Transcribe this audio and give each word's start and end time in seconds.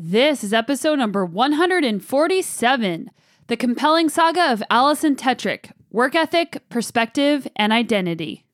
This 0.00 0.44
is 0.44 0.52
episode 0.52 1.00
number 1.00 1.26
147 1.26 3.10
The 3.48 3.56
Compelling 3.56 4.08
Saga 4.08 4.52
of 4.52 4.62
Alison 4.70 5.16
Tetrick 5.16 5.72
Work 5.90 6.14
Ethic, 6.14 6.62
Perspective, 6.68 7.48
and 7.56 7.72
Identity. 7.72 8.44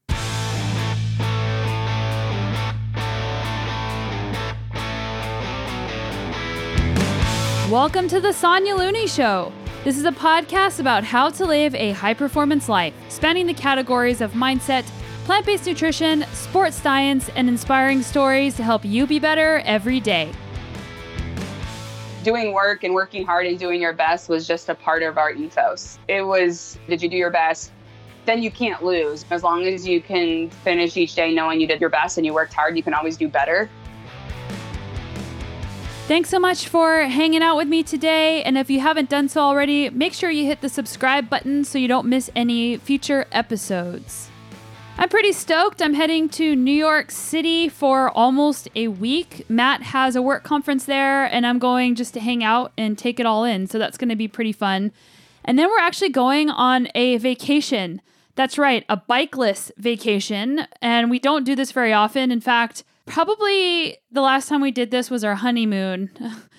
Welcome 7.68 8.08
to 8.08 8.20
the 8.20 8.32
Sonya 8.32 8.76
Looney 8.76 9.06
Show. 9.06 9.52
This 9.84 9.98
is 9.98 10.06
a 10.06 10.12
podcast 10.12 10.80
about 10.80 11.04
how 11.04 11.28
to 11.28 11.44
live 11.44 11.74
a 11.74 11.92
high 11.92 12.14
performance 12.14 12.70
life, 12.70 12.94
spanning 13.10 13.46
the 13.46 13.52
categories 13.52 14.22
of 14.22 14.32
mindset, 14.32 14.84
plant 15.26 15.44
based 15.44 15.66
nutrition, 15.66 16.24
sports 16.32 16.80
science, 16.80 17.28
and 17.36 17.50
inspiring 17.50 18.00
stories 18.00 18.56
to 18.56 18.62
help 18.62 18.82
you 18.82 19.06
be 19.06 19.18
better 19.18 19.58
every 19.66 20.00
day 20.00 20.32
doing 22.24 22.52
work 22.52 22.82
and 22.82 22.94
working 22.94 23.24
hard 23.24 23.46
and 23.46 23.58
doing 23.58 23.80
your 23.80 23.92
best 23.92 24.28
was 24.28 24.48
just 24.48 24.68
a 24.68 24.74
part 24.74 25.02
of 25.02 25.18
our 25.18 25.30
ethos. 25.30 25.98
It 26.08 26.22
was, 26.22 26.78
did 26.88 27.02
you 27.02 27.08
do 27.08 27.16
your 27.16 27.30
best? 27.30 27.70
Then 28.24 28.42
you 28.42 28.50
can't 28.50 28.82
lose. 28.82 29.26
As 29.30 29.42
long 29.42 29.66
as 29.66 29.86
you 29.86 30.00
can 30.00 30.48
finish 30.48 30.96
each 30.96 31.14
day 31.14 31.32
knowing 31.34 31.60
you 31.60 31.66
did 31.66 31.80
your 31.80 31.90
best 31.90 32.16
and 32.16 32.24
you 32.24 32.32
worked 32.32 32.54
hard, 32.54 32.76
you 32.76 32.82
can 32.82 32.94
always 32.94 33.18
do 33.18 33.28
better. 33.28 33.68
Thanks 36.06 36.30
so 36.30 36.38
much 36.38 36.68
for 36.68 37.02
hanging 37.02 37.42
out 37.42 37.56
with 37.56 37.68
me 37.68 37.82
today. 37.82 38.42
And 38.42 38.56
if 38.56 38.70
you 38.70 38.80
haven't 38.80 39.10
done 39.10 39.28
so 39.28 39.42
already, 39.42 39.90
make 39.90 40.14
sure 40.14 40.30
you 40.30 40.46
hit 40.46 40.62
the 40.62 40.68
subscribe 40.68 41.28
button 41.28 41.64
so 41.64 41.78
you 41.78 41.88
don't 41.88 42.06
miss 42.06 42.30
any 42.34 42.78
future 42.78 43.26
episodes. 43.32 44.30
I'm 44.96 45.08
pretty 45.08 45.32
stoked. 45.32 45.82
I'm 45.82 45.94
heading 45.94 46.28
to 46.30 46.54
New 46.54 46.72
York 46.72 47.10
City 47.10 47.68
for 47.68 48.10
almost 48.10 48.68
a 48.76 48.88
week. 48.88 49.44
Matt 49.48 49.82
has 49.82 50.14
a 50.14 50.22
work 50.22 50.44
conference 50.44 50.84
there, 50.84 51.24
and 51.24 51.44
I'm 51.44 51.58
going 51.58 51.96
just 51.96 52.14
to 52.14 52.20
hang 52.20 52.44
out 52.44 52.72
and 52.78 52.96
take 52.96 53.18
it 53.18 53.26
all 53.26 53.42
in. 53.42 53.66
So 53.66 53.78
that's 53.78 53.98
going 53.98 54.10
to 54.10 54.16
be 54.16 54.28
pretty 54.28 54.52
fun. 54.52 54.92
And 55.44 55.58
then 55.58 55.68
we're 55.68 55.80
actually 55.80 56.10
going 56.10 56.48
on 56.48 56.88
a 56.94 57.18
vacation. 57.18 58.02
That's 58.36 58.56
right, 58.56 58.84
a 58.88 58.96
bikeless 58.96 59.72
vacation. 59.76 60.66
And 60.80 61.10
we 61.10 61.18
don't 61.18 61.44
do 61.44 61.56
this 61.56 61.72
very 61.72 61.92
often. 61.92 62.30
In 62.30 62.40
fact, 62.40 62.84
probably 63.04 63.98
the 64.12 64.22
last 64.22 64.48
time 64.48 64.60
we 64.60 64.70
did 64.70 64.92
this 64.92 65.10
was 65.10 65.24
our 65.24 65.34
honeymoon, 65.34 66.10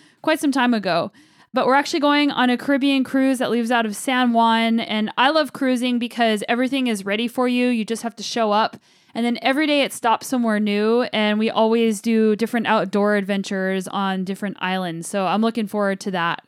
quite 0.21 0.41
some 0.41 0.51
time 0.51 0.73
ago 0.73 1.11
but 1.55 1.67
we're 1.67 1.73
actually 1.73 2.01
going 2.01 2.31
on 2.31 2.49
a 2.49 2.57
Caribbean 2.57 3.05
cruise 3.05 3.37
that 3.39 3.49
leaves 3.49 3.71
out 3.71 3.85
of 3.85 3.95
San 3.95 4.33
Juan. 4.33 4.81
And 4.81 5.09
I 5.17 5.29
love 5.29 5.53
cruising 5.53 5.99
because 5.99 6.43
everything 6.49 6.87
is 6.87 7.05
ready 7.05 7.29
for 7.29 7.47
you. 7.47 7.69
You 7.69 7.85
just 7.85 8.03
have 8.03 8.15
to 8.17 8.23
show 8.23 8.51
up. 8.51 8.75
And 9.13 9.25
then 9.25 9.39
every 9.41 9.65
day 9.65 9.83
it 9.83 9.93
stops 9.93 10.27
somewhere 10.27 10.59
new. 10.59 11.03
And 11.13 11.39
we 11.39 11.49
always 11.49 12.01
do 12.01 12.35
different 12.35 12.67
outdoor 12.67 13.15
adventures 13.15 13.87
on 13.87 14.25
different 14.25 14.57
islands. 14.59 15.07
So 15.07 15.27
I'm 15.27 15.41
looking 15.41 15.65
forward 15.65 16.01
to 16.01 16.11
that. 16.11 16.45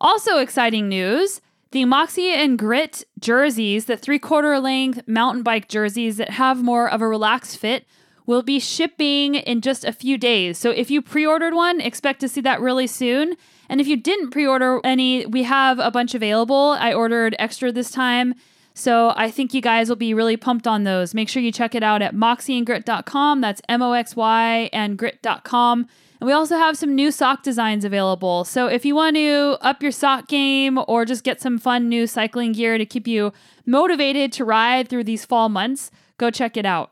Also, 0.00 0.38
exciting 0.38 0.88
news 0.88 1.42
the 1.72 1.84
Moxie 1.84 2.32
and 2.32 2.58
Grit 2.58 3.04
jerseys, 3.20 3.84
the 3.84 3.96
three 3.98 4.18
quarter 4.18 4.58
length 4.58 5.06
mountain 5.06 5.42
bike 5.42 5.68
jerseys 5.68 6.16
that 6.16 6.30
have 6.30 6.62
more 6.62 6.90
of 6.90 7.02
a 7.02 7.06
relaxed 7.06 7.58
fit, 7.58 7.84
will 8.24 8.42
be 8.42 8.58
shipping 8.58 9.34
in 9.34 9.60
just 9.60 9.84
a 9.84 9.92
few 9.92 10.16
days. 10.16 10.56
So 10.56 10.70
if 10.70 10.90
you 10.90 11.02
pre 11.02 11.26
ordered 11.26 11.52
one, 11.52 11.78
expect 11.82 12.20
to 12.20 12.28
see 12.28 12.40
that 12.40 12.62
really 12.62 12.86
soon. 12.86 13.36
And 13.70 13.80
if 13.80 13.86
you 13.86 13.96
didn't 13.96 14.30
pre 14.30 14.46
order 14.46 14.80
any, 14.82 15.24
we 15.26 15.44
have 15.44 15.78
a 15.78 15.92
bunch 15.92 16.14
available. 16.14 16.76
I 16.78 16.92
ordered 16.92 17.36
extra 17.38 17.70
this 17.70 17.90
time. 17.90 18.34
So 18.74 19.12
I 19.16 19.30
think 19.30 19.54
you 19.54 19.62
guys 19.62 19.88
will 19.88 19.96
be 19.96 20.12
really 20.12 20.36
pumped 20.36 20.66
on 20.66 20.82
those. 20.82 21.14
Make 21.14 21.28
sure 21.28 21.40
you 21.40 21.52
check 21.52 21.74
it 21.76 21.82
out 21.82 22.02
at 22.02 22.14
moxyandgrit.com. 22.14 23.40
That's 23.40 23.62
M 23.68 23.80
O 23.80 23.92
X 23.92 24.16
Y 24.16 24.68
and 24.72 24.98
grit.com. 24.98 25.86
And 26.20 26.26
we 26.26 26.32
also 26.32 26.56
have 26.56 26.76
some 26.76 26.96
new 26.96 27.12
sock 27.12 27.44
designs 27.44 27.84
available. 27.84 28.44
So 28.44 28.66
if 28.66 28.84
you 28.84 28.96
want 28.96 29.14
to 29.16 29.56
up 29.60 29.82
your 29.82 29.92
sock 29.92 30.26
game 30.26 30.78
or 30.88 31.04
just 31.04 31.22
get 31.24 31.40
some 31.40 31.56
fun 31.56 31.88
new 31.88 32.08
cycling 32.08 32.52
gear 32.52 32.76
to 32.76 32.84
keep 32.84 33.06
you 33.06 33.32
motivated 33.66 34.32
to 34.32 34.44
ride 34.44 34.88
through 34.88 35.04
these 35.04 35.24
fall 35.24 35.48
months, 35.48 35.92
go 36.18 36.30
check 36.30 36.56
it 36.56 36.66
out. 36.66 36.90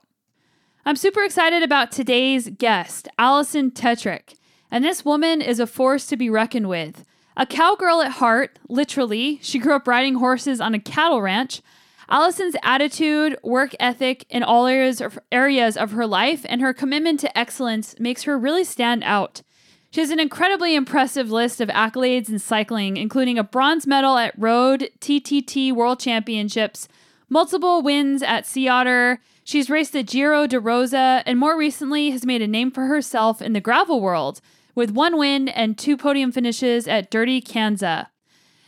I'm 0.87 0.97
super 0.97 1.23
excited 1.25 1.63
about 1.63 1.91
today's 1.91 2.49
guest, 2.51 3.09
Alison 3.19 3.73
Tetrick. 3.73 4.38
And 4.71 4.85
this 4.85 5.05
woman 5.05 5.41
is 5.41 5.61
a 5.61 5.67
force 5.67 6.07
to 6.07 6.17
be 6.17 6.31
reckoned 6.31 6.69
with. 6.69 7.05
A 7.37 7.47
cowgirl 7.47 8.03
at 8.03 8.13
heart, 8.13 8.59
literally, 8.69 9.39
she 9.43 9.59
grew 9.59 9.75
up 9.75 9.87
riding 9.87 10.17
horses 10.17 10.61
on 10.61 10.75
a 10.75 10.81
cattle 10.81 11.23
ranch. 11.23 11.63
Alison's 12.11 12.57
attitude, 12.63 13.39
work 13.43 13.75
ethic 13.79 14.25
in 14.29 14.43
all 14.43 14.67
areas 14.67 15.01
of, 15.01 15.19
areas 15.31 15.77
of 15.77 15.93
her 15.93 16.07
life, 16.07 16.45
and 16.49 16.61
her 16.61 16.75
commitment 16.75 17.21
to 17.21 17.39
excellence 17.39 17.95
makes 18.01 18.25
her 18.25 18.39
really 18.39 18.65
stand 18.65 19.05
out. 19.05 19.43
She 19.91 20.01
has 20.01 20.11
an 20.11 20.21
incredibly 20.21 20.75
impressive 20.75 21.31
list 21.31 21.61
of 21.61 21.69
accolades 21.69 22.29
in 22.29 22.39
cycling, 22.39 22.97
including 22.97 23.39
a 23.39 23.45
bronze 23.45 23.87
medal 23.87 24.17
at 24.19 24.39
Road 24.39 24.91
TTT 25.01 25.73
World 25.73 26.01
Championships, 26.01 26.89
multiple 27.29 27.83
wins 27.83 28.23
at 28.23 28.47
Sea 28.47 28.69
Otter. 28.69 29.21
She's 29.45 29.71
raced 29.71 29.93
the 29.93 30.03
Giro 30.03 30.47
de 30.47 30.61
Rosa, 30.61 31.23
and 31.25 31.39
more 31.39 31.57
recently 31.57 32.11
has 32.11 32.27
made 32.27 32.43
a 32.43 32.47
name 32.47 32.71
for 32.71 32.87
herself 32.87 33.41
in 33.41 33.55
the 33.55 33.61
gravel 33.61 34.01
world 34.01 34.41
with 34.79 34.93
one 34.93 35.19
win 35.19 35.49
and 35.49 35.77
two 35.77 35.97
podium 35.97 36.31
finishes 36.31 36.87
at 36.87 37.11
Dirty 37.11 37.43
Kanza. 37.43 38.07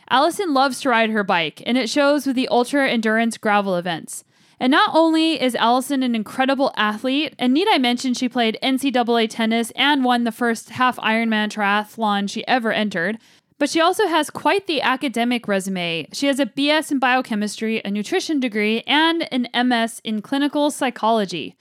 Alison 0.09 0.53
loves 0.53 0.81
to 0.81 0.89
ride 0.89 1.09
her 1.11 1.23
bike, 1.23 1.63
and 1.65 1.77
it 1.77 1.89
shows 1.89 2.27
with 2.27 2.35
the 2.35 2.49
ultra 2.49 2.89
endurance 2.89 3.37
gravel 3.37 3.77
events. 3.77 4.25
And 4.59 4.71
not 4.71 4.89
only 4.93 5.41
is 5.41 5.55
Alison 5.55 6.03
an 6.03 6.13
incredible 6.13 6.73
athlete, 6.75 7.33
and 7.39 7.53
need 7.53 7.69
I 7.71 7.77
mention 7.77 8.13
she 8.13 8.27
played 8.27 8.59
NCAA 8.61 9.29
tennis 9.29 9.71
and 9.71 10.03
won 10.03 10.25
the 10.25 10.33
first 10.33 10.71
half 10.71 10.97
Ironman 10.97 11.49
triathlon 11.49 12.29
she 12.29 12.45
ever 12.45 12.73
entered, 12.73 13.17
but 13.57 13.69
she 13.69 13.79
also 13.79 14.07
has 14.07 14.29
quite 14.29 14.67
the 14.67 14.81
academic 14.81 15.47
resume. 15.47 16.09
She 16.11 16.27
has 16.27 16.41
a 16.41 16.45
BS 16.45 16.91
in 16.91 16.99
biochemistry, 16.99 17.81
a 17.85 17.89
nutrition 17.89 18.41
degree, 18.41 18.81
and 18.81 19.29
an 19.31 19.47
MS 19.65 20.01
in 20.03 20.21
clinical 20.21 20.71
psychology. 20.71 21.55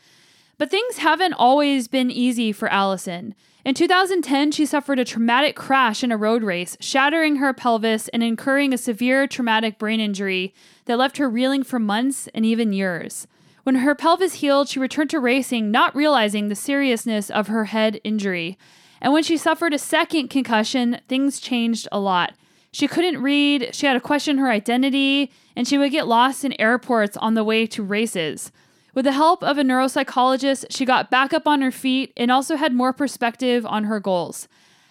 But 0.60 0.70
things 0.70 0.98
haven't 0.98 1.32
always 1.32 1.88
been 1.88 2.10
easy 2.10 2.52
for 2.52 2.68
Alison. 2.68 3.34
In 3.64 3.74
2010, 3.74 4.52
she 4.52 4.66
suffered 4.66 4.98
a 4.98 5.06
traumatic 5.06 5.56
crash 5.56 6.04
in 6.04 6.12
a 6.12 6.18
road 6.18 6.42
race, 6.42 6.76
shattering 6.80 7.36
her 7.36 7.54
pelvis 7.54 8.08
and 8.08 8.22
incurring 8.22 8.74
a 8.74 8.78
severe 8.78 9.26
traumatic 9.26 9.78
brain 9.78 10.00
injury 10.00 10.52
that 10.84 10.98
left 10.98 11.16
her 11.16 11.30
reeling 11.30 11.62
for 11.62 11.78
months 11.78 12.28
and 12.34 12.44
even 12.44 12.74
years. 12.74 13.26
When 13.62 13.76
her 13.76 13.94
pelvis 13.94 14.34
healed, 14.34 14.68
she 14.68 14.78
returned 14.78 15.08
to 15.10 15.18
racing, 15.18 15.70
not 15.70 15.96
realizing 15.96 16.48
the 16.48 16.54
seriousness 16.54 17.30
of 17.30 17.48
her 17.48 17.64
head 17.64 17.98
injury. 18.04 18.58
And 19.00 19.14
when 19.14 19.22
she 19.22 19.38
suffered 19.38 19.72
a 19.72 19.78
second 19.78 20.28
concussion, 20.28 21.00
things 21.08 21.40
changed 21.40 21.88
a 21.90 21.98
lot. 21.98 22.34
She 22.70 22.86
couldn't 22.86 23.22
read, 23.22 23.74
she 23.74 23.86
had 23.86 23.94
to 23.94 24.00
question 24.00 24.36
her 24.36 24.50
identity, 24.50 25.32
and 25.56 25.66
she 25.66 25.78
would 25.78 25.90
get 25.90 26.06
lost 26.06 26.44
in 26.44 26.60
airports 26.60 27.16
on 27.16 27.32
the 27.32 27.44
way 27.44 27.66
to 27.68 27.82
races. 27.82 28.52
With 28.94 29.04
the 29.04 29.12
help 29.12 29.42
of 29.42 29.58
a 29.58 29.62
neuropsychologist, 29.62 30.66
she 30.70 30.84
got 30.84 31.10
back 31.10 31.32
up 31.32 31.46
on 31.46 31.62
her 31.62 31.70
feet 31.70 32.12
and 32.16 32.30
also 32.30 32.56
had 32.56 32.74
more 32.74 32.92
perspective 32.92 33.64
on 33.66 33.84
her 33.84 34.00
goals. 34.00 34.48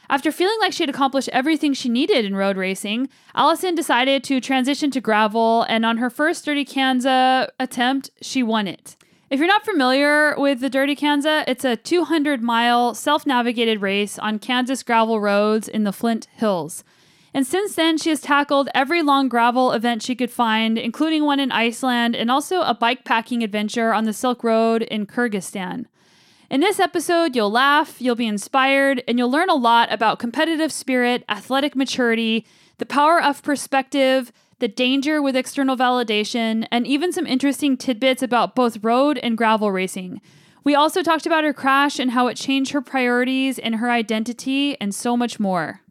After 0.10 0.32
feeling 0.32 0.58
like 0.60 0.74
she 0.74 0.84
had 0.84 0.90
accomplished 0.90 1.30
everything 1.30 1.74
she 1.74 1.88
needed 1.88 2.26
in 2.26 2.36
road 2.36 2.58
racing, 2.58 3.10
Alison 3.36 3.76
decided 3.76 4.24
to 4.24 4.42
transition 4.42 4.90
to 4.92 5.02
gravel, 5.02 5.64
and 5.70 5.86
on 5.86 5.98
her 5.98 6.10
first 6.10 6.46
Dirty 6.46 6.66
Kanza 6.66 7.50
attempt, 7.60 8.10
she 8.22 8.42
won 8.42 8.68
it. 8.68 8.96
If 9.30 9.38
you're 9.38 9.48
not 9.48 9.66
familiar 9.66 10.34
with 10.36 10.62
the 10.62 10.70
Dirty 10.72 10.96
Kanza, 10.96 11.44
it's 11.48 11.64
a 11.64 11.76
200 11.76 12.42
mile 12.42 12.96
self 12.96 13.28
navigated 13.28 13.82
race 13.82 14.18
on 14.18 14.40
Kansas 14.40 14.82
gravel 14.82 15.22
roads 15.22 15.68
in 15.68 15.84
the 15.84 15.94
Flint 15.94 16.28
Hills. 16.34 16.84
And 17.34 17.46
since 17.46 17.76
then, 17.76 17.98
she 17.98 18.10
has 18.10 18.22
tackled 18.22 18.70
every 18.74 19.02
long 19.02 19.30
gravel 19.30 19.72
event 19.72 20.02
she 20.02 20.16
could 20.16 20.32
find, 20.32 20.78
including 20.78 21.26
one 21.26 21.40
in 21.40 21.52
Iceland 21.52 22.16
and 22.16 22.32
also 22.32 22.62
a 22.62 22.74
bike 22.74 23.06
packing 23.06 23.44
adventure 23.44 23.94
on 23.94 24.06
the 24.06 24.14
Silk 24.14 24.44
Road 24.44 24.82
in 24.84 25.06
Kyrgyzstan. 25.06 25.86
In 26.50 26.62
this 26.62 26.80
episode, 26.80 27.36
you'll 27.36 27.52
laugh, 27.52 28.02
you'll 28.02 28.16
be 28.16 28.26
inspired, 28.26 29.04
and 29.08 29.20
you'll 29.20 29.30
learn 29.30 29.52
a 29.52 29.56
lot 29.56 29.94
about 29.94 30.18
competitive 30.18 30.72
spirit, 30.72 31.24
athletic 31.30 31.76
maturity, 31.76 32.44
the 32.80 32.88
power 32.88 33.22
of 33.22 33.44
perspective, 33.44 34.32
the 34.58 34.68
danger 34.68 35.22
with 35.22 35.36
external 35.36 35.78
validation, 35.78 36.68
and 36.72 36.88
even 36.88 37.14
some 37.14 37.28
interesting 37.28 37.78
tidbits 37.78 38.24
about 38.24 38.56
both 38.56 38.84
road 38.84 39.20
and 39.20 39.38
gravel 39.38 39.72
racing. 39.72 40.22
We 40.64 40.74
also 40.74 41.04
talked 41.04 41.28
about 41.28 41.44
her 41.44 41.54
crash 41.54 42.00
and 42.00 42.12
how 42.12 42.26
it 42.28 42.36
changed 42.36 42.72
her 42.72 42.82
priorities 42.82 43.60
and 43.60 43.76
her 43.76 43.92
identity, 43.92 44.76
and 44.82 44.94
so 44.94 45.16
much 45.16 45.40
more. 45.40 45.82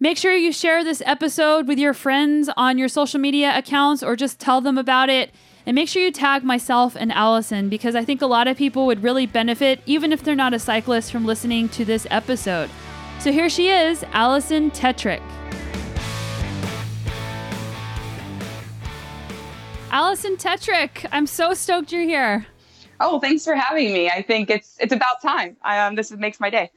Make 0.00 0.18
sure 0.18 0.34
you 0.34 0.52
share 0.52 0.82
this 0.82 1.02
episode 1.06 1.68
with 1.68 1.78
your 1.78 1.94
friends 1.94 2.50
on 2.56 2.78
your 2.78 2.88
social 2.88 3.20
media 3.20 3.56
accounts 3.56 4.02
or 4.02 4.16
just 4.16 4.40
tell 4.40 4.60
them 4.60 4.76
about 4.76 5.08
it. 5.08 5.32
And 5.66 5.76
make 5.76 5.88
sure 5.88 6.02
you 6.02 6.10
tag 6.10 6.42
myself 6.42 6.96
and 6.96 7.12
Alison 7.12 7.68
because 7.68 7.94
I 7.94 8.04
think 8.04 8.20
a 8.20 8.26
lot 8.26 8.48
of 8.48 8.56
people 8.56 8.86
would 8.86 9.04
really 9.04 9.24
benefit, 9.24 9.80
even 9.86 10.12
if 10.12 10.24
they're 10.24 10.34
not 10.34 10.52
a 10.52 10.58
cyclist, 10.58 11.12
from 11.12 11.24
listening 11.24 11.68
to 11.70 11.84
this 11.84 12.08
episode. 12.10 12.70
So 13.20 13.30
here 13.30 13.48
she 13.48 13.68
is, 13.68 14.04
Alison 14.12 14.72
Tetrick. 14.72 15.22
Alison 19.90 20.36
Tetrick, 20.36 21.06
I'm 21.12 21.26
so 21.26 21.54
stoked 21.54 21.92
you're 21.92 22.02
here. 22.02 22.46
Oh, 22.98 23.20
thanks 23.20 23.44
for 23.44 23.54
having 23.54 23.92
me. 23.92 24.10
I 24.10 24.22
think 24.22 24.50
it's 24.50 24.76
it's 24.80 24.92
about 24.92 25.22
time. 25.22 25.56
Um, 25.64 25.94
this 25.94 26.10
makes 26.10 26.40
my 26.40 26.50
day. 26.50 26.70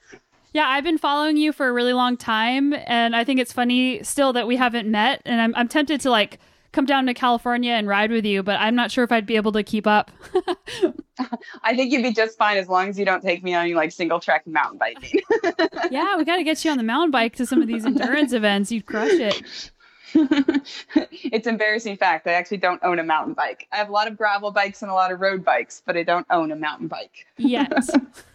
Yeah, 0.58 0.70
I've 0.70 0.84
been 0.84 0.98
following 0.98 1.38
you 1.38 1.54
for 1.54 1.68
a 1.68 1.72
really 1.72 1.94
long 1.94 2.18
time, 2.18 2.74
and 2.88 3.16
I 3.16 3.24
think 3.24 3.40
it's 3.40 3.54
funny 3.54 4.02
still 4.02 4.34
that 4.34 4.48
we 4.48 4.56
haven't 4.56 4.90
met. 4.90 5.22
And 5.24 5.40
I'm, 5.40 5.54
I'm 5.54 5.68
tempted 5.68 6.02
to 6.02 6.10
like 6.10 6.40
come 6.72 6.88
down 6.88 7.06
to 7.06 7.14
California 7.14 7.74
and 7.74 7.88
ride 7.88 8.10
with 8.10 8.26
you, 8.26 8.42
but 8.42 8.60
I'm 8.60 8.74
not 8.74 8.90
sure 8.90 9.04
if 9.04 9.12
I'd 9.12 9.28
be 9.28 9.36
able 9.36 9.52
to 9.52 9.62
keep 9.62 9.86
up. 9.86 10.10
I 11.64 11.76
think 11.76 11.92
you'd 11.92 12.02
be 12.02 12.12
just 12.12 12.40
fine 12.40 12.58
as 12.58 12.68
long 12.68 12.90
as 12.90 12.98
you 12.98 13.06
don't 13.06 13.22
take 13.22 13.44
me 13.44 13.54
on 13.54 13.72
like 13.74 13.92
single 13.92 14.20
track 14.20 14.48
mountain 14.48 14.80
biking. 14.80 15.22
yeah, 15.92 16.18
we 16.18 16.26
got 16.26 16.38
to 16.38 16.44
get 16.44 16.66
you 16.66 16.72
on 16.72 16.78
the 16.78 16.84
mountain 16.84 17.12
bike 17.12 17.36
to 17.36 17.46
some 17.46 17.62
of 17.62 17.68
these 17.68 17.86
endurance 17.86 18.34
events. 18.34 18.72
You'd 18.72 18.88
crush 18.88 19.12
it. 19.12 19.72
it's 21.12 21.48
embarrassing 21.48 21.98
fact. 21.98 22.28
I 22.28 22.34
actually 22.34 22.58
don't 22.58 22.84
own 22.84 23.00
a 23.00 23.04
mountain 23.04 23.34
bike. 23.34 23.68
I 23.72 23.78
have 23.78 23.90
a 23.90 23.92
lot 23.92 24.08
of 24.08 24.18
gravel 24.18 24.52
bikes 24.52 24.82
and 24.82 24.90
a 24.90 24.94
lot 24.94 25.12
of 25.12 25.20
road 25.20 25.46
bikes, 25.46 25.84
but 25.86 25.96
I 25.96 26.04
don't 26.04 26.26
own 26.30 26.52
a 26.52 26.56
mountain 26.56 26.88
bike. 26.88 27.28
Yet. 27.38 27.72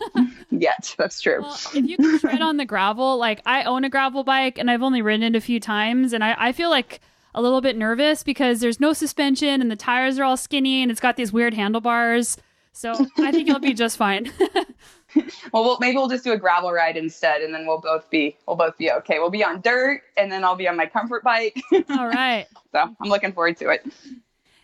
Yet. 0.51 0.95
That's 0.97 1.21
true. 1.21 1.43
Well, 1.43 1.59
if 1.75 1.85
you 1.85 1.97
can 1.97 2.19
tread 2.19 2.43
on 2.43 2.57
the 2.57 2.65
gravel, 2.65 3.17
like 3.17 3.43
I 3.47 3.65
own 3.65 3.85
a 3.85 3.91
gravel 3.91 4.23
bike 4.23 4.59
and 4.59 4.71
I've 4.71 4.83
only 4.83 5.03
ridden 5.03 5.35
it 5.35 5.37
a 5.37 5.41
few 5.41 5.59
times, 5.59 6.13
and 6.13 6.23
I, 6.23 6.37
I 6.39 6.53
feel 6.53 6.71
like 6.71 7.01
a 7.35 7.43
little 7.43 7.61
bit 7.61 7.77
nervous 7.77 8.23
because 8.23 8.61
there's 8.61 8.79
no 8.79 8.93
suspension 8.93 9.61
and 9.61 9.71
the 9.71 9.77
tires 9.77 10.19
are 10.19 10.25
all 10.25 10.37
skinny 10.37 10.83
and 10.83 10.91
it's 10.91 11.01
got 11.01 11.17
these 11.17 11.33
weird 11.33 11.55
handlebars. 11.55 12.37
So 12.73 12.93
I 13.19 13.33
think 13.33 13.49
you'll 13.49 13.59
be 13.59 13.75
just 13.75 13.97
fine. 13.97 14.33
well, 15.53 15.65
well, 15.65 15.79
maybe 15.81 15.97
we'll 15.97 16.09
just 16.09 16.25
do 16.25 16.33
a 16.33 16.39
gravel 16.39 16.73
ride 16.73 16.97
instead, 16.97 17.43
and 17.43 17.55
then 17.55 17.67
we'll 17.67 17.81
both 17.81 18.09
be 18.11 18.37
we'll 18.47 18.57
both 18.57 18.77
be 18.79 18.91
okay. 18.91 19.19
We'll 19.19 19.31
be 19.31 19.45
on 19.45 19.61
dirt, 19.61 20.03
and 20.17 20.31
then 20.31 20.45
I'll 20.45 20.57
be 20.57 20.69
on 20.69 20.77
my 20.77 20.87
comfort 20.87 21.23
bike. 21.23 21.61
all 21.91 22.09
right. 22.09 22.47
So 22.73 22.79
I'm 22.81 23.09
looking 23.09 23.33
forward 23.33 23.57
to 23.59 23.71
it. 23.71 23.87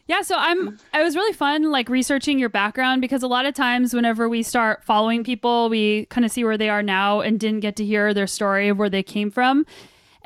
Yeah, 0.06 0.22
so 0.22 0.36
I'm 0.38 0.78
I 0.94 1.02
was 1.02 1.14
really 1.14 1.34
fun 1.34 1.70
like 1.70 1.90
researching 1.90 2.38
your 2.38 2.48
background 2.48 3.02
because 3.02 3.22
a 3.22 3.28
lot 3.28 3.44
of 3.44 3.54
times 3.54 3.92
whenever 3.92 4.26
we 4.28 4.42
start 4.42 4.82
following 4.82 5.22
people, 5.22 5.68
we 5.68 6.06
kind 6.06 6.24
of 6.24 6.32
see 6.32 6.44
where 6.44 6.56
they 6.56 6.70
are 6.70 6.82
now 6.82 7.20
and 7.20 7.38
didn't 7.38 7.60
get 7.60 7.76
to 7.76 7.84
hear 7.84 8.14
their 8.14 8.26
story 8.26 8.68
of 8.68 8.78
where 8.78 8.88
they 8.88 9.02
came 9.02 9.30
from. 9.30 9.66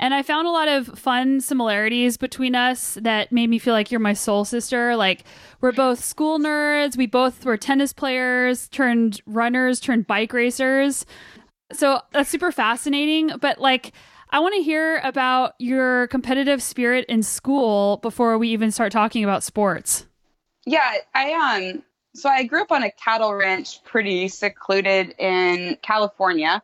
And 0.03 0.13
I 0.13 0.23
found 0.23 0.49
a 0.49 0.51
lot 0.51 0.67
of 0.67 0.99
fun 0.99 1.41
similarities 1.41 2.17
between 2.17 2.57
us 2.57 2.99
that 3.03 3.31
made 3.31 3.49
me 3.49 3.61
feel 3.61 3.73
like 3.73 3.93
you're 3.93 4.01
my 4.01 4.15
soul 4.15 4.45
sister. 4.45 4.97
Like, 4.97 5.23
we're 5.61 5.71
both 5.71 6.03
school 6.03 6.41
nerds. 6.41 6.97
We 6.97 7.07
both 7.07 7.45
were 7.45 7.57
tennis 7.57 7.93
players, 7.93 8.69
turned 8.71 9.23
runners, 9.27 9.79
turned 9.79 10.09
bike 10.09 10.33
racers. 10.33 11.07
So 11.73 12.01
that's 12.13 12.29
super 12.29 12.51
fascinating. 12.51 13.31
But, 13.41 13.61
like, 13.61 13.93
I 14.31 14.41
want 14.41 14.57
to 14.57 14.63
hear 14.63 15.01
about 15.05 15.55
your 15.61 16.09
competitive 16.09 16.65
spirit 16.65 17.05
in 17.09 17.23
school 17.23 17.99
before 17.99 18.37
we 18.39 18.49
even 18.49 18.73
start 18.73 18.91
talking 18.91 19.23
about 19.23 19.45
sports. 19.45 20.07
Yeah, 20.67 20.95
I 21.15 21.33
um 21.33 21.83
so 22.15 22.29
I 22.29 22.43
grew 22.43 22.63
up 22.63 22.73
on 22.73 22.83
a 22.83 22.91
cattle 22.91 23.35
ranch 23.35 23.85
pretty 23.85 24.27
secluded 24.27 25.15
in 25.19 25.79
California 25.83 26.61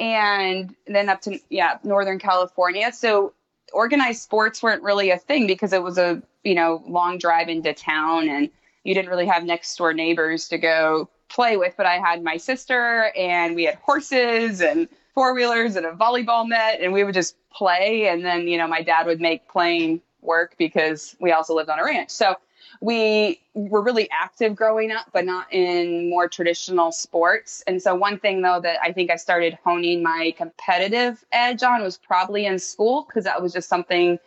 and 0.00 0.74
then 0.86 1.08
up 1.08 1.20
to 1.22 1.38
yeah 1.50 1.78
northern 1.84 2.18
california. 2.18 2.92
So 2.92 3.32
organized 3.72 4.22
sports 4.22 4.62
weren't 4.62 4.82
really 4.82 5.10
a 5.10 5.18
thing 5.18 5.46
because 5.46 5.72
it 5.72 5.82
was 5.82 5.98
a 5.98 6.20
you 6.42 6.54
know 6.54 6.82
long 6.88 7.18
drive 7.18 7.48
into 7.48 7.72
town 7.72 8.28
and 8.28 8.50
you 8.82 8.94
didn't 8.94 9.10
really 9.10 9.26
have 9.26 9.44
next 9.44 9.76
door 9.76 9.92
neighbors 9.92 10.48
to 10.48 10.58
go 10.58 11.08
play 11.28 11.56
with 11.56 11.74
but 11.76 11.86
i 11.86 11.98
had 11.98 12.24
my 12.24 12.36
sister 12.36 13.12
and 13.16 13.54
we 13.54 13.62
had 13.62 13.76
horses 13.76 14.60
and 14.60 14.88
four 15.14 15.34
wheelers 15.34 15.76
and 15.76 15.86
a 15.86 15.92
volleyball 15.92 16.48
net 16.48 16.80
and 16.80 16.92
we 16.92 17.04
would 17.04 17.14
just 17.14 17.36
play. 17.50 18.08
And 18.08 18.24
then 18.24 18.48
you 18.48 18.56
know 18.56 18.66
my 18.66 18.82
dad 18.82 19.06
would 19.06 19.20
make 19.20 19.48
playing 19.48 20.00
work 20.22 20.54
because 20.58 21.16
we 21.20 21.32
also 21.32 21.54
lived 21.54 21.70
on 21.70 21.78
a 21.78 21.84
ranch. 21.84 22.10
So 22.10 22.36
we 22.80 23.40
were 23.54 23.82
really 23.82 24.08
active 24.10 24.54
growing 24.54 24.90
up, 24.90 25.06
but 25.12 25.24
not 25.24 25.52
in 25.52 26.08
more 26.08 26.28
traditional 26.28 26.92
sports. 26.92 27.62
And 27.66 27.82
so, 27.82 27.94
one 27.94 28.18
thing 28.18 28.42
though 28.42 28.60
that 28.60 28.78
I 28.82 28.92
think 28.92 29.10
I 29.10 29.16
started 29.16 29.58
honing 29.64 30.02
my 30.02 30.34
competitive 30.36 31.24
edge 31.32 31.62
on 31.62 31.82
was 31.82 31.96
probably 31.96 32.46
in 32.46 32.58
school 32.58 33.06
because 33.08 33.24
that 33.24 33.42
was 33.42 33.52
just 33.52 33.68
something 33.68 34.18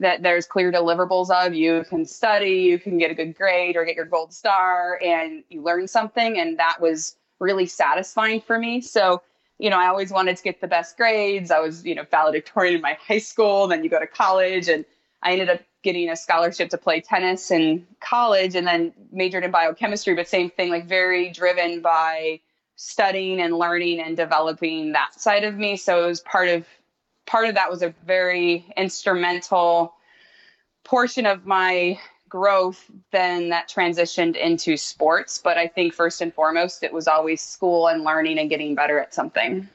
that 0.00 0.22
there's 0.22 0.46
clear 0.46 0.70
deliverables 0.72 1.30
of. 1.30 1.54
You 1.54 1.84
can 1.88 2.04
study, 2.04 2.62
you 2.62 2.78
can 2.78 2.98
get 2.98 3.10
a 3.10 3.14
good 3.14 3.34
grade 3.34 3.76
or 3.76 3.84
get 3.84 3.96
your 3.96 4.04
gold 4.04 4.32
star, 4.32 5.00
and 5.04 5.42
you 5.48 5.62
learn 5.62 5.88
something. 5.88 6.38
And 6.38 6.58
that 6.58 6.78
was 6.80 7.16
really 7.38 7.66
satisfying 7.66 8.40
for 8.40 8.58
me. 8.58 8.80
So, 8.80 9.22
you 9.58 9.70
know, 9.70 9.78
I 9.78 9.86
always 9.86 10.10
wanted 10.10 10.36
to 10.36 10.42
get 10.42 10.60
the 10.60 10.68
best 10.68 10.96
grades. 10.96 11.50
I 11.50 11.58
was, 11.60 11.84
you 11.84 11.94
know, 11.94 12.04
valedictorian 12.10 12.76
in 12.76 12.80
my 12.80 12.96
high 13.06 13.18
school. 13.18 13.66
Then 13.66 13.82
you 13.82 13.90
go 13.90 13.98
to 13.98 14.06
college, 14.06 14.68
and 14.68 14.84
I 15.22 15.32
ended 15.32 15.48
up 15.50 15.60
getting 15.82 16.08
a 16.10 16.16
scholarship 16.16 16.70
to 16.70 16.78
play 16.78 17.00
tennis 17.00 17.50
in 17.50 17.86
college 18.00 18.54
and 18.54 18.66
then 18.66 18.92
majored 19.12 19.44
in 19.44 19.50
biochemistry, 19.50 20.14
but 20.14 20.28
same 20.28 20.50
thing, 20.50 20.70
like 20.70 20.86
very 20.86 21.30
driven 21.30 21.80
by 21.80 22.40
studying 22.76 23.40
and 23.40 23.56
learning 23.58 24.00
and 24.00 24.16
developing 24.16 24.92
that 24.92 25.20
side 25.20 25.44
of 25.44 25.56
me. 25.56 25.76
So 25.76 26.04
it 26.04 26.06
was 26.06 26.20
part 26.20 26.48
of 26.48 26.66
part 27.26 27.48
of 27.48 27.54
that 27.54 27.70
was 27.70 27.82
a 27.82 27.94
very 28.06 28.64
instrumental 28.76 29.94
portion 30.84 31.26
of 31.26 31.44
my 31.44 31.98
growth 32.28 32.90
then 33.10 33.48
that 33.50 33.68
transitioned 33.68 34.36
into 34.36 34.76
sports. 34.76 35.38
But 35.38 35.58
I 35.58 35.66
think 35.66 35.94
first 35.94 36.20
and 36.20 36.32
foremost, 36.32 36.82
it 36.82 36.92
was 36.92 37.08
always 37.08 37.40
school 37.40 37.88
and 37.88 38.04
learning 38.04 38.38
and 38.38 38.50
getting 38.50 38.74
better 38.74 38.98
at 38.98 39.14
something. 39.14 39.68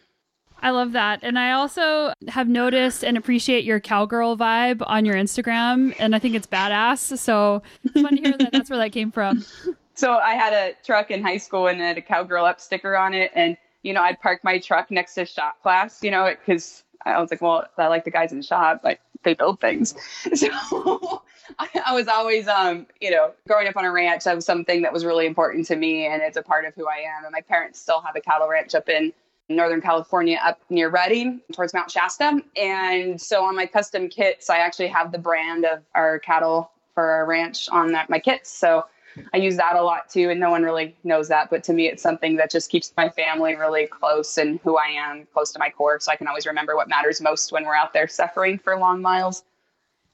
I 0.64 0.70
love 0.70 0.94
that. 0.94 1.20
And 1.24 1.38
I 1.38 1.52
also 1.52 2.14
have 2.30 2.48
noticed 2.48 3.04
and 3.04 3.18
appreciate 3.18 3.66
your 3.66 3.82
cowgirl 3.82 4.38
vibe 4.38 4.82
on 4.88 5.04
your 5.04 5.16
Instagram. 5.16 5.94
And 6.00 6.16
I 6.16 6.20
think 6.20 6.36
it's 6.36 6.48
badass. 6.48 7.20
So 7.20 7.62
it's 7.84 8.02
fun 8.02 8.16
to 8.16 8.22
hear 8.22 8.38
that 8.38 8.54
that's 8.54 8.70
where 8.70 8.80
that 8.80 8.92
came 8.92 9.12
from. 9.12 9.46
So 9.96 10.14
I 10.14 10.34
had 10.34 10.54
a 10.54 10.74
truck 10.84 11.12
in 11.12 11.22
high 11.22 11.38
school 11.38 11.68
and 11.68 11.80
it 11.80 11.84
had 11.84 11.98
a 12.00 12.02
cowgirl 12.02 12.46
up 12.46 12.60
sticker 12.60 12.98
on 12.98 13.14
it. 13.14 13.32
And, 13.36 13.56
you 13.84 13.94
know, 13.94 14.02
I'd 14.02 14.20
park 14.20 14.44
my 14.44 14.58
truck 14.58 14.90
next 14.90 15.14
to 15.14 15.26
shop 15.28 15.62
class, 15.62 16.02
you 16.02 16.10
know, 16.10 16.34
because 16.34 16.84
I 17.06 17.22
was 17.22 17.30
like, 17.30 17.44
well, 17.44 17.68
I 17.78 17.86
like 17.90 18.04
the 18.04 18.10
guys 18.10 18.32
in 18.32 18.40
the 18.40 18.44
shop. 18.44 18.82
Like 18.84 19.00
they 19.22 19.36
build 19.36 19.62
things. 19.62 19.94
So 20.36 21.22
I, 21.60 21.94
was 21.94 22.08
always, 22.08 22.48
um, 22.48 22.88
you 23.00 23.12
know, 23.12 23.34
growing 23.48 23.68
up 23.68 23.78
on 23.78 23.86
a 23.86 23.92
ranch, 23.92 24.24
that 24.24 24.36
was 24.36 24.46
something 24.46 24.82
that 24.82 24.94
was 24.94 25.06
really 25.06 25.28
important 25.28 25.68
to 25.68 25.76
me. 25.76 26.08
And 26.08 26.24
it's 26.24 26.38
a 26.38 26.42
part 26.42 26.66
of 26.66 26.74
who 26.74 26.88
I 26.88 27.04
am. 27.18 27.26
And 27.26 27.32
my 27.32 27.42
parents 27.42 27.80
still 27.80 28.02
have 28.02 28.16
a 28.16 28.22
cattle 28.22 28.48
ranch 28.48 28.74
up 28.74 28.90
in 28.90 29.14
Northern 29.50 29.82
California 29.82 30.40
up 30.44 30.60
near 30.70 30.90
Redding 30.90 31.42
towards 31.52 31.74
Mount 31.74 31.92
Shasta. 31.92 32.42
And 32.56 33.20
so 33.20 33.44
on 33.44 33.56
my 33.56 33.66
custom 33.66 34.10
kits, 34.10 34.50
I 34.50 34.58
actually 34.58 34.88
have 34.88 35.12
the 35.12 35.18
brand 35.18 35.66
of 35.66 35.84
our 35.96 36.20
cattle 36.20 36.72
for 36.94 37.04
our 37.12 37.26
ranch 37.26 37.68
on 37.70 37.92
that, 37.92 38.10
my 38.10 38.20
kits. 38.20 38.52
So 38.52 38.86
I 39.34 39.38
use 39.38 39.58
that 39.58 39.76
a 39.76 39.82
lot 39.82 40.10
too. 40.10 40.30
And 40.30 40.40
no 40.40 40.50
one 40.50 40.64
really 40.64 40.96
knows 41.04 41.28
that. 41.28 41.50
But 41.50 41.64
to 41.66 41.74
me, 41.74 41.88
it's 41.88 42.02
something 42.02 42.36
that 42.38 42.50
just 42.50 42.70
keeps 42.70 42.94
my 42.98 43.10
family 43.10 43.56
really 43.56 43.88
close 43.88 44.38
and 44.38 44.60
who 44.64 44.78
I 44.78 44.88
am 44.88 45.28
close 45.34 45.52
to 45.52 45.60
my 45.60 45.70
core. 45.70 46.00
So 46.00 46.12
I 46.12 46.16
can 46.16 46.28
always 46.28 46.46
remember 46.46 46.76
what 46.76 46.88
matters 46.88 47.22
most 47.22 47.52
when 47.52 47.66
we're 47.66 47.76
out 47.76 47.94
there 47.94 48.08
suffering 48.08 48.58
for 48.58 48.78
long 48.78 49.02
miles. 49.02 49.44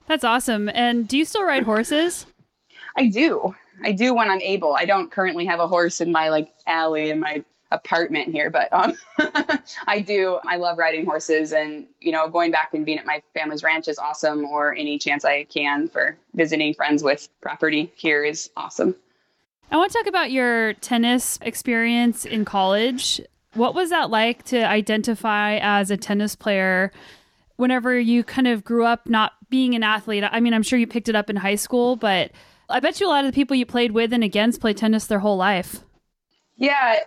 That's 0.08 0.24
awesome. 0.24 0.70
And 0.74 1.08
do 1.08 1.18
you 1.18 1.26
still 1.26 1.44
ride 1.44 1.64
horses? 1.64 2.26
I 2.98 3.08
do. 3.08 3.56
I 3.84 3.92
do 3.92 4.14
when 4.14 4.30
I'm 4.30 4.42
able. 4.42 4.74
I 4.74 4.86
don't 4.86 5.12
currently 5.12 5.46
have 5.46 5.60
a 5.60 5.68
horse 5.68 6.02
in 6.02 6.12
my 6.12 6.30
like 6.30 6.52
alley 6.68 7.12
in 7.12 7.20
my 7.20 7.44
apartment 7.72 8.32
here, 8.32 8.50
but 8.50 8.72
um, 8.74 8.96
I 9.88 10.00
do. 10.00 10.40
I 10.48 10.58
love 10.58 10.78
riding 10.78 11.06
horses, 11.06 11.54
and 11.54 11.86
you 12.00 12.12
know, 12.12 12.28
going 12.28 12.52
back 12.52 12.74
and 12.74 12.86
being 12.86 12.98
at 12.98 13.06
my 13.06 13.22
family's 13.34 13.64
ranch 13.64 13.88
is 13.88 14.00
awesome. 14.00 14.46
Or 14.46 14.74
any 14.74 14.98
chance 14.98 15.26
I 15.26 15.44
can 15.46 15.88
for 15.88 16.18
visiting 16.34 16.74
friends 16.74 17.04
with 17.04 17.30
property 17.42 17.92
here 17.96 18.24
is 18.24 18.50
awesome. 18.58 18.96
I 19.72 19.78
want 19.78 19.92
to 19.92 19.98
talk 19.98 20.08
about 20.08 20.32
your 20.32 20.74
tennis 20.74 21.38
experience 21.42 22.26
in 22.26 22.44
college. 22.44 23.22
What 23.54 23.76
was 23.76 23.92
that 23.92 24.10
like 24.10 24.44
to 24.46 24.68
identify 24.68 25.58
as 25.58 25.92
a 25.92 25.98
tennis 25.98 26.36
player 26.36 26.92
whenever 27.58 28.00
you 28.00 28.24
kind 28.24 28.48
of 28.48 28.64
grew 28.64 28.86
up 28.86 29.08
not 29.08 29.34
being 29.50 29.76
an 29.76 29.84
athlete? 29.84 30.24
I 30.24 30.40
mean, 30.40 30.54
I'm 30.54 30.64
sure 30.64 30.80
you 30.80 30.88
picked 30.88 31.10
it 31.10 31.16
up 31.16 31.30
in 31.30 31.36
high 31.36 31.56
school, 31.56 31.96
but 31.96 32.32
I 32.68 32.80
bet 32.80 33.00
you 33.00 33.08
a 33.08 33.10
lot 33.10 33.26
of 33.26 33.32
the 33.32 33.36
people 33.36 33.56
you 33.56 33.66
played 33.66 33.92
with 33.92 34.12
and 34.12 34.24
against 34.24 34.62
play 34.62 34.74
tennis 34.74 35.06
their 35.06 35.20
whole 35.20 35.38
life. 35.38 35.84
Yeah, 36.58 37.00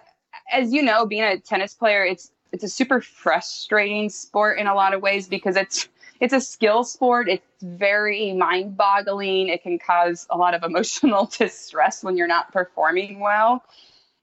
as 0.52 0.72
you 0.72 0.82
know, 0.82 1.06
being 1.06 1.24
a 1.24 1.38
tennis 1.38 1.74
player, 1.74 2.04
it's 2.04 2.30
it's 2.52 2.62
a 2.62 2.68
super 2.68 3.00
frustrating 3.00 4.10
sport 4.10 4.58
in 4.58 4.66
a 4.66 4.74
lot 4.74 4.92
of 4.92 5.00
ways 5.00 5.26
because 5.26 5.56
it's 5.56 5.88
it's 6.20 6.34
a 6.34 6.40
skill 6.40 6.84
sport. 6.84 7.28
It's 7.28 7.44
very 7.62 8.32
mind 8.32 8.76
boggling. 8.76 9.48
It 9.48 9.62
can 9.62 9.78
cause 9.78 10.26
a 10.30 10.36
lot 10.36 10.54
of 10.54 10.62
emotional 10.70 11.26
distress 11.26 12.04
when 12.04 12.16
you're 12.16 12.28
not 12.28 12.52
performing 12.52 13.18
well. 13.18 13.64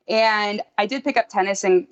And 0.07 0.61
I 0.77 0.85
did 0.85 1.03
pick 1.03 1.17
up 1.17 1.27
tennis 1.29 1.63
in 1.63 1.87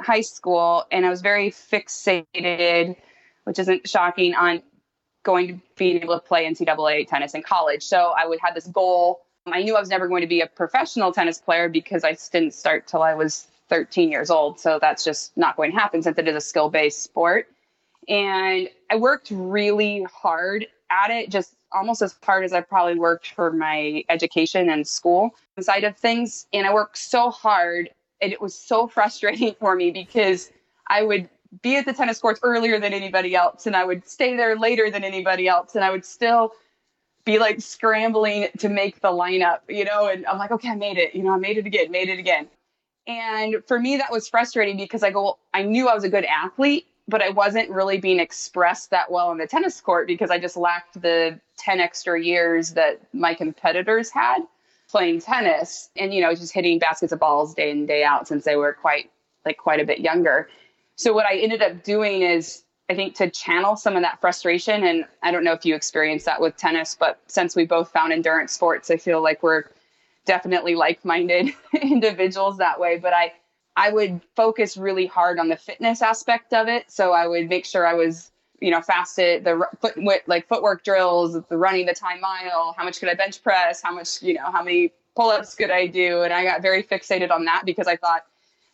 high 0.00 0.20
school 0.20 0.84
and 0.92 1.04
I 1.04 1.10
was 1.10 1.20
very 1.20 1.50
fixated, 1.50 2.96
which 3.44 3.58
isn't 3.58 3.88
shocking, 3.88 4.34
on 4.34 4.62
going 5.24 5.48
to 5.48 5.60
be 5.76 5.96
able 5.96 6.14
to 6.14 6.24
play 6.24 6.46
NCAA 6.46 7.08
tennis 7.08 7.34
in 7.34 7.42
college. 7.42 7.82
So 7.82 8.14
I 8.16 8.26
would 8.26 8.38
have 8.40 8.54
this 8.54 8.66
goal. 8.68 9.22
I 9.46 9.62
knew 9.62 9.76
I 9.76 9.80
was 9.80 9.88
never 9.88 10.08
going 10.08 10.20
to 10.20 10.28
be 10.28 10.40
a 10.40 10.46
professional 10.46 11.12
tennis 11.12 11.38
player 11.38 11.68
because 11.68 12.04
I 12.04 12.16
didn't 12.30 12.54
start 12.54 12.86
till 12.86 13.02
I 13.02 13.14
was 13.14 13.48
13 13.68 14.10
years 14.10 14.30
old. 14.30 14.60
So 14.60 14.78
that's 14.80 15.04
just 15.04 15.36
not 15.36 15.56
going 15.56 15.72
to 15.72 15.78
happen 15.78 16.02
since 16.02 16.18
it 16.18 16.28
is 16.28 16.36
a 16.36 16.40
skill 16.40 16.70
based 16.70 17.02
sport. 17.02 17.48
And 18.08 18.68
I 18.90 18.96
worked 18.96 19.30
really 19.30 20.04
hard 20.04 20.66
at 20.90 21.10
it, 21.10 21.30
just 21.30 21.54
almost 21.72 22.00
as 22.00 22.14
hard 22.22 22.44
as 22.44 22.52
I 22.52 22.62
probably 22.62 22.98
worked 22.98 23.32
for 23.32 23.52
my 23.52 24.02
education 24.08 24.70
and 24.70 24.86
school 24.86 25.30
side 25.60 25.84
of 25.84 25.96
things. 25.96 26.46
And 26.52 26.66
I 26.66 26.72
worked 26.72 26.96
so 26.96 27.30
hard 27.30 27.90
and 28.20 28.32
it 28.32 28.40
was 28.40 28.54
so 28.54 28.86
frustrating 28.94 29.54
for 29.58 29.74
me 29.74 29.90
because 29.90 30.50
I 30.88 31.02
would 31.02 31.28
be 31.62 31.76
at 31.76 31.86
the 31.86 31.92
tennis 31.92 32.18
courts 32.18 32.40
earlier 32.42 32.78
than 32.78 32.92
anybody 32.92 33.34
else 33.34 33.66
and 33.66 33.74
I 33.74 33.84
would 33.84 34.06
stay 34.06 34.36
there 34.36 34.58
later 34.58 34.90
than 34.90 35.02
anybody 35.02 35.48
else 35.48 35.74
and 35.74 35.84
I 35.84 35.90
would 35.90 36.04
still 36.04 36.52
be 37.24 37.38
like 37.38 37.60
scrambling 37.60 38.48
to 38.58 38.68
make 38.68 39.00
the 39.00 39.08
lineup, 39.08 39.60
you 39.68 39.84
know, 39.84 40.08
and 40.08 40.26
I'm 40.26 40.38
like, 40.38 40.50
okay, 40.50 40.70
I 40.70 40.74
made 40.74 40.98
it, 40.98 41.14
you 41.14 41.22
know, 41.22 41.32
I 41.32 41.38
made 41.38 41.58
it 41.58 41.66
again, 41.66 41.90
made 41.90 42.08
it 42.08 42.18
again. 42.18 42.48
And 43.08 43.56
for 43.66 43.80
me, 43.80 43.96
that 43.96 44.12
was 44.12 44.28
frustrating 44.28 44.76
because 44.76 45.02
I 45.02 45.10
go, 45.10 45.38
I 45.54 45.62
knew 45.62 45.88
I 45.88 45.94
was 45.94 46.04
a 46.04 46.10
good 46.10 46.26
athlete, 46.26 46.86
but 47.08 47.22
I 47.22 47.30
wasn't 47.30 47.70
really 47.70 47.98
being 47.98 48.20
expressed 48.20 48.90
that 48.90 49.10
well 49.10 49.28
on 49.28 49.38
the 49.38 49.46
tennis 49.46 49.80
court 49.80 50.06
because 50.06 50.30
I 50.30 50.38
just 50.38 50.58
lacked 50.58 51.00
the 51.00 51.40
10 51.56 51.80
extra 51.80 52.22
years 52.22 52.74
that 52.74 53.00
my 53.14 53.32
competitors 53.32 54.10
had 54.10 54.40
playing 54.90 55.20
tennis 55.20 55.88
and, 55.96 56.12
you 56.12 56.20
know, 56.20 56.34
just 56.34 56.52
hitting 56.52 56.78
baskets 56.78 57.12
of 57.12 57.18
balls 57.18 57.54
day 57.54 57.70
in, 57.70 57.86
day 57.86 58.04
out 58.04 58.28
since 58.28 58.44
they 58.44 58.56
were 58.56 58.74
quite, 58.74 59.10
like, 59.44 59.56
quite 59.56 59.80
a 59.80 59.84
bit 59.84 60.00
younger. 60.00 60.48
So 60.96 61.14
what 61.14 61.26
I 61.26 61.36
ended 61.36 61.62
up 61.62 61.82
doing 61.82 62.22
is 62.22 62.62
I 62.90 62.94
think 62.94 63.14
to 63.16 63.28
channel 63.30 63.76
some 63.76 63.96
of 63.96 64.02
that 64.02 64.20
frustration, 64.20 64.84
and 64.84 65.04
I 65.22 65.30
don't 65.30 65.44
know 65.44 65.52
if 65.52 65.64
you 65.66 65.74
experienced 65.74 66.24
that 66.26 66.40
with 66.40 66.56
tennis, 66.56 66.96
but 66.98 67.20
since 67.26 67.54
we 67.54 67.66
both 67.66 67.90
found 67.90 68.12
endurance 68.12 68.52
sports, 68.52 68.90
I 68.90 68.96
feel 68.96 69.22
like 69.22 69.42
we're 69.42 69.64
definitely 70.28 70.76
like-minded 70.76 71.52
individuals 71.82 72.58
that 72.58 72.78
way. 72.78 72.98
But 72.98 73.14
I 73.14 73.32
I 73.76 73.90
would 73.90 74.20
focus 74.36 74.76
really 74.76 75.06
hard 75.06 75.38
on 75.38 75.48
the 75.48 75.56
fitness 75.56 76.02
aspect 76.02 76.52
of 76.52 76.68
it. 76.68 76.90
So 76.90 77.12
I 77.12 77.26
would 77.26 77.48
make 77.48 77.64
sure 77.64 77.86
I 77.86 77.94
was, 77.94 78.30
you 78.60 78.70
know, 78.70 78.82
fast 78.82 79.18
at 79.18 79.44
the 79.44 79.66
foot 79.80 79.96
like 80.26 80.48
footwork 80.48 80.84
drills, 80.84 81.40
the 81.48 81.56
running 81.56 81.86
the 81.86 81.94
time 81.94 82.20
mile, 82.20 82.74
how 82.76 82.84
much 82.84 83.00
could 83.00 83.08
I 83.08 83.14
bench 83.14 83.42
press, 83.42 83.80
how 83.80 83.94
much, 83.94 84.20
you 84.22 84.34
know, 84.34 84.50
how 84.52 84.62
many 84.62 84.92
pull-ups 85.16 85.54
could 85.54 85.70
I 85.70 85.86
do, 85.86 86.22
and 86.22 86.32
I 86.32 86.44
got 86.44 86.62
very 86.62 86.82
fixated 86.82 87.30
on 87.30 87.44
that 87.46 87.62
because 87.64 87.88
I 87.88 87.96
thought 87.96 88.24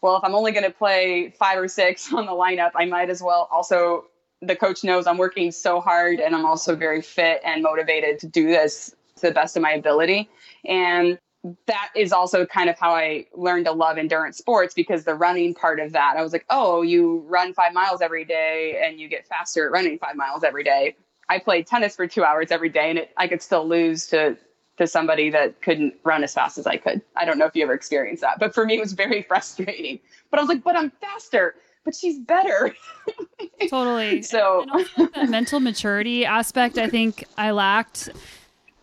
well, 0.05 0.19
if 0.19 0.25
I'm 0.25 0.35
only 0.35 0.53
going 0.53 0.65
to 0.65 0.71
play 0.71 1.31
five 1.31 1.59
or 1.59 1.67
six 1.67 2.13
on 2.13 2.27
the 2.27 2.33
lineup, 2.33 2.73
I 2.75 2.85
might 2.85 3.11
as 3.11 3.23
well 3.23 3.49
also. 3.51 4.05
The 4.43 4.55
coach 4.55 4.85
knows 4.85 5.07
I'm 5.07 5.17
working 5.17 5.51
so 5.51 5.81
hard 5.81 6.21
and 6.21 6.35
I'm 6.35 6.45
also 6.45 6.77
very 6.77 7.01
fit 7.01 7.41
and 7.47 7.63
motivated 7.63 8.19
to 8.19 8.27
do 8.27 8.47
this 8.47 8.95
to 9.17 9.29
the 9.29 9.33
best 9.33 9.57
of 9.57 9.63
my 9.63 9.71
ability. 9.71 10.29
And 10.67 11.19
that 11.67 11.91
is 11.95 12.13
also 12.13 12.47
kind 12.47 12.71
of 12.71 12.79
how 12.79 12.95
I 12.95 13.27
learned 13.35 13.67
to 13.67 13.73
love 13.73 13.99
endurance 13.99 14.39
sports 14.39 14.73
because 14.73 15.05
the 15.05 15.15
running 15.15 15.55
part 15.55 15.79
of 15.79 15.93
that, 15.93 16.15
I 16.17 16.23
was 16.23 16.33
like, 16.33 16.47
oh, 16.49 16.83
you 16.83 17.19
run 17.27 17.53
five 17.53 17.75
miles 17.75 18.01
every 18.01 18.25
day 18.25 18.81
and 18.83 18.99
you 18.99 19.09
get 19.09 19.27
faster 19.27 19.67
at 19.67 19.73
running 19.73 19.99
five 19.99 20.17
miles 20.17 20.43
every 20.43 20.65
day. 20.65 20.97
I 21.29 21.39
played 21.39 21.67
tennis 21.67 21.97
for 21.97 22.07
two 22.07 22.25
hours 22.25 22.51
every 22.51 22.71
day 22.71 22.91
and 22.91 22.99
it, 23.01 23.11
I 23.17 23.29
could 23.29 23.43
still 23.43 23.67
lose 23.69 24.07
to 24.09 24.37
to 24.77 24.89
somebody 24.89 25.31
that 25.31 25.63
couldn't 25.63 25.95
run 26.03 26.25
as 26.25 26.35
fast 26.35 26.59
as 26.59 26.67
I 26.67 26.77
could. 26.77 27.01
I 27.15 27.25
don't 27.25 27.39
know 27.39 27.47
if 27.47 27.55
you 27.55 27.63
ever 27.63 27.75
experienced 27.75 28.23
that, 28.23 28.41
but 28.41 28.53
for 28.53 28.65
me, 28.65 28.77
it 28.77 28.81
was 28.81 28.93
very 28.93 29.23
frustrating. 29.29 30.01
But 30.31 30.41
I 30.41 30.43
was 30.43 30.49
like, 30.49 30.65
but 30.65 30.77
I'm 30.77 30.91
faster, 31.01 31.55
but 31.85 31.95
she's 31.95 32.19
better. 32.19 32.75
totally. 33.71 34.23
So, 34.23 34.63
and, 34.63 34.71
and 34.71 34.79
also 34.81 35.07
that 35.15 35.29
mental 35.29 35.61
maturity 35.61 36.25
aspect, 36.25 36.79
I 36.79 36.89
think 36.89 37.25
I 37.39 37.53
lacked. 37.53 38.11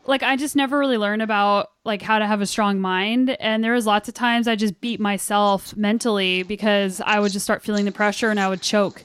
Like, 0.06 0.24
I 0.24 0.36
just 0.36 0.56
never 0.56 0.80
really 0.80 0.98
learned 0.98 1.22
about 1.22 1.72
like 1.86 2.02
how 2.02 2.20
to 2.20 2.26
have 2.26 2.42
a 2.42 2.46
strong 2.46 2.80
mind. 2.80 3.32
And 3.40 3.64
there 3.64 3.74
was 3.74 3.86
lots 3.86 4.08
of 4.08 4.14
times 4.14 4.48
I 4.48 4.56
just 4.56 4.82
beat 4.82 5.00
myself 5.00 5.76
mentally 5.76 6.44
because 6.44 7.02
I 7.02 7.20
would 7.20 7.32
just 7.32 7.46
start 7.46 7.64
feeling 7.64 7.86
the 7.86 7.92
pressure 7.92 8.30
and 8.30 8.40
I 8.40 8.50
would 8.50 8.62
choke. 8.62 9.04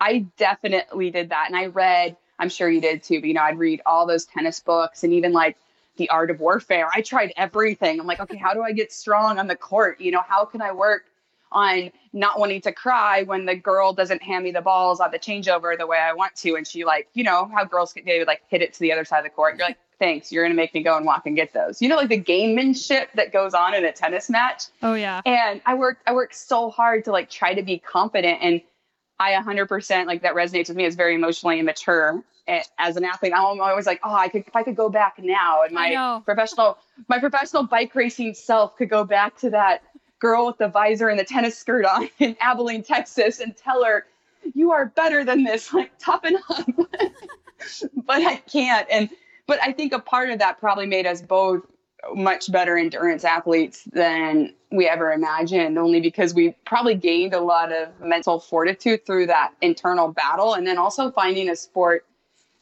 I 0.00 0.26
definitely 0.36 1.10
did 1.10 1.30
that. 1.30 1.44
And 1.46 1.56
I 1.56 1.66
read, 1.66 2.16
I'm 2.40 2.48
sure 2.48 2.68
you 2.68 2.80
did 2.80 3.04
too, 3.04 3.20
but 3.20 3.28
you 3.28 3.34
know, 3.34 3.42
I'd 3.42 3.58
read 3.58 3.80
all 3.86 4.04
those 4.04 4.24
tennis 4.24 4.58
books 4.58 5.04
and 5.04 5.12
even 5.12 5.32
like 5.32 5.56
the 5.96 6.08
art 6.10 6.30
of 6.30 6.40
warfare. 6.40 6.88
I 6.92 7.02
tried 7.02 7.32
everything. 7.36 8.00
I'm 8.00 8.06
like, 8.06 8.18
okay, 8.18 8.36
how 8.36 8.52
do 8.52 8.62
I 8.62 8.72
get 8.72 8.92
strong 8.92 9.38
on 9.38 9.46
the 9.46 9.54
court? 9.54 10.00
You 10.00 10.10
know, 10.10 10.22
how 10.26 10.44
can 10.44 10.60
I 10.60 10.72
work 10.72 11.04
on 11.52 11.92
not 12.12 12.40
wanting 12.40 12.60
to 12.62 12.72
cry 12.72 13.22
when 13.22 13.44
the 13.44 13.54
girl 13.54 13.92
doesn't 13.92 14.22
hand 14.22 14.42
me 14.42 14.50
the 14.50 14.60
balls 14.60 15.00
on 15.00 15.10
the 15.12 15.18
changeover 15.18 15.76
the 15.78 15.86
way 15.86 15.98
I 15.98 16.12
want 16.14 16.34
to? 16.36 16.56
And 16.56 16.66
she 16.66 16.84
like, 16.84 17.08
you 17.14 17.22
know, 17.22 17.48
how 17.54 17.64
girls 17.64 17.94
they 17.94 18.18
would 18.18 18.26
like 18.26 18.42
hit 18.48 18.62
it 18.62 18.72
to 18.74 18.80
the 18.80 18.90
other 18.90 19.04
side 19.04 19.18
of 19.18 19.24
the 19.24 19.30
court. 19.30 19.56
You're 19.56 19.68
like, 19.68 19.78
thanks, 20.02 20.32
you're 20.32 20.44
gonna 20.44 20.54
make 20.54 20.74
me 20.74 20.82
go 20.82 20.96
and 20.96 21.06
walk 21.06 21.26
and 21.26 21.36
get 21.36 21.52
those. 21.52 21.80
You 21.80 21.88
know, 21.88 21.96
like 21.96 22.08
the 22.08 22.20
gamemanship 22.20 23.06
that 23.14 23.32
goes 23.32 23.54
on 23.54 23.74
in 23.74 23.84
a 23.84 23.92
tennis 23.92 24.28
match. 24.28 24.64
Oh 24.82 24.94
yeah. 24.94 25.22
And 25.24 25.62
I 25.64 25.74
worked 25.74 26.02
I 26.06 26.12
worked 26.12 26.34
so 26.34 26.70
hard 26.70 27.04
to 27.04 27.12
like 27.12 27.30
try 27.30 27.54
to 27.54 27.62
be 27.62 27.78
confident 27.78 28.40
and 28.42 28.60
I 29.20 29.34
100% 29.34 30.06
like 30.06 30.22
that 30.22 30.34
resonates 30.34 30.66
with 30.66 30.76
me 30.76 30.84
as 30.86 30.96
very 30.96 31.14
emotionally 31.14 31.60
immature 31.60 32.24
eh, 32.48 32.62
as 32.78 32.96
an 32.96 33.04
athlete, 33.04 33.32
I'm 33.32 33.60
always 33.60 33.86
like, 33.86 34.00
oh, 34.02 34.12
I 34.12 34.28
could 34.28 34.42
if 34.46 34.56
I 34.56 34.64
could 34.64 34.74
go 34.74 34.88
back 34.88 35.14
now, 35.18 35.62
and 35.62 35.72
my 35.72 36.20
professional 36.24 36.78
my 37.08 37.20
professional 37.20 37.62
bike 37.62 37.94
racing 37.94 38.34
self 38.34 38.76
could 38.76 38.90
go 38.90 39.04
back 39.04 39.36
to 39.38 39.50
that 39.50 39.82
girl 40.18 40.46
with 40.46 40.58
the 40.58 40.68
visor 40.68 41.08
and 41.08 41.18
the 41.18 41.24
tennis 41.24 41.56
skirt 41.56 41.84
on 41.84 42.08
in 42.18 42.36
Abilene, 42.40 42.82
Texas, 42.82 43.40
and 43.40 43.56
tell 43.56 43.84
her, 43.84 44.06
you 44.54 44.72
are 44.72 44.86
better 44.86 45.24
than 45.24 45.44
this, 45.44 45.72
like 45.74 45.92
toughen 45.98 46.36
up. 46.50 46.66
but 47.94 48.22
I 48.26 48.36
can't, 48.36 48.88
and 48.90 49.08
but 49.52 49.62
I 49.62 49.70
think 49.70 49.92
a 49.92 49.98
part 49.98 50.30
of 50.30 50.38
that 50.38 50.58
probably 50.60 50.86
made 50.86 51.06
us 51.06 51.20
both 51.20 51.60
much 52.14 52.50
better 52.50 52.78
endurance 52.78 53.22
athletes 53.22 53.84
than 53.92 54.54
we 54.70 54.88
ever 54.88 55.12
imagined, 55.12 55.76
only 55.76 56.00
because 56.00 56.32
we 56.32 56.52
probably 56.64 56.94
gained 56.94 57.34
a 57.34 57.40
lot 57.40 57.70
of 57.70 57.88
mental 58.00 58.40
fortitude 58.40 59.04
through 59.04 59.26
that 59.26 59.52
internal 59.60 60.08
battle. 60.08 60.54
And 60.54 60.66
then 60.66 60.78
also 60.78 61.10
finding 61.10 61.50
a 61.50 61.56
sport 61.56 62.06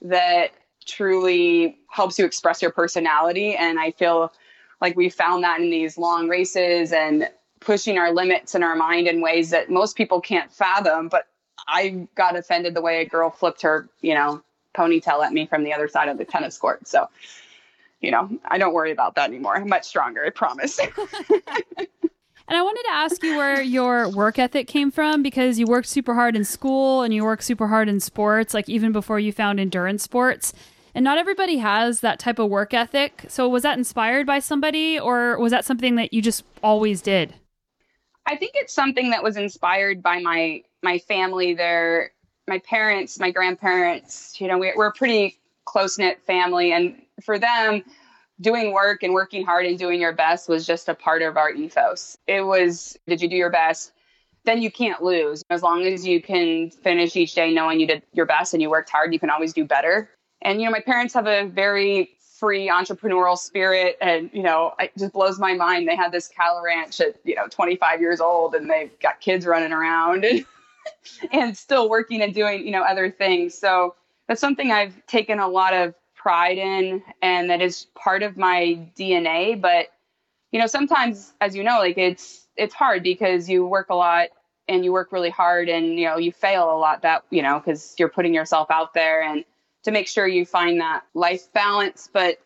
that 0.03 0.51
truly 0.85 1.79
helps 1.89 2.19
you 2.19 2.25
express 2.25 2.61
your 2.61 2.73
personality. 2.73 3.55
And 3.55 3.79
I 3.79 3.93
feel 3.93 4.33
like 4.81 4.97
we 4.97 5.11
found 5.11 5.45
that 5.45 5.61
in 5.61 5.71
these 5.71 5.97
long 5.97 6.29
races 6.29 6.93
and 6.93 7.31
pushing 7.61 7.99
our 7.99 8.13
limits 8.13 8.57
in 8.57 8.65
our 8.65 8.75
mind 8.75 9.07
in 9.07 9.21
ways 9.21 9.51
that 9.51 9.71
most 9.71 9.97
people 9.97 10.21
can't 10.21 10.51
fathom. 10.51 11.07
But 11.09 11.29
I 11.69 12.09
got 12.17 12.35
offended 12.35 12.75
the 12.75 12.81
way 12.81 13.01
a 13.01 13.05
girl 13.05 13.31
flipped 13.31 13.63
her, 13.63 13.89
you 14.01 14.15
know, 14.15 14.43
ponytail 14.75 15.25
at 15.25 15.33
me 15.33 15.47
from 15.47 15.65
the 15.65 15.73
other 15.73 15.89
side 15.89 16.09
of 16.09 16.19
the 16.19 16.25
tennis 16.25 16.59
court. 16.59 16.87
So, 16.87 17.09
you 18.01 18.11
know, 18.11 18.31
I 18.45 18.59
don't 18.59 18.73
worry 18.73 18.93
about 18.93 19.15
that 19.17 19.29
anymore. 19.29 19.57
I'm 19.57 19.69
much 19.69 19.85
stronger, 19.85 20.25
I 20.25 20.31
promise. 20.31 20.81
And 22.51 22.57
I 22.57 22.63
wanted 22.63 22.83
to 22.83 22.91
ask 22.91 23.23
you 23.23 23.37
where 23.37 23.63
your 23.63 24.09
work 24.09 24.37
ethic 24.37 24.67
came 24.67 24.91
from 24.91 25.23
because 25.23 25.61
you 25.61 25.67
worked 25.67 25.87
super 25.87 26.15
hard 26.15 26.35
in 26.35 26.45
school 26.45 27.03
and 27.03 27.15
you 27.15 27.23
work 27.23 27.43
super 27.43 27.69
hard 27.69 27.89
in 27.89 28.01
sports, 28.01 28.53
like 28.55 28.69
even 28.69 28.91
before 28.91 29.21
you 29.21 29.33
found 29.33 29.61
endurance 29.61 30.03
sports. 30.03 30.53
And 30.93 31.05
not 31.05 31.17
everybody 31.17 31.59
has 31.59 32.01
that 32.01 32.19
type 32.19 32.41
of 32.41 32.51
work 32.51 32.75
ethic. 32.75 33.25
So 33.29 33.49
was 33.49 33.63
that 33.63 33.79
inspired 33.79 34.27
by 34.27 34.41
somebody 34.41 34.99
or 34.99 35.39
was 35.39 35.53
that 35.53 35.65
something 35.65 35.95
that 35.95 36.13
you 36.13 36.21
just 36.21 36.43
always 36.61 37.01
did? 37.01 37.35
I 38.27 38.35
think 38.35 38.53
it's 38.57 38.75
something 38.75 39.11
that 39.11 39.23
was 39.23 39.37
inspired 39.37 40.03
by 40.03 40.19
my 40.19 40.65
my 40.83 40.99
family 40.99 41.55
there, 41.55 42.11
my 42.51 42.59
parents, 42.59 43.19
my 43.19 43.31
grandparents, 43.31 44.39
you 44.41 44.49
know, 44.49 44.59
we, 44.59 44.73
we're 44.77 44.89
a 44.89 44.93
pretty 44.93 45.39
close-knit 45.65 46.21
family 46.27 46.73
and 46.73 47.01
for 47.23 47.39
them 47.39 47.83
doing 48.41 48.73
work 48.73 49.03
and 49.03 49.15
working 49.15 49.47
hard 49.47 49.65
and 49.65 49.79
doing 49.79 50.01
your 50.01 50.13
best 50.13 50.49
was 50.49 50.67
just 50.67 50.89
a 50.89 50.95
part 50.95 51.23
of 51.23 51.37
our 51.37 51.51
ethos. 51.51 52.19
It 52.27 52.43
was, 52.43 52.99
did 53.07 53.23
you 53.23 53.29
do 53.29 53.37
your 53.37 53.51
best? 53.51 53.93
Then 54.45 54.61
you 54.61 54.71
can't 54.71 55.03
lose. 55.03 55.45
As 55.49 55.63
long 55.63 55.85
as 55.87 56.05
you 56.07 56.21
can 56.21 56.71
finish 56.71 57.15
each 57.15 57.35
day 57.35 57.53
knowing 57.53 57.79
you 57.79 57.87
did 57.87 58.03
your 58.13 58.27
best 58.27 58.53
and 58.53 58.61
you 58.61 58.69
worked 58.69 58.91
hard, 58.91 59.13
you 59.13 59.21
can 59.21 59.31
always 59.31 59.53
do 59.53 59.65
better. 59.65 60.11
And, 60.43 60.61
you 60.61 60.65
know, 60.67 60.73
my 60.73 60.81
parents 60.81 61.15
have 61.15 61.27
a 61.27 61.47
very 61.47 62.11
free 62.39 62.69
entrepreneurial 62.69 63.37
spirit. 63.37 63.97
And, 64.01 64.31
you 64.33 64.43
know, 64.43 64.73
it 64.81 64.91
just 64.99 65.13
blows 65.13 65.39
my 65.39 65.53
mind. 65.55 65.87
They 65.87 65.95
had 65.95 66.11
this 66.11 66.27
cattle 66.27 66.63
ranch 66.65 67.01
at, 67.01 67.17
you 67.23 67.37
know, 67.37 67.47
25 67.49 68.01
years 68.01 68.21
old 68.21 68.55
and 68.55 68.69
they've 68.69 68.99
got 68.99 69.21
kids 69.21 69.47
running 69.47 69.73
around 69.73 70.25
and 71.33 71.57
still 71.57 71.89
working 71.89 72.23
and 72.23 72.35
doing, 72.35 72.65
you 72.65 72.73
know, 72.73 72.83
other 72.83 73.11
things. 73.11 73.57
So 73.57 73.95
that's 74.29 74.41
something 74.41 74.71
I've 74.71 74.95
taken 75.07 75.39
a 75.39 75.49
lot 75.49 75.75
of 75.75 75.95
pride 76.15 76.59
in 76.59 77.03
and 77.23 77.51
that 77.51 77.63
is 77.63 77.87
part 77.95 78.23
of 78.23 78.37
my 78.37 78.79
DNA. 78.99 79.61
But, 79.61 79.89
you 80.53 80.61
know, 80.61 80.67
sometimes, 80.67 81.33
as 81.41 81.57
you 81.57 81.65
know, 81.65 81.79
like 81.79 81.99
it's, 81.99 82.47
it's 82.57 82.75
hard 82.75 83.03
because 83.03 83.49
you 83.49 83.67
work 83.67 83.89
a 83.91 83.95
lot 83.95 84.29
and 84.69 84.85
you 84.85 84.93
work 84.93 85.13
really 85.13 85.31
hard 85.31 85.69
and, 85.69 85.99
you 85.99 86.07
know, 86.07 86.19
you 86.19 86.31
fail 86.31 86.75
a 86.75 86.79
lot 86.79 87.03
that, 87.03 87.25
you 87.31 87.43
know, 87.43 87.59
because 87.59 87.95
you're 87.99 88.09
putting 88.09 88.35
yourself 88.35 88.71
out 88.71 88.95
there 88.95 89.23
and 89.23 89.45
to 89.83 89.91
make 89.91 90.07
sure 90.07 90.27
you 90.27 90.45
find 90.45 90.81
that 90.81 91.03
life 91.15 91.53
balance. 91.53 92.09
But 92.13 92.39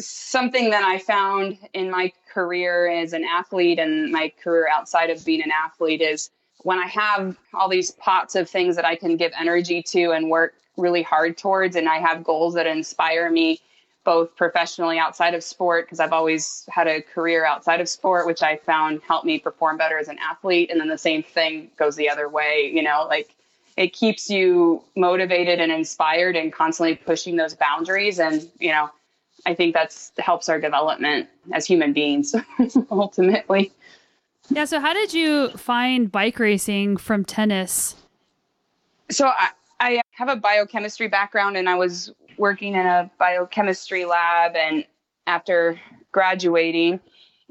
something 0.00 0.70
that 0.70 0.84
I 0.84 0.98
found 0.98 1.58
in 1.74 1.90
my 1.90 2.12
career 2.32 2.90
as 2.90 3.12
an 3.12 3.24
athlete 3.24 3.78
and 3.78 4.10
my 4.10 4.32
career 4.42 4.68
outside 4.70 5.10
of 5.10 5.24
being 5.24 5.42
an 5.42 5.50
athlete 5.50 6.00
is 6.00 6.30
when 6.64 6.78
I 6.78 6.86
have 6.86 7.36
all 7.54 7.68
these 7.68 7.90
pots 7.90 8.34
of 8.34 8.48
things 8.48 8.76
that 8.76 8.84
I 8.84 8.96
can 8.96 9.16
give 9.16 9.32
energy 9.38 9.82
to 9.82 10.12
and 10.12 10.30
work 10.30 10.54
really 10.76 11.02
hard 11.02 11.36
towards 11.36 11.76
and 11.76 11.88
I 11.88 11.98
have 11.98 12.24
goals 12.24 12.54
that 12.54 12.66
inspire 12.66 13.30
me 13.30 13.60
both 14.04 14.34
professionally 14.36 14.98
outside 14.98 15.34
of 15.34 15.44
sport 15.44 15.86
because 15.86 16.00
I've 16.00 16.12
always 16.12 16.68
had 16.68 16.88
a 16.88 17.02
career 17.02 17.44
outside 17.44 17.80
of 17.80 17.88
sport 17.88 18.26
which 18.26 18.42
I 18.42 18.56
found 18.56 19.00
helped 19.06 19.26
me 19.26 19.38
perform 19.38 19.76
better 19.76 19.98
as 19.98 20.08
an 20.08 20.18
athlete 20.18 20.70
and 20.70 20.80
then 20.80 20.88
the 20.88 20.98
same 20.98 21.22
thing 21.22 21.70
goes 21.78 21.96
the 21.96 22.08
other 22.08 22.28
way 22.28 22.70
you 22.72 22.82
know 22.82 23.06
like 23.08 23.34
it 23.76 23.92
keeps 23.92 24.28
you 24.28 24.82
motivated 24.96 25.60
and 25.60 25.72
inspired 25.72 26.36
and 26.36 26.52
constantly 26.52 26.96
pushing 26.96 27.36
those 27.36 27.54
boundaries 27.54 28.18
and 28.18 28.48
you 28.58 28.70
know 28.70 28.90
I 29.44 29.54
think 29.54 29.74
that's 29.74 30.12
helps 30.18 30.48
our 30.48 30.60
development 30.60 31.28
as 31.52 31.66
human 31.66 31.92
beings 31.92 32.34
ultimately 32.90 33.72
yeah 34.54 34.64
so 34.64 34.80
how 34.80 34.92
did 34.92 35.12
you 35.12 35.48
find 35.50 36.10
bike 36.10 36.38
racing 36.38 36.96
from 36.96 37.24
tennis? 37.24 37.96
So 39.10 39.26
I, 39.26 39.50
I 39.80 40.00
have 40.12 40.28
a 40.28 40.36
biochemistry 40.36 41.08
background 41.08 41.56
and 41.56 41.68
I 41.68 41.74
was 41.74 42.12
working 42.38 42.74
in 42.74 42.86
a 42.86 43.10
biochemistry 43.18 44.04
lab 44.04 44.56
and 44.56 44.84
after 45.26 45.80
graduating. 46.12 47.00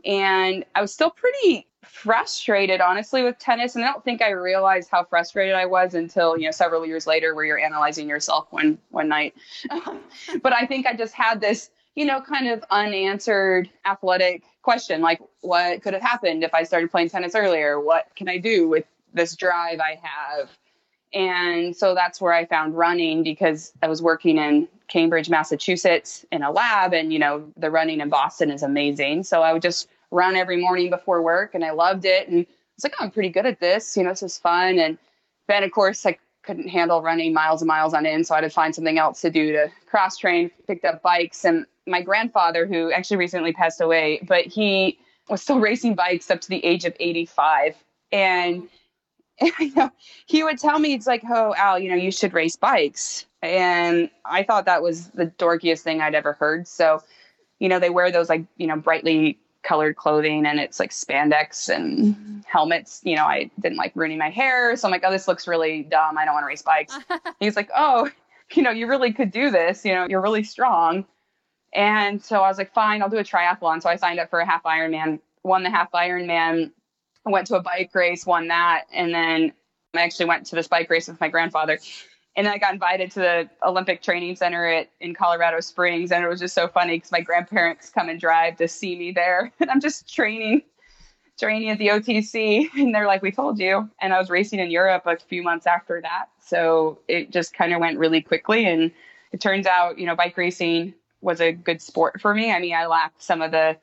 And 0.05 0.65
I 0.75 0.81
was 0.81 0.93
still 0.93 1.11
pretty 1.11 1.67
frustrated 1.83 2.79
honestly 2.81 3.23
with 3.23 3.37
tennis. 3.37 3.75
And 3.75 3.83
I 3.83 3.91
don't 3.91 4.03
think 4.03 4.21
I 4.21 4.31
realized 4.31 4.89
how 4.89 5.03
frustrated 5.03 5.55
I 5.55 5.65
was 5.65 5.93
until 5.93 6.37
you 6.37 6.45
know 6.45 6.51
several 6.51 6.85
years 6.85 7.05
later 7.05 7.35
where 7.35 7.45
you're 7.45 7.59
analyzing 7.59 8.07
yourself 8.07 8.47
one 8.51 8.77
one 8.89 9.07
night. 9.07 9.35
But 10.41 10.53
I 10.53 10.65
think 10.65 10.85
I 10.85 10.93
just 10.93 11.13
had 11.13 11.41
this 11.41 11.69
you 11.95 12.05
know 12.05 12.21
kind 12.21 12.47
of 12.47 12.63
unanswered 12.69 13.69
athletic 13.85 14.43
question 14.61 15.01
like 15.01 15.21
what 15.41 15.81
could 15.81 15.93
have 15.93 16.01
happened 16.01 16.43
if 16.43 16.53
I 16.53 16.63
started 16.63 16.91
playing 16.91 17.09
tennis 17.09 17.35
earlier 17.35 17.79
what 17.79 18.07
can 18.15 18.29
I 18.29 18.37
do 18.37 18.67
with 18.67 18.85
this 19.13 19.35
drive 19.35 19.79
I 19.79 19.99
have 20.01 20.49
and 21.13 21.75
so 21.75 21.93
that's 21.93 22.21
where 22.21 22.33
I 22.33 22.45
found 22.45 22.77
running 22.77 23.23
because 23.23 23.73
I 23.81 23.87
was 23.87 24.01
working 24.01 24.37
in 24.37 24.67
Cambridge, 24.87 25.29
Massachusetts 25.29 26.25
in 26.31 26.41
a 26.41 26.51
lab. 26.51 26.93
And, 26.93 27.11
you 27.11 27.19
know, 27.19 27.51
the 27.57 27.69
running 27.69 27.99
in 27.99 28.09
Boston 28.09 28.49
is 28.49 28.63
amazing. 28.63 29.23
So 29.23 29.41
I 29.41 29.51
would 29.51 29.61
just 29.61 29.89
run 30.11 30.35
every 30.35 30.57
morning 30.57 30.89
before 30.89 31.21
work 31.21 31.53
and 31.53 31.65
I 31.65 31.71
loved 31.71 32.05
it. 32.05 32.29
And 32.29 32.45
I 32.45 32.47
was 32.77 32.83
like, 32.83 32.93
oh, 32.99 33.05
I'm 33.05 33.11
pretty 33.11 33.29
good 33.29 33.45
at 33.45 33.59
this. 33.59 33.97
You 33.97 34.03
know, 34.03 34.09
this 34.09 34.23
is 34.23 34.37
fun. 34.37 34.79
And 34.79 34.97
then, 35.47 35.63
of 35.63 35.71
course, 35.71 36.05
I 36.05 36.17
couldn't 36.43 36.67
handle 36.67 37.01
running 37.01 37.33
miles 37.33 37.61
and 37.61 37.67
miles 37.67 37.93
on 37.93 38.05
end. 38.05 38.25
So 38.27 38.33
I 38.33 38.37
had 38.37 38.41
to 38.41 38.49
find 38.49 38.73
something 38.73 38.97
else 38.97 39.21
to 39.21 39.29
do 39.29 39.51
to 39.51 39.71
cross 39.85 40.17
train, 40.17 40.51
picked 40.67 40.85
up 40.85 41.01
bikes. 41.01 41.45
And 41.45 41.65
my 41.87 42.01
grandfather, 42.01 42.65
who 42.65 42.91
actually 42.91 43.17
recently 43.17 43.53
passed 43.53 43.81
away, 43.81 44.19
but 44.27 44.45
he 44.45 44.99
was 45.29 45.41
still 45.41 45.59
racing 45.61 45.95
bikes 45.95 46.31
up 46.31 46.41
to 46.41 46.49
the 46.49 46.63
age 46.65 46.85
of 46.85 46.95
85. 46.99 47.75
And 48.11 48.67
you 49.59 49.73
know, 49.75 49.91
he 50.25 50.43
would 50.43 50.59
tell 50.59 50.77
me, 50.79 50.93
it's 50.93 51.07
like, 51.07 51.23
oh, 51.29 51.53
Al, 51.55 51.79
you 51.79 51.89
know, 51.89 51.95
you 51.95 52.11
should 52.11 52.33
race 52.33 52.55
bikes. 52.55 53.25
And 53.41 54.09
I 54.23 54.43
thought 54.43 54.65
that 54.65 54.83
was 54.83 55.07
the 55.09 55.27
dorkiest 55.27 55.81
thing 55.81 56.01
I'd 56.01 56.13
ever 56.13 56.33
heard. 56.33 56.67
So, 56.67 57.01
you 57.59 57.69
know, 57.69 57.79
they 57.79 57.89
wear 57.89 58.11
those 58.11 58.29
like, 58.29 58.45
you 58.57 58.67
know, 58.67 58.77
brightly 58.77 59.39
colored 59.63 59.95
clothing 59.95 60.45
and 60.45 60.59
it's 60.59 60.79
like 60.79 60.91
spandex 60.91 61.69
and 61.73 62.15
mm-hmm. 62.15 62.39
helmets. 62.45 63.01
You 63.03 63.15
know, 63.15 63.25
I 63.25 63.51
didn't 63.59 63.77
like 63.77 63.91
ruining 63.95 64.17
my 64.17 64.29
hair. 64.29 64.75
So 64.75 64.87
I'm 64.87 64.91
like, 64.91 65.03
oh, 65.05 65.11
this 65.11 65.27
looks 65.27 65.47
really 65.47 65.83
dumb. 65.83 66.17
I 66.17 66.25
don't 66.25 66.33
want 66.33 66.43
to 66.43 66.47
race 66.47 66.61
bikes. 66.61 66.97
He's 67.39 67.55
like, 67.55 67.69
oh, 67.75 68.09
you 68.53 68.63
know, 68.63 68.71
you 68.71 68.87
really 68.87 69.13
could 69.13 69.31
do 69.31 69.51
this. 69.51 69.85
You 69.85 69.93
know, 69.93 70.07
you're 70.09 70.21
really 70.21 70.43
strong. 70.43 71.05
And 71.73 72.21
so 72.21 72.41
I 72.41 72.49
was 72.49 72.57
like, 72.57 72.73
fine, 72.73 73.01
I'll 73.01 73.09
do 73.09 73.17
a 73.17 73.23
triathlon. 73.23 73.81
So 73.81 73.89
I 73.89 73.95
signed 73.95 74.19
up 74.19 74.29
for 74.29 74.39
a 74.39 74.45
half 74.45 74.63
Ironman, 74.63 75.19
won 75.43 75.63
the 75.63 75.69
half 75.69 75.91
Ironman 75.91 76.71
went 77.25 77.47
to 77.47 77.55
a 77.55 77.61
bike 77.61 77.93
race, 77.93 78.25
won 78.25 78.47
that, 78.47 78.85
and 78.93 79.13
then 79.13 79.53
I 79.93 80.01
actually 80.01 80.25
went 80.25 80.47
to 80.47 80.55
this 80.55 80.67
bike 80.67 80.89
race 80.89 81.07
with 81.07 81.19
my 81.19 81.27
grandfather. 81.27 81.79
And 82.35 82.47
I 82.47 82.57
got 82.57 82.73
invited 82.73 83.11
to 83.11 83.19
the 83.19 83.49
Olympic 83.63 84.01
Training 84.01 84.35
Center 84.37 84.65
at, 84.65 84.89
in 85.01 85.13
Colorado 85.13 85.59
Springs, 85.59 86.11
and 86.11 86.23
it 86.23 86.27
was 86.27 86.39
just 86.39 86.55
so 86.55 86.67
funny 86.67 86.97
because 86.97 87.11
my 87.11 87.21
grandparents 87.21 87.89
come 87.89 88.07
and 88.07 88.19
drive 88.19 88.57
to 88.57 88.67
see 88.67 88.97
me 88.97 89.11
there, 89.11 89.51
and 89.59 89.69
I'm 89.69 89.81
just 89.81 90.11
training, 90.13 90.61
training 91.37 91.69
at 91.69 91.77
the 91.77 91.87
OTC, 91.87 92.69
and 92.75 92.95
they're 92.95 93.07
like, 93.07 93.21
"We 93.21 93.31
told 93.31 93.59
you." 93.59 93.89
And 93.99 94.13
I 94.13 94.19
was 94.19 94.29
racing 94.29 94.59
in 94.59 94.71
Europe 94.71 95.03
a 95.05 95.17
few 95.17 95.43
months 95.43 95.67
after 95.67 95.99
that, 96.01 96.27
so 96.39 96.99
it 97.07 97.31
just 97.31 97.53
kind 97.53 97.73
of 97.73 97.81
went 97.81 97.99
really 97.99 98.21
quickly. 98.21 98.65
And 98.65 98.91
it 99.33 99.41
turns 99.41 99.65
out, 99.65 99.99
you 99.99 100.05
know, 100.05 100.15
bike 100.15 100.37
racing 100.37 100.93
was 101.19 101.41
a 101.41 101.51
good 101.51 101.81
sport 101.81 102.21
for 102.21 102.33
me. 102.33 102.51
I 102.51 102.59
mean, 102.59 102.73
I 102.73 102.85
lacked 102.85 103.21
some 103.21 103.41
of 103.41 103.51
the 103.51 103.77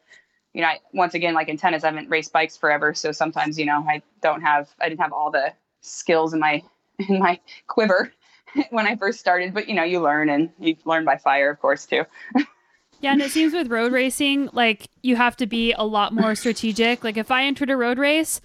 you 0.55 0.63
know, 0.63 0.69
I, 0.69 0.81
once 0.93 1.15
again, 1.15 1.35
like 1.35 1.49
in 1.49 1.57
tennis, 1.57 1.85
I 1.85 1.89
haven't 1.89 2.09
raced 2.09 2.33
bikes 2.33 2.57
forever, 2.57 2.95
so 2.95 3.13
sometimes, 3.13 3.59
you 3.59 3.67
know, 3.67 3.85
I 3.87 4.03
don't 4.23 4.41
have, 4.41 4.71
I 4.81 4.89
didn't 4.89 5.01
have 5.01 5.13
all 5.13 5.31
the 5.31 5.53
skills 5.83 6.33
in 6.33 6.41
my 6.41 6.63
in 7.09 7.21
my 7.21 7.39
quiver 7.69 8.13
when 8.71 8.87
I 8.87 8.97
first 8.97 9.21
started. 9.21 9.55
But 9.55 9.69
you 9.69 9.75
know, 9.75 9.85
you 9.85 10.01
learn, 10.01 10.29
and 10.29 10.51
you 10.59 10.77
learn 10.85 11.05
by 11.05 11.17
fire, 11.17 11.51
of 11.51 11.61
course, 11.61 11.87
too. 11.87 12.05
yeah, 13.01 13.13
and 13.13 13.23
it 13.23 13.31
seems 13.31 13.53
with 13.53 13.71
road 13.71 13.93
racing, 13.93 14.51
like 14.53 14.89
you 15.03 15.17
have 15.17 15.37
to 15.39 15.47
be 15.47 15.73
a 15.73 15.85
lot 15.85 16.13
more 16.13 16.35
strategic. 16.35 17.05
Like 17.05 17.17
if 17.17 17.31
I 17.31 17.45
entered 17.45 17.71
a 17.71 17.77
road 17.77 17.99
race, 17.99 18.41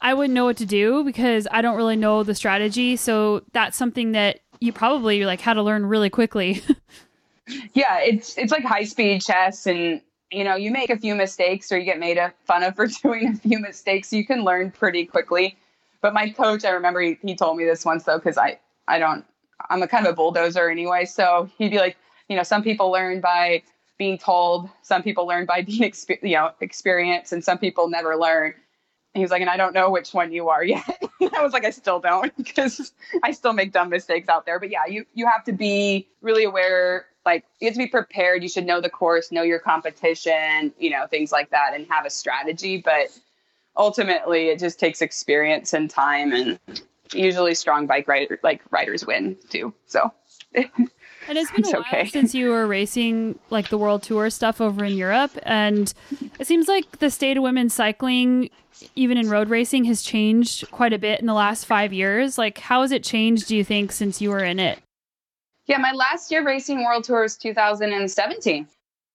I 0.00 0.14
wouldn't 0.14 0.34
know 0.34 0.44
what 0.44 0.56
to 0.58 0.66
do 0.66 1.04
because 1.04 1.46
I 1.50 1.62
don't 1.62 1.76
really 1.76 1.96
know 1.96 2.22
the 2.22 2.34
strategy. 2.34 2.96
So 2.96 3.42
that's 3.52 3.76
something 3.76 4.12
that 4.12 4.40
you 4.60 4.72
probably 4.72 5.24
like 5.24 5.40
had 5.40 5.54
to 5.54 5.62
learn 5.62 5.86
really 5.86 6.10
quickly. 6.10 6.62
yeah, 7.74 7.98
it's 8.00 8.36
it's 8.38 8.52
like 8.52 8.64
high 8.64 8.84
speed 8.84 9.22
chess 9.22 9.66
and 9.66 10.00
you 10.30 10.44
know, 10.44 10.56
you 10.56 10.70
make 10.70 10.90
a 10.90 10.98
few 10.98 11.14
mistakes 11.14 11.72
or 11.72 11.78
you 11.78 11.84
get 11.84 11.98
made 11.98 12.18
fun 12.44 12.62
of 12.62 12.76
for 12.76 12.86
doing 12.86 13.28
a 13.28 13.36
few 13.36 13.58
mistakes, 13.58 14.12
you 14.12 14.26
can 14.26 14.44
learn 14.44 14.70
pretty 14.70 15.06
quickly. 15.06 15.56
But 16.00 16.14
my 16.14 16.30
coach, 16.30 16.64
I 16.64 16.70
remember 16.70 17.00
he, 17.00 17.18
he 17.22 17.34
told 17.34 17.56
me 17.56 17.64
this 17.64 17.84
once 17.84 18.04
though, 18.04 18.18
because 18.18 18.38
I, 18.38 18.58
I 18.86 18.98
don't, 18.98 19.24
I'm 19.70 19.82
a 19.82 19.88
kind 19.88 20.06
of 20.06 20.12
a 20.12 20.16
bulldozer 20.16 20.68
anyway. 20.68 21.04
So 21.04 21.50
he'd 21.58 21.70
be 21.70 21.78
like, 21.78 21.96
you 22.28 22.36
know, 22.36 22.42
some 22.42 22.62
people 22.62 22.90
learn 22.90 23.20
by 23.20 23.62
being 23.98 24.18
told, 24.18 24.68
some 24.82 25.02
people 25.02 25.26
learn 25.26 25.46
by 25.46 25.62
being, 25.62 25.82
exp- 25.82 26.22
you 26.22 26.34
know, 26.34 26.52
experience, 26.60 27.32
and 27.32 27.44
some 27.44 27.58
people 27.58 27.88
never 27.88 28.16
learn. 28.16 28.54
And 29.14 29.20
he 29.20 29.22
was 29.22 29.30
like, 29.30 29.40
and 29.40 29.50
I 29.50 29.56
don't 29.56 29.74
know 29.74 29.90
which 29.90 30.12
one 30.12 30.32
you 30.32 30.48
are 30.50 30.62
yet. 30.62 30.84
I 31.34 31.42
was 31.42 31.52
like, 31.52 31.64
I 31.64 31.70
still 31.70 31.98
don't 31.98 32.34
because 32.36 32.92
I 33.22 33.32
still 33.32 33.52
make 33.52 33.72
dumb 33.72 33.88
mistakes 33.88 34.28
out 34.28 34.46
there. 34.46 34.60
But 34.60 34.70
yeah, 34.70 34.86
you 34.86 35.04
you 35.14 35.26
have 35.26 35.44
to 35.44 35.52
be 35.52 36.06
really 36.20 36.44
aware 36.44 37.06
like 37.24 37.44
you 37.60 37.66
have 37.66 37.74
to 37.74 37.78
be 37.78 37.86
prepared. 37.86 38.42
You 38.42 38.48
should 38.48 38.66
know 38.66 38.80
the 38.80 38.90
course, 38.90 39.32
know 39.32 39.42
your 39.42 39.58
competition, 39.58 40.72
you 40.78 40.90
know, 40.90 41.06
things 41.06 41.32
like 41.32 41.50
that, 41.50 41.72
and 41.74 41.86
have 41.90 42.06
a 42.06 42.10
strategy. 42.10 42.78
But 42.78 43.08
ultimately, 43.76 44.48
it 44.48 44.58
just 44.58 44.78
takes 44.78 45.02
experience 45.02 45.72
and 45.72 45.90
time, 45.90 46.32
and 46.32 46.58
usually 47.12 47.54
strong 47.54 47.86
bike 47.86 48.08
rider 48.08 48.38
like 48.42 48.62
riders 48.70 49.06
win 49.06 49.36
too. 49.48 49.74
So. 49.86 50.12
And 50.54 51.36
it's 51.36 51.50
been 51.50 51.66
a 51.68 51.70
while 51.70 51.80
okay. 51.80 52.06
since 52.06 52.34
you 52.34 52.50
were 52.50 52.66
racing 52.66 53.38
like 53.50 53.68
the 53.68 53.78
world 53.78 54.02
tour 54.02 54.30
stuff 54.30 54.60
over 54.60 54.84
in 54.84 54.94
Europe. 54.94 55.32
And 55.42 55.92
it 56.38 56.46
seems 56.46 56.68
like 56.68 56.98
the 56.98 57.10
state 57.10 57.36
of 57.36 57.42
women's 57.42 57.74
cycling, 57.74 58.50
even 58.94 59.18
in 59.18 59.28
road 59.28 59.50
racing, 59.50 59.84
has 59.84 60.02
changed 60.02 60.70
quite 60.70 60.92
a 60.92 60.98
bit 60.98 61.20
in 61.20 61.26
the 61.26 61.34
last 61.34 61.64
five 61.64 61.92
years. 61.92 62.38
Like, 62.38 62.58
how 62.58 62.82
has 62.82 62.92
it 62.92 63.04
changed, 63.04 63.48
do 63.48 63.56
you 63.56 63.64
think, 63.64 63.92
since 63.92 64.20
you 64.20 64.30
were 64.30 64.44
in 64.44 64.58
it? 64.58 64.78
Yeah, 65.66 65.76
my 65.76 65.92
last 65.92 66.30
year 66.30 66.44
racing 66.44 66.82
world 66.82 67.04
tour 67.04 67.22
was 67.22 67.36
2017. 67.36 68.66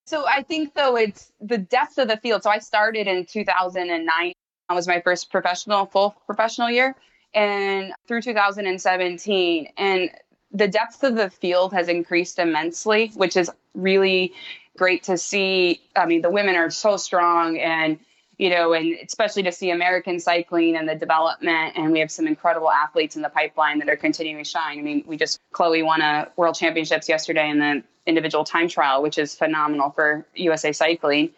So 0.06 0.26
I 0.28 0.44
think 0.44 0.74
though 0.76 0.98
it's 0.98 1.32
the 1.42 1.58
depth 1.58 1.98
of 1.98 2.08
the 2.08 2.18
field. 2.18 2.44
So 2.44 2.50
I 2.50 2.60
started 2.60 3.08
in 3.08 3.26
2009. 3.26 4.34
That 4.70 4.76
was 4.76 4.88
my 4.88 5.02
first 5.02 5.32
professional, 5.32 5.86
full 5.86 6.16
professional 6.26 6.70
year, 6.70 6.96
and 7.34 7.94
through 8.08 8.22
2017. 8.22 9.68
And 9.78 10.12
the 10.52 10.68
depth 10.68 11.04
of 11.04 11.16
the 11.16 11.30
field 11.30 11.74
has 11.74 11.88
increased 11.88 12.40
immensely, 12.40 13.12
which 13.16 13.36
is 13.36 13.50
really 13.74 14.34
great 14.78 15.04
to 15.04 15.18
see. 15.18 15.82
I 15.96 16.06
mean, 16.06 16.22
the 16.22 16.30
women 16.30 16.56
are 16.56 16.70
so 16.70 16.98
strong 16.98 17.58
and 17.58 18.00
you 18.38 18.50
know, 18.50 18.74
and 18.74 18.98
especially 19.06 19.44
to 19.44 19.52
see 19.52 19.70
American 19.70 20.20
cycling 20.20 20.76
and 20.76 20.90
the 20.90 20.96
development. 20.96 21.74
And 21.76 21.92
we 21.92 22.00
have 22.00 22.12
some 22.12 22.28
incredible 22.28 22.70
athletes 22.70 23.16
in 23.16 23.22
the 23.22 23.30
pipeline 23.30 23.80
that 23.80 23.90
are 23.90 23.96
continuing 23.96 24.44
to 24.44 24.50
shine. 24.50 24.80
I 24.80 24.82
mean, 24.82 25.04
we 25.06 25.18
just, 25.18 25.40
Chloe 25.52 25.84
won 25.84 26.02
a 26.02 26.30
world 26.36 26.56
championships 26.56 27.08
yesterday 27.08 27.50
in 27.50 27.60
the 27.60 27.84
individual 28.06 28.44
time 28.44 28.68
trial, 28.68 29.02
which 29.02 29.18
is 29.18 29.36
phenomenal 29.36 29.92
for 29.92 30.26
USA 30.36 30.72
Cycling. 30.72 31.32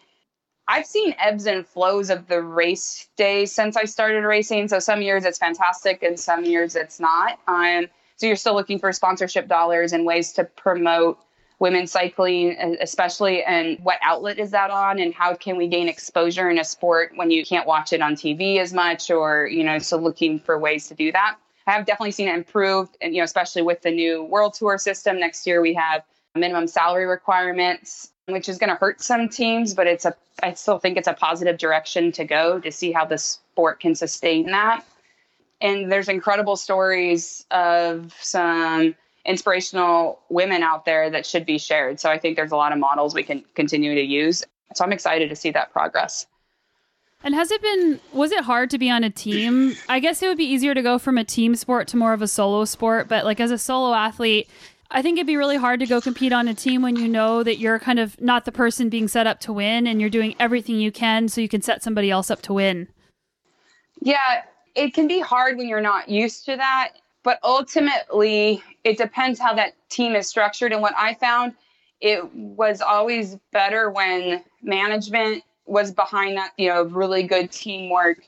I've 0.68 0.86
seen 0.86 1.14
ebbs 1.18 1.46
and 1.46 1.66
flows 1.66 2.10
of 2.10 2.26
the 2.26 2.42
race 2.42 3.08
day 3.16 3.46
since 3.46 3.76
I 3.76 3.84
started 3.84 4.24
racing. 4.24 4.68
So 4.68 4.78
some 4.78 5.00
years 5.00 5.24
it's 5.24 5.38
fantastic 5.38 6.02
and 6.02 6.18
some 6.18 6.44
years 6.44 6.74
it's 6.74 6.98
not. 6.98 7.38
Um, 7.46 7.86
so 8.16 8.26
you're 8.26 8.36
still 8.36 8.54
looking 8.54 8.78
for 8.78 8.92
sponsorship 8.92 9.46
dollars 9.46 9.92
and 9.92 10.04
ways 10.04 10.32
to 10.32 10.44
promote 10.44 11.18
women's 11.58 11.90
cycling, 11.90 12.56
especially, 12.80 13.42
and 13.44 13.78
what 13.80 13.98
outlet 14.02 14.38
is 14.38 14.50
that 14.50 14.70
on, 14.70 14.98
and 14.98 15.14
how 15.14 15.34
can 15.34 15.56
we 15.56 15.68
gain 15.68 15.88
exposure 15.88 16.50
in 16.50 16.58
a 16.58 16.64
sport 16.64 17.12
when 17.14 17.30
you 17.30 17.44
can't 17.44 17.66
watch 17.66 17.92
it 17.92 18.02
on 18.02 18.14
TV 18.14 18.58
as 18.58 18.72
much, 18.74 19.10
or 19.10 19.46
you 19.46 19.64
know, 19.64 19.78
so 19.78 19.96
looking 19.96 20.38
for 20.38 20.58
ways 20.58 20.88
to 20.88 20.94
do 20.94 21.12
that. 21.12 21.36
I 21.66 21.72
have 21.72 21.86
definitely 21.86 22.12
seen 22.12 22.28
it 22.28 22.34
improved, 22.34 22.96
and 23.00 23.14
you 23.14 23.20
know, 23.20 23.24
especially 23.24 23.62
with 23.62 23.82
the 23.82 23.90
new 23.90 24.24
World 24.24 24.54
Tour 24.54 24.78
system. 24.78 25.18
Next 25.18 25.46
year 25.46 25.60
we 25.60 25.74
have 25.74 26.02
minimum 26.34 26.66
salary 26.66 27.06
requirements, 27.06 28.10
which 28.26 28.48
is 28.48 28.58
going 28.58 28.70
to 28.70 28.76
hurt 28.76 29.00
some 29.00 29.28
teams, 29.28 29.74
but 29.74 29.86
it's 29.86 30.04
a 30.04 30.14
I 30.42 30.52
still 30.52 30.78
think 30.78 30.98
it's 30.98 31.08
a 31.08 31.14
positive 31.14 31.58
direction 31.58 32.12
to 32.12 32.24
go 32.24 32.60
to 32.60 32.70
see 32.70 32.92
how 32.92 33.06
the 33.06 33.18
sport 33.18 33.80
can 33.80 33.94
sustain 33.94 34.46
that. 34.46 34.84
And 35.60 35.90
there's 35.90 36.08
incredible 36.08 36.56
stories 36.56 37.46
of 37.50 38.14
some 38.20 38.94
inspirational 39.24 40.20
women 40.28 40.62
out 40.62 40.84
there 40.84 41.08
that 41.10 41.24
should 41.24 41.46
be 41.46 41.58
shared. 41.58 41.98
So 41.98 42.10
I 42.10 42.18
think 42.18 42.36
there's 42.36 42.52
a 42.52 42.56
lot 42.56 42.72
of 42.72 42.78
models 42.78 43.14
we 43.14 43.22
can 43.22 43.42
continue 43.54 43.94
to 43.94 44.02
use. 44.02 44.44
So 44.74 44.84
I'm 44.84 44.92
excited 44.92 45.30
to 45.30 45.36
see 45.36 45.50
that 45.52 45.72
progress. 45.72 46.26
And 47.24 47.34
has 47.34 47.50
it 47.50 47.62
been, 47.62 47.98
was 48.12 48.30
it 48.30 48.44
hard 48.44 48.68
to 48.70 48.78
be 48.78 48.90
on 48.90 49.02
a 49.02 49.10
team? 49.10 49.74
I 49.88 50.00
guess 50.00 50.22
it 50.22 50.28
would 50.28 50.36
be 50.36 50.44
easier 50.44 50.74
to 50.74 50.82
go 50.82 50.98
from 50.98 51.16
a 51.16 51.24
team 51.24 51.56
sport 51.56 51.88
to 51.88 51.96
more 51.96 52.12
of 52.12 52.20
a 52.20 52.28
solo 52.28 52.66
sport. 52.66 53.08
But 53.08 53.24
like 53.24 53.40
as 53.40 53.50
a 53.50 53.58
solo 53.58 53.94
athlete, 53.94 54.48
I 54.90 55.02
think 55.02 55.18
it'd 55.18 55.26
be 55.26 55.36
really 55.36 55.56
hard 55.56 55.80
to 55.80 55.86
go 55.86 56.00
compete 56.00 56.32
on 56.32 56.48
a 56.48 56.54
team 56.54 56.82
when 56.82 56.96
you 56.96 57.08
know 57.08 57.42
that 57.42 57.58
you're 57.58 57.78
kind 57.78 57.98
of 57.98 58.20
not 58.20 58.44
the 58.44 58.52
person 58.52 58.88
being 58.88 59.08
set 59.08 59.26
up 59.26 59.40
to 59.40 59.52
win 59.52 59.86
and 59.86 60.00
you're 60.00 60.10
doing 60.10 60.34
everything 60.38 60.78
you 60.78 60.92
can 60.92 61.28
so 61.28 61.40
you 61.40 61.48
can 61.48 61.62
set 61.62 61.82
somebody 61.82 62.10
else 62.10 62.30
up 62.30 62.42
to 62.42 62.52
win. 62.54 62.88
Yeah, 64.00 64.42
it 64.74 64.94
can 64.94 65.08
be 65.08 65.20
hard 65.20 65.56
when 65.56 65.68
you're 65.68 65.80
not 65.80 66.08
used 66.08 66.44
to 66.46 66.56
that 66.56 66.92
But 67.26 67.40
ultimately, 67.42 68.62
it 68.84 68.98
depends 68.98 69.40
how 69.40 69.52
that 69.54 69.72
team 69.88 70.14
is 70.14 70.28
structured. 70.28 70.72
And 70.72 70.80
what 70.80 70.94
I 70.96 71.14
found, 71.14 71.54
it 72.00 72.32
was 72.32 72.80
always 72.80 73.36
better 73.52 73.90
when 73.90 74.44
management 74.62 75.42
was 75.64 75.90
behind 75.90 76.36
that, 76.36 76.52
you 76.56 76.68
know, 76.68 76.84
really 76.84 77.24
good 77.24 77.50
teamwork, 77.50 78.18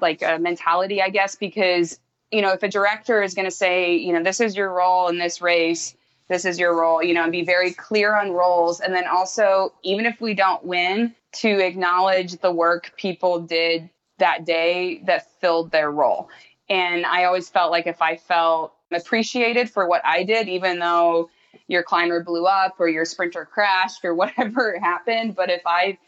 like 0.00 0.22
a 0.22 0.38
mentality, 0.38 1.02
I 1.02 1.10
guess, 1.10 1.34
because, 1.34 2.00
you 2.30 2.42
know, 2.42 2.52
if 2.52 2.62
a 2.62 2.68
director 2.68 3.22
is 3.22 3.34
going 3.34 3.46
to 3.46 3.50
say, 3.50 3.96
you 3.96 4.12
know, 4.12 4.22
this 4.22 4.40
is 4.40 4.56
your 4.56 4.72
role 4.72 5.08
in 5.08 5.18
this 5.18 5.40
race, 5.40 5.96
this 6.28 6.44
is 6.44 6.58
your 6.58 6.78
role, 6.78 7.02
you 7.02 7.12
know, 7.12 7.24
and 7.24 7.32
be 7.32 7.44
very 7.44 7.72
clear 7.72 8.14
on 8.14 8.30
roles. 8.30 8.80
And 8.80 8.94
then 8.94 9.06
also, 9.08 9.72
even 9.82 10.06
if 10.06 10.20
we 10.20 10.34
don't 10.34 10.64
win, 10.64 11.14
to 11.32 11.64
acknowledge 11.64 12.36
the 12.40 12.52
work 12.52 12.92
people 12.96 13.40
did 13.40 13.90
that 14.18 14.44
day 14.44 15.00
that 15.06 15.30
filled 15.40 15.70
their 15.70 15.90
role. 15.90 16.28
And 16.68 17.04
I 17.04 17.24
always 17.24 17.48
felt 17.48 17.72
like 17.72 17.86
if 17.86 18.00
I 18.00 18.16
felt 18.16 18.74
appreciated 18.92 19.70
for 19.70 19.88
what 19.88 20.02
I 20.04 20.22
did, 20.24 20.48
even 20.48 20.78
though 20.78 21.30
your 21.66 21.82
climber 21.82 22.22
blew 22.22 22.46
up 22.46 22.76
or 22.78 22.88
your 22.88 23.04
sprinter 23.04 23.44
crashed 23.44 24.04
or 24.04 24.14
whatever 24.20 24.78
happened, 24.78 25.34
but 25.34 25.50
if 25.50 25.62
I, 25.66 25.98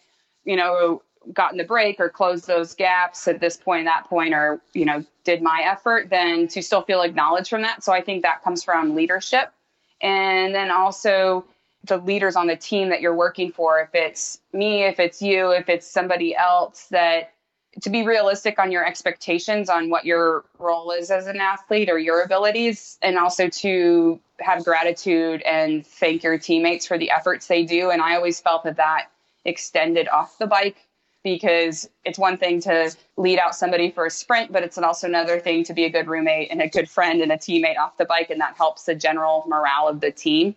you 0.44 0.56
know, 0.56 1.02
gotten 1.32 1.58
the 1.58 1.64
break 1.64 2.00
or 2.00 2.08
closed 2.08 2.46
those 2.46 2.74
gaps 2.74 3.28
at 3.28 3.40
this 3.40 3.56
point, 3.56 3.84
that 3.86 4.04
point, 4.08 4.34
or, 4.34 4.60
you 4.72 4.84
know, 4.84 5.04
did 5.24 5.42
my 5.42 5.62
effort, 5.64 6.10
then 6.10 6.48
to 6.48 6.62
still 6.62 6.82
feel 6.82 7.02
acknowledged 7.02 7.50
from 7.50 7.62
that. 7.62 7.84
So 7.84 7.92
I 7.92 8.00
think 8.00 8.22
that 8.22 8.42
comes 8.42 8.64
from 8.64 8.94
leadership. 8.94 9.52
And 10.00 10.54
then 10.54 10.70
also 10.70 11.44
the 11.84 11.98
leaders 11.98 12.36
on 12.36 12.46
the 12.46 12.56
team 12.56 12.88
that 12.90 13.00
you're 13.00 13.14
working 13.14 13.52
for, 13.52 13.80
if 13.80 13.94
it's 13.94 14.40
me, 14.52 14.84
if 14.84 15.00
it's 15.00 15.20
you, 15.20 15.50
if 15.50 15.68
it's 15.68 15.86
somebody 15.86 16.34
else, 16.36 16.86
that 16.90 17.32
to 17.80 17.88
be 17.88 18.04
realistic 18.06 18.58
on 18.58 18.70
your 18.70 18.86
expectations 18.86 19.70
on 19.70 19.88
what 19.88 20.04
your 20.04 20.44
role 20.58 20.90
is 20.90 21.10
as 21.10 21.26
an 21.26 21.40
athlete 21.40 21.88
or 21.88 21.98
your 21.98 22.22
abilities, 22.22 22.98
and 23.00 23.16
also 23.16 23.48
to 23.48 24.20
have 24.40 24.62
gratitude 24.64 25.40
and 25.42 25.86
thank 25.86 26.22
your 26.22 26.36
teammates 26.36 26.86
for 26.86 26.98
the 26.98 27.10
efforts 27.10 27.46
they 27.46 27.64
do. 27.64 27.90
And 27.90 28.02
I 28.02 28.14
always 28.14 28.40
felt 28.40 28.64
that 28.64 28.76
that 28.76 29.06
extended 29.44 30.06
off 30.08 30.36
the 30.38 30.46
bike 30.46 30.76
because 31.24 31.88
it's 32.04 32.18
one 32.18 32.36
thing 32.36 32.60
to 32.60 32.94
lead 33.16 33.38
out 33.38 33.54
somebody 33.54 33.90
for 33.90 34.06
a 34.06 34.10
sprint, 34.10 34.52
but 34.52 34.62
it's 34.62 34.76
also 34.78 35.06
another 35.06 35.38
thing 35.38 35.64
to 35.64 35.74
be 35.74 35.84
a 35.84 35.90
good 35.90 36.08
roommate 36.08 36.50
and 36.50 36.60
a 36.60 36.68
good 36.68 36.88
friend 36.88 37.20
and 37.22 37.30
a 37.30 37.36
teammate 37.36 37.78
off 37.78 37.96
the 37.96 38.04
bike. 38.04 38.30
And 38.30 38.40
that 38.40 38.56
helps 38.56 38.84
the 38.84 38.94
general 38.94 39.44
morale 39.46 39.88
of 39.88 40.00
the 40.00 40.10
team. 40.10 40.56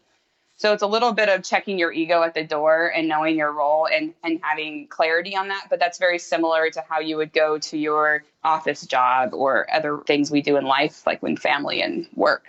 So 0.58 0.72
it's 0.72 0.84
a 0.84 0.88
little 0.88 1.12
bit 1.12 1.28
of 1.28 1.44
checking 1.44 1.78
your 1.78 1.92
ego 1.92 2.24
at 2.24 2.34
the 2.34 2.44
door 2.44 2.88
and 2.96 3.10
knowing 3.10 3.38
your 3.38 3.52
role 3.52 3.88
and, 3.92 4.14
and 4.24 4.40
having 4.42 4.88
clarity 4.88 5.36
on 5.36 5.50
that. 5.50 5.68
But 5.70 5.80
that's 5.80 5.98
very 5.98 6.18
similar 6.18 6.70
to 6.72 6.84
how 6.88 7.02
you 7.02 7.18
would 7.18 7.34
go 7.34 7.58
to 7.58 7.78
your 7.78 8.24
office 8.44 8.86
job 8.86 9.34
or 9.34 9.68
other 9.72 10.00
things 10.08 10.32
we 10.32 10.42
do 10.42 10.56
in 10.56 10.64
life, 10.64 11.06
like 11.06 11.22
when 11.22 11.36
family 11.36 11.82
and 11.82 12.08
work. 12.16 12.46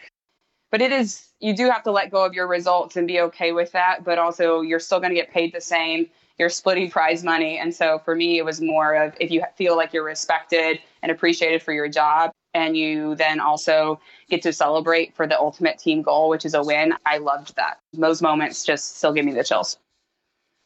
But 0.70 0.82
it 0.82 0.92
is, 0.92 1.26
you 1.40 1.54
do 1.54 1.68
have 1.68 1.82
to 1.82 1.90
let 1.90 2.12
go 2.12 2.24
of 2.24 2.32
your 2.32 2.46
results 2.46 2.96
and 2.96 3.08
be 3.08 3.20
okay 3.22 3.52
with 3.52 3.72
that. 3.72 4.04
But 4.04 4.18
also, 4.18 4.60
you're 4.60 4.80
still 4.80 5.00
going 5.00 5.10
to 5.10 5.16
get 5.20 5.32
paid 5.32 5.52
the 5.52 5.60
same. 5.60 6.06
You're 6.38 6.50
splitting 6.50 6.90
prize 6.90 7.24
money. 7.24 7.58
And 7.58 7.74
so 7.74 7.98
for 8.04 8.14
me, 8.14 8.38
it 8.38 8.44
was 8.44 8.60
more 8.60 8.94
of 8.94 9.14
if 9.20 9.30
you 9.30 9.42
feel 9.56 9.76
like 9.76 9.92
you're 9.92 10.04
respected 10.04 10.80
and 11.02 11.10
appreciated 11.10 11.62
for 11.62 11.72
your 11.72 11.88
job, 11.88 12.30
and 12.52 12.76
you 12.76 13.14
then 13.16 13.38
also 13.38 14.00
get 14.30 14.42
to 14.42 14.52
celebrate 14.52 15.14
for 15.14 15.26
the 15.26 15.38
ultimate 15.38 15.78
team 15.78 16.02
goal, 16.02 16.28
which 16.28 16.44
is 16.44 16.54
a 16.54 16.62
win. 16.62 16.94
I 17.04 17.18
loved 17.18 17.54
that. 17.56 17.78
Those 17.92 18.22
moments 18.22 18.64
just 18.64 18.96
still 18.96 19.12
give 19.12 19.24
me 19.24 19.32
the 19.32 19.44
chills. 19.44 19.78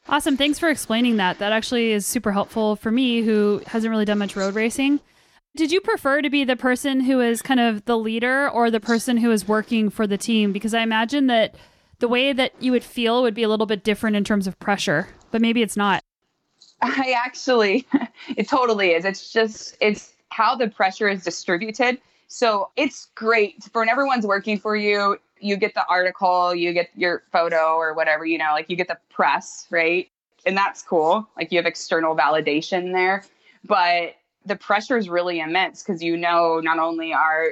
Awesome. 0.09 0.37
Thanks 0.37 0.59
for 0.59 0.68
explaining 0.70 1.16
that. 1.16 1.38
That 1.40 1.52
actually 1.52 1.92
is 1.92 2.06
super 2.06 2.33
helpful 2.33 2.76
for 2.76 2.90
me 2.90 3.22
who 3.22 3.61
hasn't 3.66 3.90
really 3.90 4.04
done 4.04 4.18
much 4.18 4.37
road 4.37 4.54
racing. 4.54 5.00
Did 5.56 5.72
you 5.72 5.80
prefer 5.80 6.22
to 6.22 6.30
be 6.30 6.44
the 6.44 6.56
person 6.56 7.00
who 7.00 7.20
is 7.20 7.42
kind 7.42 7.61
of 7.61 7.85
the 7.85 7.98
leader 7.98 8.48
or 8.48 8.70
the 8.70 8.80
person 8.80 9.16
who 9.16 9.33
is 9.33 9.48
working 9.48 9.90
for 9.90 10.06
the 10.06 10.16
team? 10.16 10.52
Because 10.52 10.74
I 10.74 10.83
imagine 10.83 11.26
that 11.26 11.56
the 11.98 12.09
way 12.09 12.33
that 12.33 12.52
you 12.61 12.70
would 12.70 12.85
feel 12.85 13.20
would 13.22 13.35
be 13.35 13.42
a 13.42 13.48
little 13.48 13.66
bit 13.66 13.83
different 13.83 14.16
in 14.16 14.24
terms 14.24 14.46
of 14.46 14.59
pressure, 14.61 15.09
but 15.30 15.40
maybe 15.40 15.62
it's 15.62 15.76
not. 15.76 16.02
I 16.82 17.14
actually, 17.16 17.86
it 18.36 18.48
totally 18.48 18.92
is. 18.92 19.04
It's 19.04 19.32
just, 19.32 19.76
it's 19.80 20.14
how 20.30 20.54
the 20.54 20.68
pressure 20.68 21.08
is 21.08 21.22
distributed. 21.22 22.00
So 22.28 22.70
it's 22.76 23.08
great 23.14 23.62
for 23.64 23.80
when 23.80 23.88
everyone's 23.88 24.26
working 24.26 24.58
for 24.58 24.76
you. 24.76 25.18
You 25.40 25.56
get 25.56 25.74
the 25.74 25.86
article, 25.86 26.54
you 26.54 26.72
get 26.72 26.90
your 26.94 27.24
photo 27.32 27.74
or 27.74 27.94
whatever, 27.94 28.24
you 28.24 28.38
know, 28.38 28.50
like 28.52 28.70
you 28.70 28.76
get 28.76 28.88
the 28.88 28.98
press, 29.10 29.66
right? 29.70 30.08
And 30.46 30.56
that's 30.56 30.82
cool. 30.82 31.28
Like 31.36 31.50
you 31.50 31.58
have 31.58 31.66
external 31.66 32.14
validation 32.14 32.92
there. 32.92 33.24
But 33.64 34.14
the 34.46 34.56
pressure 34.56 34.96
is 34.96 35.08
really 35.08 35.40
immense 35.40 35.82
because 35.82 36.02
you 36.02 36.16
know 36.16 36.60
not 36.60 36.78
only 36.78 37.12
are 37.12 37.48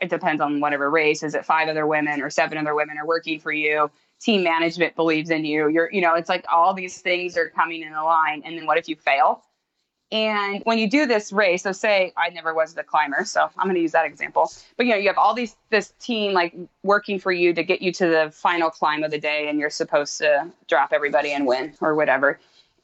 it 0.00 0.10
depends 0.10 0.40
on 0.40 0.60
whatever 0.60 0.90
race 0.90 1.22
is 1.22 1.34
it 1.34 1.44
five 1.44 1.68
other 1.68 1.86
women 1.86 2.20
or 2.20 2.30
seven 2.30 2.58
other 2.58 2.74
women 2.74 2.98
are 2.98 3.06
working 3.06 3.40
for 3.40 3.52
you 3.52 3.90
team 4.20 4.42
management 4.42 4.94
believes 4.96 5.30
in 5.30 5.44
you 5.44 5.68
you're 5.68 5.90
you 5.92 6.00
know 6.00 6.14
it's 6.14 6.28
like 6.28 6.44
all 6.50 6.74
these 6.74 7.00
things 7.00 7.36
are 7.36 7.50
coming 7.50 7.82
in 7.82 7.92
a 7.92 8.04
line 8.04 8.42
and 8.44 8.56
then 8.58 8.66
what 8.66 8.78
if 8.78 8.88
you 8.88 8.96
fail 8.96 9.42
and 10.10 10.62
when 10.64 10.78
you 10.78 10.88
do 10.88 11.04
this 11.04 11.32
race, 11.32 11.64
so 11.64 11.72
say 11.72 12.12
I 12.16 12.30
never 12.30 12.54
was 12.54 12.72
the 12.72 12.82
climber, 12.82 13.24
so 13.24 13.50
I'm 13.58 13.66
going 13.66 13.74
to 13.74 13.80
use 13.80 13.92
that 13.92 14.06
example. 14.06 14.50
But 14.76 14.86
you 14.86 14.92
know, 14.92 14.98
you 14.98 15.08
have 15.08 15.18
all 15.18 15.34
these 15.34 15.56
this 15.68 15.92
team 16.00 16.32
like 16.32 16.54
working 16.82 17.18
for 17.18 17.30
you 17.30 17.52
to 17.52 17.62
get 17.62 17.82
you 17.82 17.92
to 17.92 18.06
the 18.06 18.30
final 18.32 18.70
climb 18.70 19.02
of 19.02 19.10
the 19.10 19.18
day, 19.18 19.48
and 19.48 19.58
you're 19.58 19.68
supposed 19.68 20.16
to 20.18 20.50
drop 20.66 20.92
everybody 20.92 21.32
and 21.32 21.46
win 21.46 21.74
or 21.80 21.94
whatever. 21.94 22.40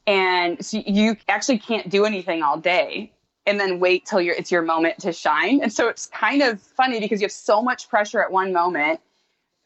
And 0.07 0.63
so 0.65 0.83
you 0.87 1.17
actually 1.29 1.59
can't 1.59 1.89
do 1.89 2.05
anything 2.05 2.43
all 2.43 2.59
day, 2.59 3.11
and 3.47 3.59
then 3.59 3.81
wait 3.81 4.05
till 4.05 4.21
your 4.21 4.35
it's 4.35 4.53
your 4.53 4.63
moment 4.63 4.99
to 5.01 5.13
shine. 5.13 5.63
And 5.63 5.73
so 5.73 5.89
it's 5.89 6.07
kind 6.07 6.43
of 6.43 6.61
funny 6.61 7.01
because 7.01 7.23
you 7.23 7.25
have 7.25 7.33
so 7.33 7.63
much 7.63 7.89
pressure 7.89 8.23
at 8.23 8.33
one 8.33 8.53
moment 8.53 9.01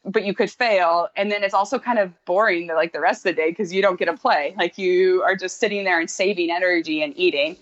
but 0.05 0.23
you 0.23 0.33
could 0.33 0.49
fail. 0.49 1.07
And 1.15 1.31
then 1.31 1.43
it's 1.43 1.53
also 1.53 1.77
kind 1.77 1.99
of 1.99 2.13
boring 2.25 2.67
the, 2.67 2.73
like 2.73 2.93
the 2.93 2.99
rest 2.99 3.25
of 3.25 3.35
the 3.35 3.41
day 3.41 3.49
because 3.49 3.73
you 3.73 3.81
don't 3.81 3.99
get 3.99 4.05
to 4.05 4.15
play. 4.15 4.55
Like 4.57 4.77
you 4.77 5.21
are 5.23 5.35
just 5.35 5.59
sitting 5.59 5.83
there 5.83 5.99
and 5.99 6.09
saving 6.09 6.51
energy 6.51 7.01
and 7.03 7.17
eating. 7.17 7.57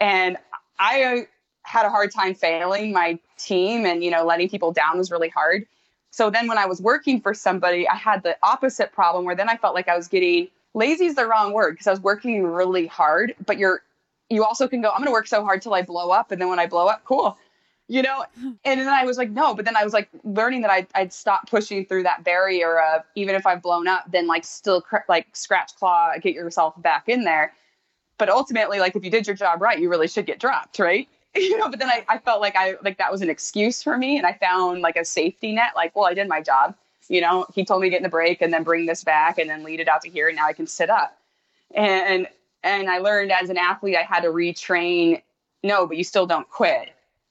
And 0.00 0.36
i 0.78 1.26
had 1.62 1.84
a 1.84 1.90
hard 1.90 2.12
time 2.12 2.34
failing 2.34 2.92
my 2.92 3.18
team 3.36 3.84
and 3.84 4.02
you 4.02 4.10
know 4.10 4.24
letting 4.24 4.48
people 4.48 4.72
down 4.72 4.96
was 4.96 5.10
really 5.10 5.28
hard. 5.28 5.66
So 6.10 6.30
then 6.30 6.46
when 6.48 6.56
i 6.58 6.66
was 6.66 6.80
working 6.80 7.20
for 7.20 7.34
somebody 7.34 7.86
i 7.88 7.94
had 7.94 8.22
the 8.22 8.36
opposite 8.42 8.92
problem 8.92 9.24
where 9.24 9.34
then 9.34 9.48
i 9.48 9.56
felt 9.56 9.74
like 9.74 9.88
i 9.88 9.96
was 9.96 10.08
getting 10.08 10.48
lazy 10.74 11.06
is 11.06 11.16
the 11.16 11.26
wrong 11.26 11.52
word 11.52 11.72
because 11.72 11.86
i 11.86 11.90
was 11.90 12.00
working 12.00 12.44
really 12.44 12.86
hard 12.86 13.34
but 13.44 13.58
you're 13.58 13.82
you 14.30 14.44
also 14.44 14.66
can 14.66 14.80
go 14.80 14.88
i'm 14.90 14.98
going 14.98 15.06
to 15.06 15.12
work 15.12 15.26
so 15.26 15.44
hard 15.44 15.60
till 15.60 15.74
i 15.74 15.82
blow 15.82 16.10
up. 16.10 16.30
And 16.30 16.40
then 16.40 16.48
when 16.48 16.58
i 16.58 16.66
blow 16.66 16.86
up 16.86 17.02
cool 17.04 17.36
you 17.88 18.02
know? 18.02 18.24
And 18.64 18.80
then 18.80 18.88
i 18.88 19.04
was 19.04 19.18
like 19.18 19.30
no 19.30 19.54
but 19.54 19.64
then 19.64 19.76
i 19.76 19.84
was 19.84 19.92
like 19.92 20.08
learning 20.24 20.60
that 20.62 20.70
I'd, 20.70 20.86
I'd 20.94 21.12
stop 21.12 21.48
pushing 21.50 21.84
through 21.84 22.04
that 22.04 22.22
barrier 22.24 22.80
of 22.80 23.02
even 23.14 23.34
if 23.34 23.46
i've 23.46 23.62
blown 23.62 23.88
up 23.88 24.10
then 24.10 24.26
like 24.26 24.44
still 24.44 24.80
cr- 24.80 25.08
like 25.08 25.26
scratch 25.34 25.74
claw 25.76 26.12
get 26.20 26.34
yourself 26.34 26.80
back 26.80 27.08
in 27.08 27.24
there. 27.24 27.52
But 28.18 28.28
ultimately 28.28 28.78
like 28.78 28.96
if 28.96 29.04
you 29.04 29.10
did 29.10 29.26
your 29.26 29.36
job 29.36 29.60
right 29.60 29.78
you 29.78 29.88
really 29.88 30.08
should 30.08 30.26
get 30.26 30.38
dropped 30.38 30.78
right? 30.78 31.08
You 31.34 31.56
know 31.58 31.68
but 31.68 31.78
then 31.78 31.88
I, 31.88 32.04
I 32.08 32.18
felt 32.18 32.40
like 32.40 32.56
i 32.56 32.74
like 32.82 32.98
that 32.98 33.12
was 33.12 33.22
an 33.22 33.30
excuse 33.30 33.82
for 33.82 33.96
me 33.96 34.16
and 34.16 34.26
i 34.26 34.32
found 34.32 34.80
like 34.80 34.96
a 34.96 35.04
safety 35.04 35.52
net 35.52 35.72
like 35.76 35.94
well 35.94 36.06
i 36.06 36.14
did 36.14 36.26
my 36.26 36.40
job 36.40 36.74
you 37.08 37.20
know? 37.22 37.46
He 37.54 37.64
told 37.64 37.80
me 37.80 37.86
to 37.86 37.90
get 37.90 37.96
in 37.98 38.02
the 38.02 38.08
break 38.08 38.42
and 38.42 38.52
then 38.52 38.62
bring 38.62 38.86
this 38.86 39.02
back 39.02 39.38
and 39.38 39.48
then 39.48 39.64
lead 39.64 39.80
it 39.80 39.88
out 39.88 40.02
to 40.02 40.10
here 40.10 40.28
and 40.28 40.36
now 40.36 40.46
i 40.46 40.52
can 40.52 40.66
sit 40.66 40.90
up. 40.90 41.16
And 41.74 42.28
and 42.64 42.90
i 42.90 42.98
learned 42.98 43.30
as 43.30 43.50
an 43.50 43.56
athlete 43.56 43.96
i 43.96 44.02
had 44.02 44.20
to 44.20 44.28
retrain 44.28 45.22
no 45.62 45.86
but 45.86 45.96
you 45.96 46.04
still 46.04 46.26
don't 46.26 46.48
quit 46.50 46.90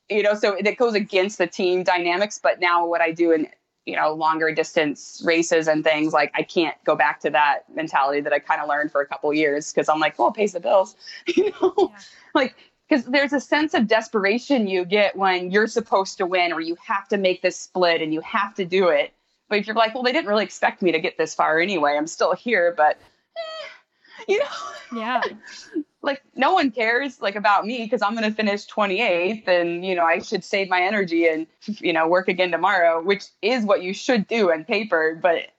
you 0.09 0.23
know, 0.23 0.33
so 0.33 0.53
it 0.53 0.77
goes 0.77 0.93
against 0.93 1.37
the 1.37 1.47
team 1.47 1.83
dynamics. 1.83 2.39
But 2.41 2.59
now 2.59 2.85
what 2.85 3.01
I 3.01 3.11
do 3.11 3.31
in, 3.31 3.47
you 3.85 3.95
know, 3.95 4.13
longer 4.13 4.53
distance 4.53 5.21
races 5.25 5.67
and 5.67 5.83
things 5.83 6.13
like 6.13 6.31
I 6.35 6.43
can't 6.43 6.75
go 6.85 6.95
back 6.95 7.19
to 7.21 7.29
that 7.31 7.63
mentality 7.73 8.21
that 8.21 8.33
I 8.33 8.39
kind 8.39 8.61
of 8.61 8.67
learned 8.67 8.91
for 8.91 9.01
a 9.01 9.05
couple 9.05 9.33
years 9.33 9.71
because 9.71 9.89
I'm 9.89 9.99
like, 9.99 10.17
well, 10.19 10.29
it 10.29 10.35
pays 10.35 10.53
the 10.53 10.59
bills, 10.59 10.95
you 11.27 11.51
know, 11.61 11.73
yeah. 11.77 11.99
like 12.33 12.55
because 12.87 13.05
there's 13.05 13.33
a 13.33 13.39
sense 13.39 13.73
of 13.73 13.87
desperation 13.87 14.67
you 14.67 14.85
get 14.85 15.15
when 15.15 15.51
you're 15.51 15.67
supposed 15.67 16.17
to 16.17 16.25
win 16.25 16.53
or 16.53 16.61
you 16.61 16.77
have 16.85 17.07
to 17.09 17.17
make 17.17 17.41
this 17.41 17.59
split 17.59 18.01
and 18.01 18.13
you 18.13 18.21
have 18.21 18.55
to 18.55 18.65
do 18.65 18.87
it. 18.87 19.13
But 19.49 19.59
if 19.59 19.67
you're 19.67 19.75
like, 19.75 19.93
well, 19.93 20.03
they 20.03 20.11
didn't 20.11 20.27
really 20.29 20.43
expect 20.43 20.81
me 20.81 20.91
to 20.91 20.99
get 20.99 21.17
this 21.17 21.33
far 21.33 21.59
anyway, 21.59 21.95
I'm 21.97 22.07
still 22.07 22.33
here, 22.33 22.73
but 22.75 22.97
eh, 23.37 24.23
you 24.27 24.39
know, 24.39 24.99
yeah. 24.99 25.21
like 26.07 26.23
no 26.35 26.53
one 26.53 26.71
cares 26.71 27.21
like 27.21 27.35
about 27.35 27.65
me 27.67 27.83
because 27.83 28.01
I'm 28.01 28.15
going 28.15 28.27
to 28.27 28.35
finish 28.35 28.65
28th 28.65 29.47
and 29.47 29.85
you 29.85 29.93
know 29.93 30.03
I 30.05 30.19
should 30.19 30.43
save 30.43 30.69
my 30.69 30.81
energy 30.81 31.27
and 31.27 31.45
you 31.67 31.93
know 31.93 32.07
work 32.07 32.27
again 32.27 32.49
tomorrow 32.49 33.01
which 33.03 33.25
is 33.43 33.63
what 33.63 33.83
you 33.83 33.93
should 33.93 34.27
do 34.27 34.51
on 34.51 34.63
paper 34.65 35.19
but 35.21 35.49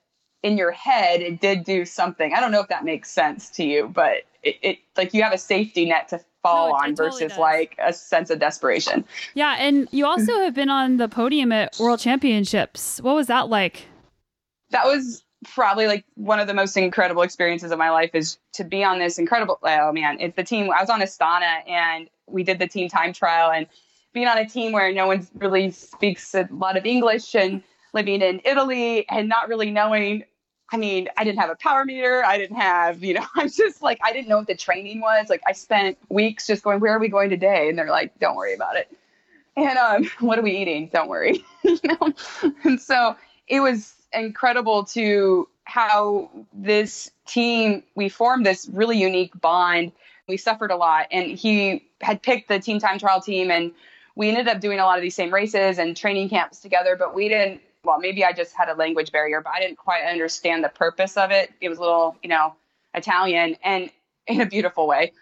in 0.43 0.57
your 0.57 0.71
head 0.71 1.21
it 1.21 1.39
did 1.39 1.63
do 1.63 1.85
something 1.85 2.33
I 2.33 2.41
don't 2.41 2.51
know 2.51 2.59
if 2.61 2.67
that 2.67 2.83
makes 2.83 3.09
sense 3.11 3.49
to 3.51 3.63
you 3.63 3.87
but 3.87 4.23
it, 4.43 4.55
it 4.61 4.77
like 4.97 5.13
you 5.13 5.23
have 5.23 5.33
a 5.33 5.37
safety 5.37 5.85
net 5.85 6.09
to 6.09 6.19
fall 6.41 6.69
No, 6.69 6.75
on 6.75 6.89
totally 6.95 7.09
versus 7.09 7.29
does. 7.29 7.37
like 7.37 7.75
a 7.77 7.91
sense 7.93 8.29
of 8.29 8.39
desperation 8.39 9.05
Yeah, 9.33 9.55
and 9.59 9.87
you 9.91 10.05
also 10.05 10.39
have 10.39 10.53
been 10.53 10.69
on 10.69 10.97
the 10.97 11.07
podium 11.09 11.51
at 11.51 11.77
World 11.79 11.99
Championships. 11.99 13.01
What 13.01 13.15
was 13.15 13.27
that 13.27 13.49
like? 13.49 13.85
that 14.71 14.85
was 14.85 15.23
probably 15.45 15.87
like 15.87 16.05
one 16.15 16.39
of 16.39 16.47
the 16.47 16.53
most 16.53 16.75
incredible 16.75 17.21
experiences 17.21 17.71
of 17.71 17.77
my 17.79 17.89
life 17.89 18.11
is 18.13 18.37
to 18.53 18.63
be 18.63 18.83
on 18.83 18.99
this 18.99 19.17
incredible 19.17 19.57
oh 19.63 19.91
man 19.91 20.17
it's 20.19 20.35
the 20.35 20.43
team 20.43 20.69
i 20.71 20.81
was 20.81 20.89
on 20.89 20.99
astana 20.99 21.67
and 21.67 22.09
we 22.27 22.43
did 22.43 22.59
the 22.59 22.67
team 22.67 22.89
time 22.89 23.13
trial 23.13 23.49
and 23.51 23.67
being 24.13 24.27
on 24.27 24.37
a 24.37 24.47
team 24.47 24.71
where 24.71 24.91
no 24.91 25.07
one 25.07 25.27
really 25.35 25.71
speaks 25.71 26.33
a 26.33 26.47
lot 26.51 26.77
of 26.77 26.85
English 26.85 27.35
and 27.35 27.61
living 27.93 28.21
in 28.21 28.41
Italy 28.45 29.07
and 29.09 29.29
not 29.29 29.47
really 29.47 29.71
knowing. 29.71 30.23
I 30.71 30.77
mean, 30.77 31.09
I 31.17 31.23
didn't 31.23 31.39
have 31.39 31.49
a 31.49 31.55
power 31.55 31.85
meter. 31.85 32.23
I 32.23 32.37
didn't 32.37 32.57
have, 32.57 33.03
you 33.03 33.15
know, 33.15 33.25
I'm 33.35 33.49
just 33.49 33.81
like, 33.81 33.99
I 34.03 34.13
didn't 34.13 34.27
know 34.27 34.37
what 34.37 34.47
the 34.47 34.55
training 34.55 35.01
was. 35.01 35.29
Like, 35.29 35.41
I 35.47 35.53
spent 35.53 35.97
weeks 36.09 36.47
just 36.47 36.63
going, 36.63 36.79
where 36.79 36.93
are 36.93 36.99
we 36.99 37.09
going 37.09 37.29
today? 37.29 37.69
And 37.69 37.77
they're 37.77 37.89
like, 37.89 38.17
don't 38.19 38.35
worry 38.35 38.53
about 38.53 38.77
it. 38.77 38.91
And 39.55 39.77
um, 39.77 40.09
what 40.19 40.39
are 40.39 40.43
we 40.43 40.57
eating? 40.57 40.89
Don't 40.91 41.09
worry. 41.09 41.43
you 41.63 41.79
know? 41.83 42.13
And 42.63 42.79
so 42.79 43.15
it 43.47 43.59
was 43.59 43.93
incredible 44.13 44.85
to 44.85 45.47
how 45.63 46.29
this 46.53 47.11
team, 47.27 47.83
we 47.95 48.09
formed 48.09 48.45
this 48.45 48.67
really 48.71 48.97
unique 48.97 49.39
bond. 49.39 49.91
We 50.27 50.37
suffered 50.37 50.71
a 50.71 50.75
lot. 50.75 51.07
And 51.11 51.27
he 51.37 51.85
had 52.01 52.21
picked 52.21 52.47
the 52.47 52.59
team 52.59 52.79
time 52.79 52.99
trial 52.99 53.21
team 53.21 53.51
and 53.51 53.71
we 54.15 54.29
ended 54.29 54.47
up 54.47 54.59
doing 54.59 54.79
a 54.79 54.85
lot 54.85 54.97
of 54.97 55.01
these 55.01 55.15
same 55.15 55.33
races 55.33 55.77
and 55.77 55.95
training 55.95 56.29
camps 56.29 56.59
together, 56.59 56.95
but 56.97 57.13
we 57.13 57.29
didn't. 57.29 57.61
Well, 57.85 57.99
maybe 57.99 58.25
I 58.25 58.33
just 58.33 58.53
had 58.53 58.67
a 58.67 58.73
language 58.73 59.13
barrier, 59.13 59.39
but 59.39 59.53
I 59.53 59.61
didn't 59.61 59.77
quite 59.77 60.03
understand 60.03 60.61
the 60.61 60.69
purpose 60.69 61.15
of 61.15 61.31
it. 61.31 61.49
It 61.61 61.69
was 61.69 61.77
a 61.77 61.81
little, 61.81 62.17
you 62.21 62.27
know, 62.27 62.53
Italian 62.93 63.55
and 63.63 63.89
in 64.27 64.41
a 64.41 64.45
beautiful 64.45 64.87
way. 64.87 65.13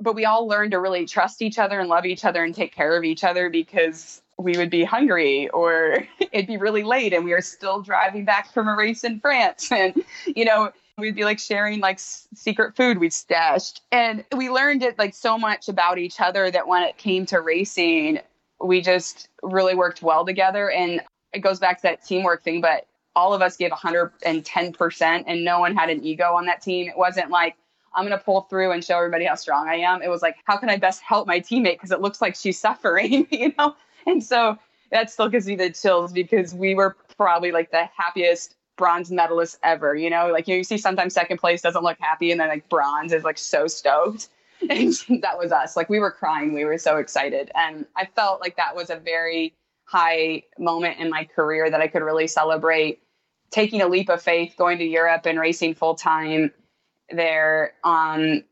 But 0.00 0.14
we 0.14 0.24
all 0.24 0.46
learned 0.46 0.70
to 0.70 0.78
really 0.78 1.06
trust 1.06 1.42
each 1.42 1.58
other 1.58 1.80
and 1.80 1.88
love 1.88 2.06
each 2.06 2.24
other 2.24 2.44
and 2.44 2.54
take 2.54 2.72
care 2.72 2.96
of 2.96 3.02
each 3.02 3.24
other 3.24 3.50
because 3.50 4.22
we 4.38 4.56
would 4.56 4.70
be 4.70 4.84
hungry 4.84 5.48
or 5.50 6.06
it'd 6.32 6.46
be 6.46 6.56
really 6.56 6.82
late 6.82 7.12
and 7.12 7.24
we 7.24 7.32
were 7.32 7.40
still 7.40 7.80
driving 7.82 8.24
back 8.24 8.52
from 8.52 8.68
a 8.68 8.74
race 8.74 9.04
in 9.04 9.20
France. 9.20 9.70
And, 9.84 10.04
you 10.26 10.44
know, 10.44 10.72
we'd 10.98 11.16
be 11.16 11.24
like 11.24 11.38
sharing 11.38 11.80
like 11.80 11.98
secret 11.98 12.76
food 12.76 12.98
we'd 12.98 13.12
stashed. 13.12 13.82
And 13.90 14.24
we 14.36 14.50
learned 14.50 14.82
it 14.82 14.98
like 14.98 15.14
so 15.14 15.36
much 15.36 15.68
about 15.68 15.98
each 15.98 16.20
other 16.20 16.50
that 16.50 16.68
when 16.68 16.82
it 16.82 16.96
came 16.96 17.26
to 17.26 17.40
racing, 17.40 18.20
we 18.62 18.80
just 18.80 19.28
really 19.42 19.74
worked 19.74 20.02
well 20.02 20.24
together. 20.24 20.70
And 20.70 21.00
it 21.32 21.40
goes 21.40 21.58
back 21.58 21.78
to 21.78 21.82
that 21.82 22.04
teamwork 22.04 22.44
thing, 22.44 22.60
but 22.60 22.86
all 23.16 23.34
of 23.34 23.42
us 23.42 23.56
gave 23.56 23.70
110% 23.70 25.24
and 25.26 25.44
no 25.44 25.60
one 25.60 25.74
had 25.74 25.90
an 25.90 26.04
ego 26.04 26.34
on 26.34 26.46
that 26.46 26.62
team. 26.62 26.88
It 26.88 26.96
wasn't 26.96 27.30
like, 27.30 27.56
I'm 27.94 28.06
going 28.06 28.18
to 28.18 28.24
pull 28.24 28.42
through 28.42 28.72
and 28.72 28.84
show 28.84 28.96
everybody 28.96 29.24
how 29.24 29.36
strong 29.36 29.68
I 29.68 29.76
am. 29.76 30.02
It 30.02 30.08
was 30.08 30.22
like, 30.22 30.36
how 30.44 30.56
can 30.56 30.68
I 30.68 30.76
best 30.76 31.00
help 31.00 31.26
my 31.26 31.40
teammate? 31.40 31.74
Because 31.74 31.92
it 31.92 32.00
looks 32.00 32.20
like 32.20 32.34
she's 32.34 32.58
suffering, 32.58 33.26
you 33.30 33.52
know? 33.56 33.76
And 34.06 34.22
so 34.22 34.58
that 34.90 35.10
still 35.10 35.28
gives 35.28 35.46
me 35.46 35.56
the 35.56 35.70
chills 35.70 36.12
because 36.12 36.54
we 36.54 36.74
were 36.74 36.96
probably 37.16 37.52
like 37.52 37.70
the 37.70 37.88
happiest 37.96 38.54
bronze 38.76 39.10
medalists 39.10 39.56
ever, 39.62 39.94
you 39.94 40.10
know? 40.10 40.30
Like 40.30 40.46
you, 40.46 40.54
know, 40.54 40.58
you 40.58 40.64
see 40.64 40.78
sometimes 40.78 41.14
second 41.14 41.38
place 41.38 41.62
doesn't 41.62 41.82
look 41.82 41.98
happy 42.00 42.30
and 42.30 42.40
then 42.40 42.48
like 42.48 42.68
bronze 42.68 43.12
is 43.12 43.24
like 43.24 43.38
so 43.38 43.66
stoked. 43.66 44.28
and 44.70 44.92
that 45.22 45.38
was 45.38 45.52
us. 45.52 45.76
Like 45.76 45.88
we 45.88 45.98
were 45.98 46.10
crying. 46.10 46.54
We 46.54 46.64
were 46.64 46.78
so 46.78 46.96
excited. 46.96 47.50
And 47.54 47.86
I 47.96 48.06
felt 48.06 48.40
like 48.40 48.56
that 48.56 48.76
was 48.76 48.90
a 48.90 48.96
very 48.96 49.54
high 49.84 50.42
moment 50.58 50.98
in 50.98 51.10
my 51.10 51.24
career 51.24 51.70
that 51.70 51.80
I 51.80 51.88
could 51.88 52.02
really 52.02 52.26
celebrate 52.26 53.00
taking 53.50 53.82
a 53.82 53.88
leap 53.88 54.08
of 54.08 54.22
faith, 54.22 54.54
going 54.56 54.78
to 54.78 54.84
Europe 54.84 55.26
and 55.26 55.38
racing 55.38 55.74
full 55.74 55.94
time 55.94 56.50
there, 57.10 57.74
um, 57.84 58.42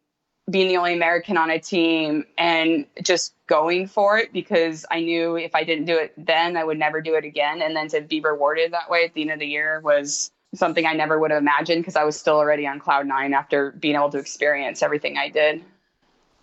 being 0.50 0.68
the 0.68 0.76
only 0.76 0.94
American 0.94 1.36
on 1.36 1.50
a 1.50 1.58
team 1.58 2.24
and 2.36 2.86
just 3.02 3.34
going 3.46 3.86
for 3.86 4.18
it 4.18 4.32
because 4.32 4.84
I 4.90 5.00
knew 5.00 5.36
if 5.36 5.54
I 5.54 5.62
didn't 5.62 5.84
do 5.84 5.96
it 5.96 6.12
then, 6.16 6.56
I 6.56 6.64
would 6.64 6.78
never 6.78 7.00
do 7.00 7.14
it 7.14 7.24
again. 7.24 7.62
And 7.62 7.76
then 7.76 7.88
to 7.88 8.00
be 8.00 8.20
rewarded 8.20 8.72
that 8.72 8.90
way 8.90 9.04
at 9.04 9.14
the 9.14 9.22
end 9.22 9.30
of 9.30 9.38
the 9.38 9.46
year 9.46 9.80
was 9.80 10.32
something 10.54 10.84
I 10.84 10.94
never 10.94 11.18
would 11.18 11.30
have 11.30 11.40
imagined 11.40 11.82
because 11.82 11.96
I 11.96 12.04
was 12.04 12.18
still 12.18 12.36
already 12.36 12.66
on 12.66 12.80
cloud 12.80 13.06
nine 13.06 13.32
after 13.34 13.70
being 13.72 13.94
able 13.94 14.10
to 14.10 14.18
experience 14.18 14.82
everything 14.82 15.16
I 15.16 15.28
did. 15.28 15.62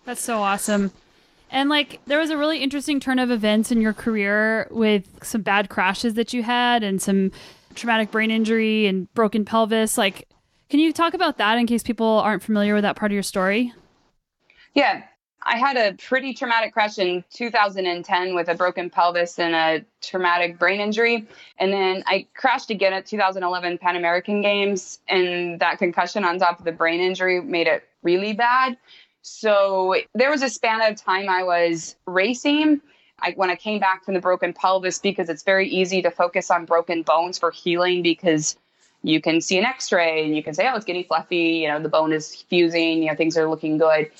That's 0.04 0.22
so 0.22 0.38
awesome. 0.38 0.92
And 1.50 1.68
like 1.68 2.00
there 2.06 2.18
was 2.18 2.30
a 2.30 2.36
really 2.36 2.62
interesting 2.62 3.00
turn 3.00 3.18
of 3.18 3.30
events 3.30 3.70
in 3.70 3.80
your 3.80 3.92
career 3.92 4.66
with 4.70 5.22
some 5.22 5.42
bad 5.42 5.68
crashes 5.68 6.14
that 6.14 6.32
you 6.32 6.42
had 6.42 6.82
and 6.82 7.02
some 7.02 7.32
traumatic 7.74 8.10
brain 8.10 8.30
injury 8.30 8.86
and 8.86 9.12
broken 9.14 9.44
pelvis. 9.44 9.98
Like, 9.98 10.28
can 10.70 10.80
you 10.80 10.92
talk 10.92 11.14
about 11.14 11.38
that 11.38 11.58
in 11.58 11.66
case 11.66 11.82
people 11.82 12.06
aren't 12.06 12.42
familiar 12.42 12.74
with 12.74 12.82
that 12.82 12.96
part 12.96 13.10
of 13.10 13.14
your 13.14 13.22
story? 13.22 13.72
Yeah. 14.74 15.02
I 15.42 15.56
had 15.56 15.76
a 15.76 15.96
pretty 15.96 16.34
traumatic 16.34 16.74
crash 16.74 16.98
in 16.98 17.24
2010 17.32 18.34
with 18.34 18.48
a 18.48 18.54
broken 18.54 18.90
pelvis 18.90 19.38
and 19.38 19.54
a 19.54 19.84
traumatic 20.02 20.58
brain 20.58 20.80
injury. 20.80 21.26
And 21.58 21.72
then 21.72 22.02
I 22.06 22.26
crashed 22.34 22.70
again 22.70 22.92
at 22.92 23.06
2011 23.06 23.78
Pan 23.78 23.96
American 23.96 24.42
Games, 24.42 25.00
and 25.08 25.58
that 25.60 25.78
concussion 25.78 26.24
on 26.24 26.38
top 26.38 26.58
of 26.58 26.66
the 26.66 26.72
brain 26.72 27.00
injury 27.00 27.40
made 27.40 27.68
it 27.68 27.88
really 28.02 28.34
bad. 28.34 28.76
So 29.22 29.96
there 30.14 30.30
was 30.30 30.42
a 30.42 30.50
span 30.50 30.82
of 30.82 30.96
time 30.96 31.28
I 31.28 31.42
was 31.42 31.96
racing. 32.06 32.80
I, 33.22 33.32
when 33.32 33.50
I 33.50 33.56
came 33.56 33.80
back 33.80 34.04
from 34.04 34.14
the 34.14 34.20
broken 34.20 34.52
pelvis, 34.52 34.98
because 34.98 35.28
it's 35.28 35.42
very 35.42 35.68
easy 35.68 36.02
to 36.02 36.10
focus 36.10 36.50
on 36.50 36.64
broken 36.64 37.02
bones 37.02 37.38
for 37.38 37.50
healing 37.50 38.02
because 38.02 38.56
you 39.02 39.20
can 39.20 39.40
see 39.40 39.58
an 39.58 39.64
x-ray 39.64 40.24
and 40.24 40.36
you 40.36 40.42
can 40.42 40.54
say, 40.54 40.68
oh, 40.68 40.76
it's 40.76 40.84
getting 40.84 41.04
fluffy, 41.04 41.62
you 41.62 41.68
know, 41.68 41.80
the 41.80 41.88
bone 41.88 42.12
is 42.12 42.34
fusing, 42.48 43.02
you 43.02 43.08
know, 43.08 43.14
things 43.14 43.36
are 43.36 43.48
looking 43.48 43.78
good. 43.78 44.10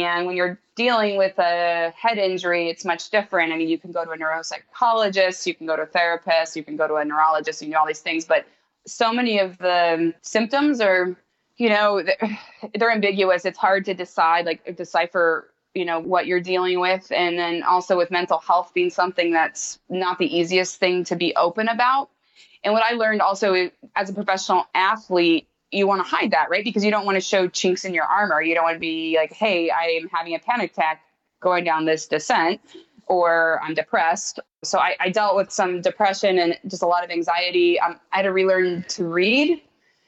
And 0.00 0.26
when 0.26 0.36
you're 0.36 0.58
dealing 0.74 1.18
with 1.18 1.38
a 1.38 1.92
head 1.94 2.16
injury, 2.16 2.68
it's 2.68 2.84
much 2.84 3.10
different. 3.10 3.52
I 3.52 3.56
mean, 3.56 3.68
you 3.68 3.78
can 3.78 3.92
go 3.92 4.04
to 4.04 4.10
a 4.10 4.16
neuropsychologist, 4.16 5.46
you 5.46 5.54
can 5.54 5.66
go 5.66 5.76
to 5.76 5.82
a 5.82 5.86
therapist, 5.86 6.56
you 6.56 6.64
can 6.64 6.76
go 6.76 6.88
to 6.88 6.94
a 6.94 7.04
neurologist, 7.04 7.60
you 7.60 7.68
know, 7.68 7.80
all 7.80 7.86
these 7.86 8.00
things. 8.00 8.24
But 8.24 8.46
so 8.86 9.12
many 9.12 9.38
of 9.38 9.58
the 9.58 10.14
symptoms 10.22 10.80
are 10.80 11.16
you 11.56 11.68
know 11.68 12.02
they're 12.74 12.90
ambiguous 12.90 13.44
it's 13.44 13.58
hard 13.58 13.84
to 13.84 13.94
decide 13.94 14.46
like 14.46 14.76
decipher 14.76 15.50
you 15.74 15.84
know 15.84 16.00
what 16.00 16.26
you're 16.26 16.40
dealing 16.40 16.80
with 16.80 17.10
and 17.12 17.38
then 17.38 17.62
also 17.62 17.96
with 17.96 18.10
mental 18.10 18.38
health 18.38 18.72
being 18.74 18.90
something 18.90 19.32
that's 19.32 19.78
not 19.88 20.18
the 20.18 20.36
easiest 20.36 20.76
thing 20.80 21.04
to 21.04 21.16
be 21.16 21.34
open 21.36 21.68
about 21.68 22.08
and 22.64 22.74
what 22.74 22.82
i 22.82 22.94
learned 22.94 23.20
also 23.20 23.70
as 23.94 24.10
a 24.10 24.12
professional 24.12 24.64
athlete 24.74 25.46
you 25.72 25.86
want 25.86 26.04
to 26.04 26.08
hide 26.08 26.30
that 26.30 26.50
right? 26.50 26.64
Because 26.64 26.84
you 26.84 26.90
don't 26.90 27.06
want 27.06 27.16
to 27.16 27.20
show 27.20 27.48
chinks 27.48 27.84
in 27.84 27.94
your 27.94 28.04
armor. 28.04 28.40
You 28.42 28.54
don't 28.54 28.64
want 28.64 28.76
to 28.76 28.80
be 28.80 29.16
like 29.16 29.32
hey 29.32 29.70
i'm 29.70 30.08
having 30.08 30.34
a 30.34 30.38
panic 30.38 30.72
attack 30.72 31.02
going 31.40 31.64
down 31.64 31.84
this 31.84 32.06
descent 32.06 32.60
or 33.06 33.60
i'm 33.62 33.74
depressed. 33.74 34.40
So 34.64 34.78
i, 34.78 34.94
I 35.00 35.10
dealt 35.10 35.36
with 35.36 35.50
some 35.50 35.80
depression 35.80 36.38
and 36.38 36.58
just 36.68 36.82
a 36.82 36.86
lot 36.86 37.04
of 37.04 37.10
anxiety. 37.10 37.80
Um, 37.80 37.98
i 38.12 38.18
had 38.18 38.22
to 38.22 38.32
relearn 38.32 38.84
to 38.90 39.04
read. 39.04 39.60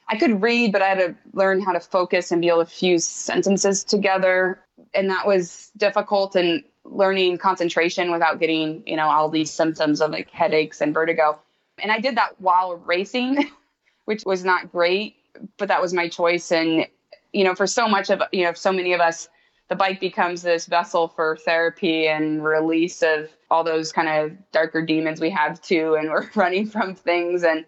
I 0.08 0.18
could 0.18 0.42
read, 0.42 0.72
but 0.72 0.82
I 0.82 0.88
had 0.88 0.98
to 0.98 1.14
learn 1.32 1.62
how 1.62 1.72
to 1.72 1.80
focus 1.80 2.30
and 2.30 2.40
be 2.40 2.48
able 2.48 2.64
to 2.64 2.70
fuse 2.70 3.06
sentences 3.06 3.84
together. 3.84 4.60
And 4.92 5.08
that 5.08 5.26
was 5.26 5.70
difficult 5.76 6.36
and 6.36 6.62
learning 6.84 7.38
concentration 7.38 8.12
without 8.12 8.38
getting, 8.38 8.82
you 8.86 8.96
know, 8.96 9.08
all 9.08 9.28
these 9.28 9.50
symptoms 9.50 10.00
of 10.00 10.10
like 10.10 10.30
headaches 10.30 10.80
and 10.80 10.92
vertigo. 10.92 11.38
And 11.82 11.90
I 11.90 12.00
did 12.00 12.16
that 12.16 12.40
while 12.40 12.76
racing, 12.76 13.50
which 14.04 14.22
was 14.24 14.44
not 14.44 14.70
great, 14.70 15.16
but 15.56 15.68
that 15.68 15.80
was 15.80 15.92
my 15.92 16.08
choice. 16.08 16.52
And, 16.52 16.86
you 17.32 17.44
know, 17.44 17.54
for 17.54 17.66
so 17.66 17.88
much 17.88 18.10
of, 18.10 18.22
you 18.32 18.44
know, 18.44 18.52
so 18.52 18.72
many 18.72 18.92
of 18.92 19.00
us, 19.00 19.28
the 19.68 19.76
bike 19.76 19.98
becomes 19.98 20.42
this 20.42 20.66
vessel 20.66 21.08
for 21.08 21.36
therapy 21.38 22.06
and 22.06 22.44
release 22.44 23.02
of 23.02 23.30
all 23.50 23.64
those 23.64 23.92
kind 23.92 24.08
of 24.08 24.36
darker 24.52 24.84
demons 24.84 25.20
we 25.20 25.30
have 25.30 25.60
too. 25.62 25.94
And 25.94 26.10
we're 26.10 26.28
running 26.34 26.66
from 26.66 26.94
things. 26.94 27.44
And, 27.44 27.64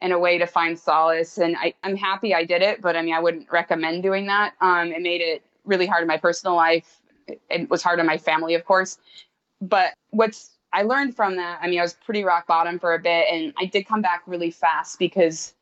and 0.00 0.12
a 0.12 0.18
way 0.18 0.38
to 0.38 0.46
find 0.46 0.78
solace. 0.78 1.38
And 1.38 1.56
I, 1.56 1.74
am 1.82 1.96
happy 1.96 2.34
I 2.34 2.44
did 2.44 2.62
it, 2.62 2.80
but 2.80 2.96
I 2.96 3.02
mean, 3.02 3.14
I 3.14 3.20
wouldn't 3.20 3.50
recommend 3.50 4.02
doing 4.02 4.26
that. 4.26 4.54
Um, 4.60 4.92
it 4.92 5.02
made 5.02 5.20
it 5.20 5.42
really 5.64 5.86
hard 5.86 6.02
in 6.02 6.08
my 6.08 6.16
personal 6.16 6.56
life. 6.56 7.00
It, 7.26 7.40
it 7.50 7.70
was 7.70 7.82
hard 7.82 8.00
on 8.00 8.06
my 8.06 8.18
family, 8.18 8.54
of 8.54 8.64
course. 8.64 8.98
But 9.60 9.94
what's 10.10 10.58
I 10.72 10.82
learned 10.82 11.16
from 11.16 11.36
that, 11.36 11.60
I 11.62 11.68
mean, 11.68 11.78
I 11.78 11.82
was 11.82 11.94
pretty 11.94 12.24
rock 12.24 12.46
bottom 12.46 12.78
for 12.78 12.94
a 12.94 12.98
bit, 12.98 13.26
and 13.30 13.54
I 13.58 13.64
did 13.64 13.86
come 13.86 14.02
back 14.02 14.22
really 14.26 14.50
fast 14.50 14.98
because, 14.98 15.54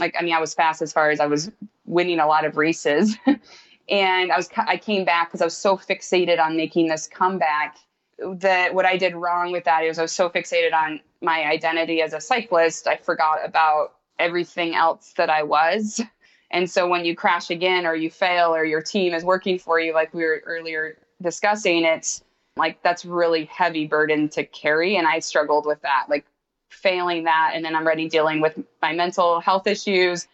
like, 0.00 0.16
I 0.18 0.22
mean, 0.22 0.34
I 0.34 0.40
was 0.40 0.54
fast 0.54 0.82
as 0.82 0.92
far 0.92 1.10
as 1.10 1.20
I 1.20 1.26
was 1.26 1.50
winning 1.84 2.18
a 2.18 2.26
lot 2.26 2.44
of 2.44 2.56
races. 2.56 3.16
and 3.88 4.32
I 4.32 4.36
was 4.36 4.48
I 4.56 4.76
came 4.76 5.04
back 5.04 5.28
because 5.28 5.42
I 5.42 5.44
was 5.44 5.56
so 5.56 5.76
fixated 5.76 6.40
on 6.40 6.56
making 6.56 6.88
this 6.88 7.06
comeback 7.06 7.76
that 8.18 8.74
what 8.74 8.84
I 8.84 8.96
did 8.96 9.14
wrong 9.14 9.52
with 9.52 9.64
that 9.64 9.84
is 9.84 9.98
I 9.98 10.02
was 10.02 10.12
so 10.12 10.28
fixated 10.28 10.72
on 10.72 11.00
my 11.22 11.44
identity 11.44 12.02
as 12.02 12.12
a 12.12 12.20
cyclist, 12.20 12.86
I 12.86 12.96
forgot 12.96 13.38
about 13.44 13.94
everything 14.18 14.74
else 14.74 15.14
that 15.16 15.30
I 15.30 15.42
was. 15.42 16.00
And 16.50 16.68
so 16.68 16.88
when 16.88 17.04
you 17.04 17.14
crash 17.14 17.50
again 17.50 17.86
or 17.86 17.94
you 17.94 18.10
fail 18.10 18.54
or 18.54 18.64
your 18.64 18.82
team 18.82 19.14
is 19.14 19.24
working 19.24 19.58
for 19.58 19.78
you, 19.80 19.94
like 19.94 20.12
we 20.12 20.24
were 20.24 20.42
earlier 20.46 20.98
discussing, 21.22 21.84
it's 21.84 22.22
like 22.56 22.82
that's 22.82 23.04
really 23.04 23.44
heavy 23.46 23.86
burden 23.86 24.28
to 24.30 24.44
carry. 24.44 24.96
And 24.96 25.06
I 25.06 25.20
struggled 25.20 25.64
with 25.64 25.80
that, 25.82 26.06
like 26.08 26.26
failing 26.70 27.24
that. 27.24 27.52
And 27.54 27.64
then 27.64 27.76
I'm 27.76 27.84
already 27.84 28.08
dealing 28.08 28.40
with 28.40 28.58
my 28.80 28.92
mental 28.92 29.40
health 29.40 29.66
issues. 29.66 30.26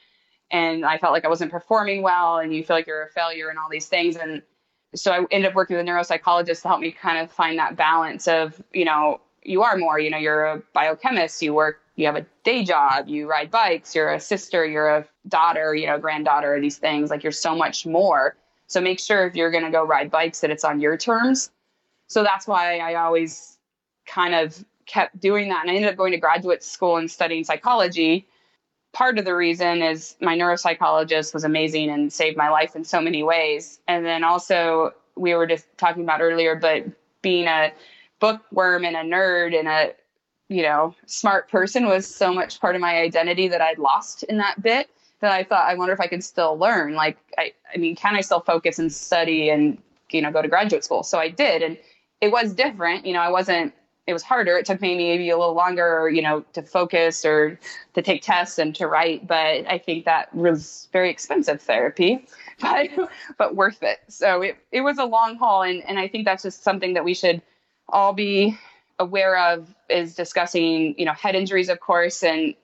And 0.51 0.85
I 0.85 0.99
felt 0.99 1.13
like 1.13 1.25
I 1.25 1.29
wasn't 1.29 1.51
performing 1.51 2.03
well. 2.03 2.39
And 2.39 2.55
you 2.55 2.63
feel 2.63 2.77
like 2.77 2.87
you're 2.87 3.05
a 3.05 3.11
failure 3.11 3.49
and 3.49 3.59
all 3.59 3.69
these 3.69 3.87
things. 3.87 4.17
And 4.17 4.43
so 4.95 5.13
I 5.13 5.25
ended 5.31 5.51
up 5.51 5.55
working 5.55 5.77
with 5.77 5.87
a 5.87 5.91
neuropsychologist 5.91 6.63
to 6.63 6.69
help 6.69 6.81
me 6.81 6.93
kind 6.93 7.19
of 7.19 7.33
find 7.33 7.59
that 7.59 7.77
balance 7.77 8.29
of, 8.29 8.63
you 8.73 8.85
know, 8.85 9.21
you 9.43 9.63
are 9.63 9.77
more, 9.77 9.99
you 9.99 10.11
know, 10.11 10.19
you're 10.19 10.47
a 10.47 10.63
biochemist, 10.73 11.43
you 11.43 11.55
work, 11.55 11.81
you 11.95 12.07
have 12.07 12.17
a 12.17 12.27
day 12.45 12.65
job, 12.65 13.09
you 13.09 13.29
ride 13.29 13.51
bikes, 13.51 13.95
you're 13.95 14.13
a 14.13 14.21
sister, 14.21 14.65
you're 14.65 14.89
a 14.89 15.07
daughter, 15.29 15.75
you 15.75 15.87
know, 15.87 15.99
granddaughter, 15.99 16.61
these 16.61 16.79
things. 16.79 17.11
Like 17.11 17.23
you're 17.23 17.33
so 17.33 17.55
much 17.55 17.87
more. 17.87 18.37
So 18.67 18.81
make 18.81 18.99
sure 18.99 19.27
if 19.27 19.35
you're 19.35 19.51
going 19.51 19.65
to 19.65 19.71
go 19.71 19.85
ride 19.85 20.11
bikes 20.11 20.41
that 20.41 20.51
it's 20.51 20.65
on 20.65 20.81
your 20.81 20.97
terms. 20.97 21.51
So 22.09 22.23
that's 22.23 22.47
why 22.47 22.79
I 22.79 22.95
always 22.95 23.59
kind 24.07 24.35
of 24.35 24.65
kept 24.87 25.21
doing 25.21 25.49
that. 25.49 25.63
And 25.63 25.71
I 25.71 25.75
ended 25.75 25.91
up 25.91 25.97
going 25.97 26.13
to 26.13 26.19
graduate 26.19 26.63
school 26.63 26.97
and 26.97 27.11
studying 27.11 27.45
psychology. 27.45 28.27
Part 28.93 29.19
of 29.19 29.25
the 29.25 29.35
reason 29.35 29.83
is 29.83 30.17
my 30.21 30.37
neuropsychologist 30.37 31.35
was 31.35 31.45
amazing 31.45 31.91
and 31.91 32.13
saved 32.13 32.37
my 32.37 32.49
life 32.49 32.75
in 32.77 32.85
so 32.85 33.01
many 33.01 33.23
ways. 33.23 33.81
And 33.89 34.07
then 34.07 34.25
also, 34.25 34.93
we 35.17 35.35
were 35.35 35.47
just 35.47 35.67
talking 35.77 36.03
about 36.03 36.21
earlier, 36.21 36.55
but 36.55 36.85
being 37.23 37.47
a 37.47 37.73
bookworm 38.21 38.85
and 38.85 38.97
a 38.97 39.03
nerd 39.03 39.59
and 39.59 39.69
a 39.69 39.93
you 40.49 40.63
know 40.63 40.95
smart 41.07 41.51
person 41.51 41.87
was 41.87 42.07
so 42.07 42.33
much 42.33 42.61
part 42.61 42.75
of 42.75 42.81
my 42.81 42.99
identity 42.99 43.49
that 43.49 43.61
I'd 43.61 43.79
lost 43.79 44.23
in 44.25 44.39
that 44.39 44.63
bit 44.63 44.89
that 45.21 45.33
I 45.33 45.45
thought 45.45 45.69
I 45.69 45.75
wonder 45.75 45.93
if 45.93 46.01
I 46.01 46.07
could 46.07 46.23
still 46.23 46.57
learn. 46.59 46.95
Like 46.95 47.19
I, 47.39 47.53
I 47.75 47.79
mean, 47.79 47.97
can 47.97 48.15
I 48.15 48.21
still 48.21 48.41
focus 48.41 48.79
and 48.79 48.93
study 48.93 49.51
and 49.51 49.79
you 50.11 50.23
know 50.23 50.31
go 50.31 50.43
to 50.43 50.49
graduate 50.49 50.85
school? 50.85 51.03
So 51.03 51.19
I 51.19 51.29
did, 51.29 51.63
and 51.63 51.77
it 52.21 52.31
was 52.31 52.53
different. 52.55 53.07
You 53.07 53.15
know, 53.15 53.21
I 53.21 53.31
wasn't 53.31 53.73
it 54.07 54.13
was 54.13 54.23
harder. 54.23 54.57
It 54.57 54.67
took 54.67 54.81
me 54.81 54.97
maybe 54.97 55.31
a 55.31 55.37
little 55.37 55.55
longer, 55.55 56.09
you 56.09 56.23
know, 56.23 56.45
to 56.53 56.63
focus 56.63 57.25
or 57.25 57.59
to 57.95 58.03
take 58.03 58.23
tests 58.23 58.59
and 58.59 58.75
to 58.77 58.87
write. 58.87 59.27
But 59.27 59.67
I 59.69 59.79
think 59.79 60.05
that 60.05 60.33
was 60.35 60.89
very 60.93 61.11
expensive 61.11 61.61
therapy, 61.61 62.27
but 62.61 62.89
but 63.37 63.57
worth 63.57 63.83
it. 63.83 63.99
So 64.09 64.43
it 64.43 64.57
it 64.71 64.83
was 64.83 64.99
a 64.99 65.05
long 65.05 65.37
haul, 65.37 65.63
and 65.63 65.83
and 65.85 65.99
I 65.99 66.07
think 66.07 66.25
that's 66.25 66.45
just 66.45 66.63
something 66.63 66.95
that 66.95 67.05
we 67.05 67.15
should 67.15 67.43
all 67.89 68.13
be 68.13 68.57
aware 68.99 69.39
of 69.39 69.75
is 69.89 70.15
discussing, 70.15 70.95
you 70.99 71.05
know, 71.05 71.13
head 71.13 71.35
injuries, 71.35 71.69
of 71.69 71.81
course, 71.81 72.23
and 72.23 72.55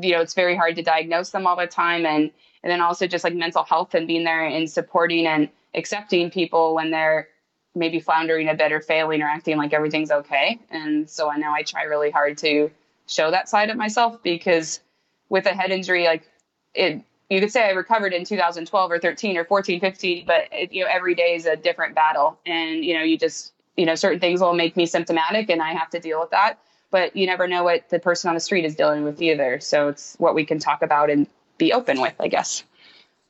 you 0.00 0.12
know 0.12 0.20
it's 0.20 0.34
very 0.34 0.56
hard 0.56 0.76
to 0.76 0.82
diagnose 0.82 1.30
them 1.30 1.46
all 1.46 1.56
the 1.56 1.66
time, 1.66 2.06
and 2.06 2.30
and 2.62 2.70
then 2.70 2.80
also 2.80 3.06
just 3.06 3.22
like 3.22 3.34
mental 3.34 3.64
health 3.64 3.94
and 3.94 4.06
being 4.06 4.24
there 4.24 4.46
and 4.46 4.70
supporting 4.70 5.26
and 5.26 5.50
accepting 5.74 6.30
people 6.30 6.74
when 6.74 6.90
they're 6.90 7.28
maybe 7.76 8.00
floundering 8.00 8.48
a 8.48 8.54
bit 8.54 8.72
or 8.72 8.80
failing 8.80 9.22
or 9.22 9.26
acting 9.26 9.56
like 9.56 9.72
everything's 9.72 10.10
okay. 10.10 10.58
And 10.70 11.08
so 11.08 11.30
I 11.30 11.36
know 11.36 11.52
I 11.52 11.62
try 11.62 11.84
really 11.84 12.10
hard 12.10 12.38
to 12.38 12.70
show 13.06 13.30
that 13.30 13.48
side 13.48 13.70
of 13.70 13.76
myself 13.76 14.22
because 14.22 14.80
with 15.28 15.46
a 15.46 15.50
head 15.50 15.70
injury, 15.70 16.06
like 16.06 16.28
it, 16.74 17.02
you 17.28 17.40
could 17.40 17.52
say 17.52 17.68
I 17.68 17.70
recovered 17.70 18.12
in 18.12 18.24
2012 18.24 18.90
or 18.90 18.98
13 18.98 19.36
or 19.36 19.44
14, 19.44 19.80
15, 19.80 20.26
but 20.26 20.48
it, 20.50 20.72
you 20.72 20.84
know, 20.84 20.90
every 20.90 21.14
day 21.14 21.34
is 21.34 21.44
a 21.46 21.54
different 21.54 21.94
battle. 21.94 22.38
And, 22.46 22.84
you 22.84 22.94
know, 22.94 23.02
you 23.02 23.18
just, 23.18 23.52
you 23.76 23.84
know, 23.84 23.94
certain 23.94 24.20
things 24.20 24.40
will 24.40 24.54
make 24.54 24.76
me 24.76 24.86
symptomatic 24.86 25.50
and 25.50 25.60
I 25.60 25.72
have 25.72 25.90
to 25.90 26.00
deal 26.00 26.18
with 26.18 26.30
that. 26.30 26.58
But 26.90 27.14
you 27.14 27.26
never 27.26 27.46
know 27.46 27.62
what 27.62 27.90
the 27.90 27.98
person 27.98 28.28
on 28.28 28.34
the 28.34 28.40
street 28.40 28.64
is 28.64 28.74
dealing 28.74 29.04
with 29.04 29.20
either. 29.20 29.60
So 29.60 29.88
it's 29.88 30.14
what 30.18 30.34
we 30.34 30.46
can 30.46 30.58
talk 30.58 30.82
about 30.82 31.10
and 31.10 31.26
be 31.58 31.72
open 31.72 32.00
with, 32.00 32.14
I 32.20 32.28
guess. 32.28 32.64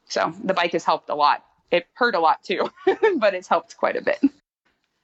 So 0.09 0.33
the 0.45 0.55
bike 0.55 0.73
has 0.73 0.85
helped 0.85 1.09
a 1.09 1.15
lot 1.15 1.43
it 1.71 1.87
hurt 1.95 2.15
a 2.15 2.21
lot 2.21 2.43
too, 2.43 2.71
but 3.19 3.35
it's 3.35 3.49
helped 3.49 3.77
quite 3.77 3.97
a 3.97 4.03
bit. 4.03 4.21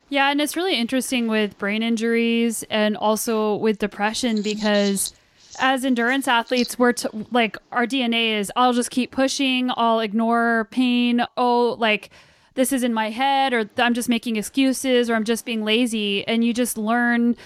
Yeah, 0.09 0.31
and 0.31 0.40
it's 0.40 0.57
really 0.57 0.77
interesting 0.77 1.27
with 1.27 1.57
brain 1.57 1.83
injuries 1.83 2.64
and 2.68 2.96
also 2.96 3.57
with 3.57 3.79
depression 3.79 4.42
because 4.42 5.14
as 5.59 5.85
endurance 5.85 6.29
athletes, 6.29 6.79
we're 6.79 6.92
t- 6.92 7.09
like 7.31 7.57
our 7.70 7.87
DNA 7.87 8.38
is 8.38 8.53
I'll 8.57 8.72
just 8.72 8.90
keep 8.90 9.11
pushing, 9.11 9.70
I'll 9.77 10.01
ignore 10.01 10.68
pain. 10.70 11.25
Oh, 11.37 11.77
like 11.79 12.11
this 12.55 12.72
is 12.72 12.83
in 12.83 12.92
my 12.92 13.11
head, 13.11 13.55
or 13.55 13.68
I'm 13.79 13.94
just 13.94 14.09
making 14.09 14.37
excuses, 14.37 15.09
or 15.09 15.14
I'm 15.14 15.25
just 15.25 15.44
being 15.44 15.64
lazy. 15.64 16.27
And 16.27 16.44
you 16.44 16.53
just 16.53 16.77
learn 16.77 17.37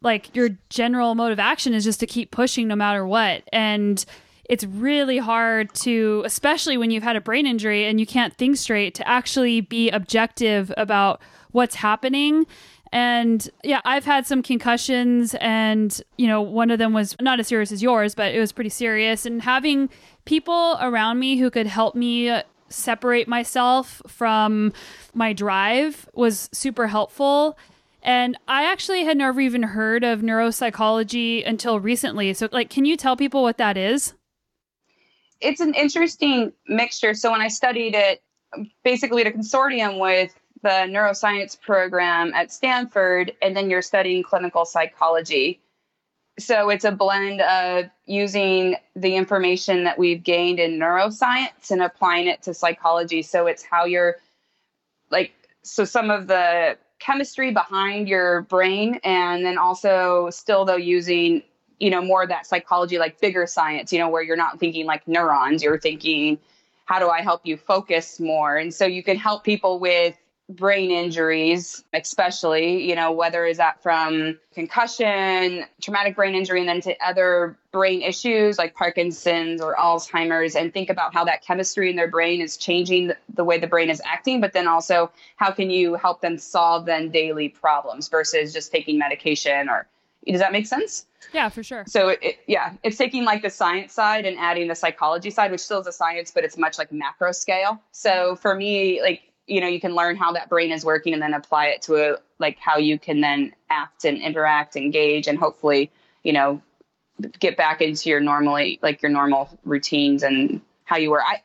like 0.00 0.34
your 0.34 0.50
general 0.70 1.14
mode 1.14 1.32
of 1.32 1.38
action 1.38 1.74
is 1.74 1.84
just 1.84 2.00
to 2.00 2.06
keep 2.06 2.30
pushing 2.30 2.68
no 2.68 2.76
matter 2.76 3.06
what. 3.06 3.42
And 3.52 4.04
it's 4.48 4.64
really 4.64 5.18
hard 5.18 5.72
to, 5.74 6.22
especially 6.24 6.76
when 6.76 6.90
you've 6.90 7.02
had 7.02 7.16
a 7.16 7.20
brain 7.20 7.46
injury 7.46 7.86
and 7.86 8.00
you 8.00 8.06
can't 8.06 8.34
think 8.36 8.56
straight, 8.56 8.94
to 8.94 9.06
actually 9.06 9.60
be 9.60 9.90
objective 9.90 10.72
about 10.76 11.20
what's 11.52 11.76
happening. 11.76 12.46
And 12.90 13.48
yeah, 13.62 13.82
I've 13.84 14.06
had 14.06 14.26
some 14.26 14.42
concussions, 14.42 15.34
and 15.40 16.00
you 16.16 16.26
know, 16.26 16.40
one 16.40 16.70
of 16.70 16.78
them 16.78 16.94
was 16.94 17.14
not 17.20 17.38
as 17.38 17.46
serious 17.46 17.70
as 17.70 17.82
yours, 17.82 18.14
but 18.14 18.34
it 18.34 18.40
was 18.40 18.50
pretty 18.50 18.70
serious. 18.70 19.26
And 19.26 19.42
having 19.42 19.90
people 20.24 20.78
around 20.80 21.18
me 21.18 21.36
who 21.36 21.50
could 21.50 21.66
help 21.66 21.94
me 21.94 22.40
separate 22.70 23.28
myself 23.28 24.00
from 24.06 24.72
my 25.14 25.34
drive 25.34 26.08
was 26.14 26.48
super 26.52 26.86
helpful. 26.86 27.58
And 28.02 28.38
I 28.46 28.64
actually 28.64 29.04
had 29.04 29.18
never 29.18 29.40
even 29.40 29.62
heard 29.64 30.04
of 30.04 30.20
neuropsychology 30.20 31.46
until 31.46 31.80
recently. 31.80 32.32
So, 32.32 32.48
like, 32.52 32.70
can 32.70 32.86
you 32.86 32.96
tell 32.96 33.16
people 33.16 33.42
what 33.42 33.58
that 33.58 33.76
is? 33.76 34.14
It's 35.40 35.60
an 35.60 35.74
interesting 35.74 36.52
mixture. 36.66 37.14
So 37.14 37.30
when 37.30 37.40
I 37.40 37.48
studied 37.48 37.94
it, 37.94 38.22
basically 38.82 39.22
at 39.22 39.28
a 39.28 39.36
consortium 39.36 39.98
with 39.98 40.34
the 40.62 40.86
neuroscience 40.88 41.60
program 41.60 42.32
at 42.34 42.50
Stanford, 42.50 43.32
and 43.42 43.56
then 43.56 43.70
you're 43.70 43.82
studying 43.82 44.22
clinical 44.22 44.64
psychology. 44.64 45.60
So 46.38 46.68
it's 46.70 46.84
a 46.84 46.92
blend 46.92 47.40
of 47.40 47.86
using 48.06 48.76
the 48.96 49.16
information 49.16 49.84
that 49.84 49.98
we've 49.98 50.22
gained 50.22 50.58
in 50.60 50.78
neuroscience 50.78 51.70
and 51.70 51.82
applying 51.82 52.26
it 52.28 52.42
to 52.42 52.54
psychology. 52.54 53.22
So 53.22 53.46
it's 53.46 53.62
how 53.62 53.84
you're 53.84 54.16
like, 55.10 55.32
so 55.62 55.84
some 55.84 56.10
of 56.10 56.26
the 56.26 56.78
chemistry 57.00 57.52
behind 57.52 58.08
your 58.08 58.42
brain, 58.42 59.00
and 59.04 59.44
then 59.44 59.58
also 59.58 60.30
still 60.30 60.64
though 60.64 60.76
using 60.76 61.42
you 61.78 61.90
know, 61.90 62.02
more 62.02 62.22
of 62.22 62.28
that 62.28 62.46
psychology, 62.46 62.98
like 62.98 63.20
bigger 63.20 63.46
science, 63.46 63.92
you 63.92 63.98
know, 63.98 64.08
where 64.08 64.22
you're 64.22 64.36
not 64.36 64.58
thinking 64.58 64.86
like 64.86 65.06
neurons, 65.06 65.62
you're 65.62 65.78
thinking, 65.78 66.38
how 66.86 66.98
do 66.98 67.08
I 67.08 67.20
help 67.20 67.42
you 67.44 67.56
focus 67.56 68.18
more? 68.18 68.56
And 68.56 68.72
so 68.72 68.84
you 68.86 69.02
can 69.02 69.16
help 69.16 69.44
people 69.44 69.78
with 69.78 70.16
brain 70.48 70.90
injuries, 70.90 71.84
especially, 71.92 72.88
you 72.88 72.94
know, 72.94 73.12
whether 73.12 73.44
is 73.44 73.58
that 73.58 73.82
from 73.82 74.38
concussion, 74.54 75.66
traumatic 75.82 76.16
brain 76.16 76.34
injury, 76.34 76.60
and 76.60 76.68
then 76.68 76.80
to 76.80 76.96
other 77.06 77.58
brain 77.70 78.00
issues 78.00 78.56
like 78.56 78.74
Parkinson's 78.74 79.60
or 79.60 79.76
Alzheimer's, 79.76 80.56
and 80.56 80.72
think 80.72 80.88
about 80.88 81.12
how 81.12 81.22
that 81.24 81.42
chemistry 81.42 81.90
in 81.90 81.96
their 81.96 82.08
brain 82.08 82.40
is 82.40 82.56
changing 82.56 83.12
the 83.34 83.44
way 83.44 83.58
the 83.58 83.66
brain 83.66 83.90
is 83.90 84.00
acting, 84.06 84.40
but 84.40 84.54
then 84.54 84.66
also 84.66 85.10
how 85.36 85.50
can 85.50 85.68
you 85.68 85.94
help 85.94 86.22
them 86.22 86.38
solve 86.38 86.86
then 86.86 87.10
daily 87.10 87.50
problems 87.50 88.08
versus 88.08 88.52
just 88.52 88.72
taking 88.72 88.98
medication 88.98 89.68
or 89.68 89.86
does 90.26 90.40
that 90.40 90.52
make 90.52 90.66
sense? 90.66 91.06
Yeah, 91.32 91.48
for 91.48 91.62
sure. 91.62 91.84
So 91.86 92.08
it, 92.08 92.38
yeah, 92.46 92.74
it's 92.82 92.96
taking 92.96 93.24
like 93.24 93.42
the 93.42 93.50
science 93.50 93.92
side 93.92 94.24
and 94.24 94.38
adding 94.38 94.68
the 94.68 94.74
psychology 94.74 95.30
side, 95.30 95.50
which 95.50 95.60
still 95.60 95.80
is 95.80 95.86
a 95.86 95.92
science, 95.92 96.30
but 96.30 96.44
it's 96.44 96.56
much 96.56 96.78
like 96.78 96.92
macro 96.92 97.32
scale. 97.32 97.82
So 97.92 98.36
for 98.36 98.54
me, 98.54 99.02
like 99.02 99.22
you 99.46 99.60
know, 99.60 99.66
you 99.66 99.80
can 99.80 99.94
learn 99.94 100.16
how 100.16 100.32
that 100.32 100.48
brain 100.48 100.70
is 100.70 100.84
working 100.84 101.14
and 101.14 101.22
then 101.22 101.34
apply 101.34 101.66
it 101.66 101.82
to 101.82 101.96
a 101.96 102.18
like 102.38 102.58
how 102.58 102.76
you 102.76 102.98
can 102.98 103.20
then 103.20 103.54
act 103.70 104.04
and 104.04 104.18
interact, 104.18 104.76
engage, 104.76 105.26
and 105.26 105.38
hopefully, 105.38 105.90
you 106.22 106.32
know, 106.32 106.62
get 107.40 107.56
back 107.56 107.80
into 107.80 108.10
your 108.10 108.20
normally 108.20 108.78
like 108.82 109.02
your 109.02 109.10
normal 109.10 109.58
routines 109.64 110.22
and 110.22 110.60
how 110.84 110.96
you 110.96 111.10
were. 111.10 111.22
I 111.22 111.42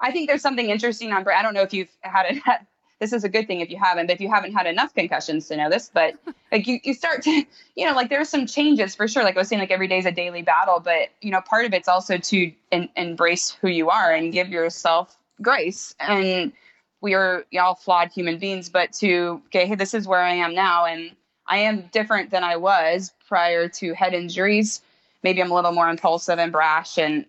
I 0.00 0.12
think 0.12 0.28
there's 0.28 0.42
something 0.42 0.70
interesting 0.70 1.12
on. 1.12 1.26
I 1.28 1.42
don't 1.42 1.54
know 1.54 1.62
if 1.62 1.74
you've 1.74 1.90
had 2.00 2.26
it 2.36 2.42
this 3.00 3.14
is 3.14 3.24
a 3.24 3.28
good 3.28 3.46
thing 3.46 3.60
if 3.60 3.70
you 3.70 3.78
haven't, 3.78 4.06
but 4.06 4.12
if 4.12 4.20
you 4.20 4.30
haven't 4.30 4.52
had 4.52 4.66
enough 4.66 4.94
concussions 4.94 5.48
to 5.48 5.56
know 5.56 5.70
this, 5.70 5.90
but 5.92 6.14
like 6.52 6.66
you, 6.66 6.78
you 6.84 6.94
start 6.94 7.22
to, 7.22 7.44
you 7.74 7.86
know, 7.86 7.94
like 7.94 8.10
there 8.10 8.20
are 8.20 8.26
some 8.26 8.46
changes 8.46 8.94
for 8.94 9.08
sure. 9.08 9.24
Like 9.24 9.36
I 9.36 9.40
was 9.40 9.48
saying, 9.48 9.60
like 9.60 9.70
every 9.70 9.88
day 9.88 9.98
is 9.98 10.06
a 10.06 10.12
daily 10.12 10.42
battle, 10.42 10.80
but 10.80 11.08
you 11.20 11.30
know, 11.30 11.40
part 11.40 11.64
of 11.64 11.72
it's 11.72 11.88
also 11.88 12.18
to 12.18 12.52
en- 12.70 12.90
embrace 12.96 13.56
who 13.60 13.68
you 13.68 13.88
are 13.90 14.12
and 14.12 14.32
give 14.32 14.50
yourself 14.50 15.16
grace. 15.40 15.94
And 15.98 16.52
we 17.00 17.14
are 17.14 17.46
all 17.58 17.74
flawed 17.74 18.12
human 18.12 18.38
beings, 18.38 18.68
but 18.68 18.92
to, 18.94 19.42
okay, 19.46 19.66
hey, 19.66 19.74
this 19.74 19.94
is 19.94 20.06
where 20.06 20.20
I 20.20 20.34
am 20.34 20.54
now. 20.54 20.84
And 20.84 21.16
I 21.46 21.58
am 21.58 21.88
different 21.92 22.30
than 22.30 22.44
I 22.44 22.56
was 22.56 23.14
prior 23.26 23.68
to 23.68 23.94
head 23.94 24.12
injuries. 24.12 24.82
Maybe 25.22 25.42
I'm 25.42 25.50
a 25.50 25.54
little 25.54 25.72
more 25.72 25.88
impulsive 25.88 26.38
and 26.38 26.52
brash 26.52 26.98
and 26.98 27.24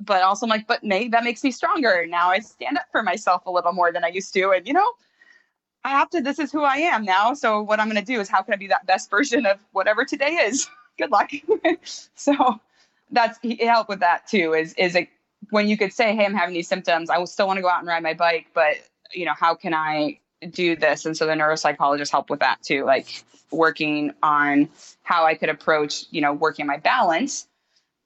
but 0.00 0.22
also 0.22 0.46
I'm 0.46 0.50
like, 0.50 0.66
but 0.66 0.82
maybe 0.82 1.08
that 1.10 1.24
makes 1.24 1.44
me 1.44 1.50
stronger. 1.50 2.06
Now 2.06 2.30
I 2.30 2.40
stand 2.40 2.78
up 2.78 2.86
for 2.90 3.02
myself 3.02 3.46
a 3.46 3.50
little 3.50 3.72
more 3.72 3.92
than 3.92 4.04
I 4.04 4.08
used 4.08 4.32
to. 4.34 4.50
And 4.50 4.66
you 4.66 4.72
know, 4.72 4.86
I 5.84 5.90
have 5.90 6.10
to, 6.10 6.20
this 6.20 6.38
is 6.38 6.50
who 6.50 6.62
I 6.62 6.76
am 6.76 7.04
now. 7.04 7.34
So 7.34 7.62
what 7.62 7.80
I'm 7.80 7.88
going 7.88 8.04
to 8.04 8.12
do 8.12 8.20
is 8.20 8.28
how 8.28 8.42
can 8.42 8.54
I 8.54 8.56
be 8.56 8.66
that 8.68 8.86
best 8.86 9.10
version 9.10 9.46
of 9.46 9.58
whatever 9.72 10.04
today 10.04 10.32
is? 10.32 10.68
Good 10.98 11.10
luck. 11.10 11.30
so 12.14 12.60
that's, 13.10 13.38
it 13.42 13.66
helped 13.66 13.88
with 13.88 14.00
that 14.00 14.26
too, 14.26 14.54
is, 14.54 14.74
is 14.74 14.94
it 14.94 15.08
when 15.50 15.68
you 15.68 15.76
could 15.76 15.92
say, 15.92 16.14
Hey, 16.14 16.24
I'm 16.24 16.34
having 16.34 16.54
these 16.54 16.68
symptoms. 16.68 17.10
I 17.10 17.22
still 17.24 17.46
want 17.46 17.58
to 17.58 17.62
go 17.62 17.68
out 17.68 17.80
and 17.80 17.88
ride 17.88 18.02
my 18.02 18.14
bike, 18.14 18.48
but 18.54 18.76
you 19.12 19.24
know, 19.24 19.34
how 19.34 19.54
can 19.54 19.74
I 19.74 20.18
do 20.50 20.76
this? 20.76 21.06
And 21.06 21.16
so 21.16 21.26
the 21.26 21.32
neuropsychologists 21.32 22.10
help 22.10 22.30
with 22.30 22.40
that 22.40 22.62
too, 22.62 22.84
like 22.84 23.24
working 23.50 24.12
on 24.22 24.68
how 25.02 25.24
I 25.24 25.34
could 25.34 25.48
approach, 25.48 26.04
you 26.10 26.20
know, 26.20 26.32
working 26.32 26.66
my 26.66 26.76
balance 26.76 27.48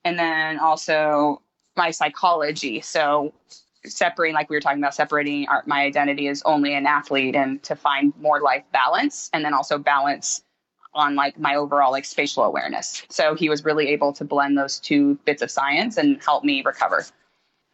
and 0.05 0.19
then 0.19 0.59
also 0.59 1.41
my 1.77 1.91
psychology. 1.91 2.81
So 2.81 3.33
separating, 3.85 4.35
like 4.35 4.49
we 4.49 4.57
were 4.57 4.61
talking 4.61 4.79
about, 4.79 4.95
separating 4.95 5.49
our, 5.49 5.63
my 5.67 5.83
identity 5.83 6.29
as 6.29 6.43
only 6.45 6.75
an 6.75 6.87
athlete 6.87 7.37
and 7.37 7.63
to 7.65 7.77
find 7.77 8.13
more 8.19 8.41
life 8.41 8.65
balance, 8.73 9.31
and 9.33 9.45
then 9.45 9.53
also 9.55 9.79
balance 9.79 10.43
on 10.95 11.17
like 11.17 11.39
my 11.39 11.57
overall 11.57 11.91
like 11.91 12.05
spatial 12.05 12.45
awareness. 12.45 13.03
So 13.09 13.35
he 13.35 13.49
was 13.49 13.65
really 13.65 13.89
able 13.89 14.13
to 14.15 14.25
blend 14.25 14.57
those 14.57 14.79
two 14.79 15.19
bits 15.25 15.43
of 15.43 15.51
science 15.51 15.97
and 15.97 16.23
help 16.23 16.45
me 16.45 16.63
recover. 16.65 17.05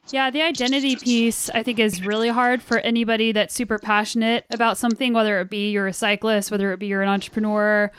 Yeah, 0.08 0.30
the 0.30 0.42
identity 0.42 0.96
piece 0.96 1.50
I 1.50 1.62
think 1.62 1.78
is 1.78 2.04
really 2.04 2.30
hard 2.30 2.62
for 2.62 2.78
anybody 2.78 3.32
that's 3.32 3.54
super 3.54 3.78
passionate 3.78 4.46
about 4.50 4.78
something, 4.78 5.12
whether 5.12 5.38
it 5.40 5.50
be 5.50 5.70
you're 5.70 5.86
a 5.86 5.92
cyclist, 5.92 6.50
whether 6.50 6.72
it 6.72 6.78
be 6.78 6.86
you're 6.86 7.02
an 7.02 7.08
entrepreneur, 7.08 7.92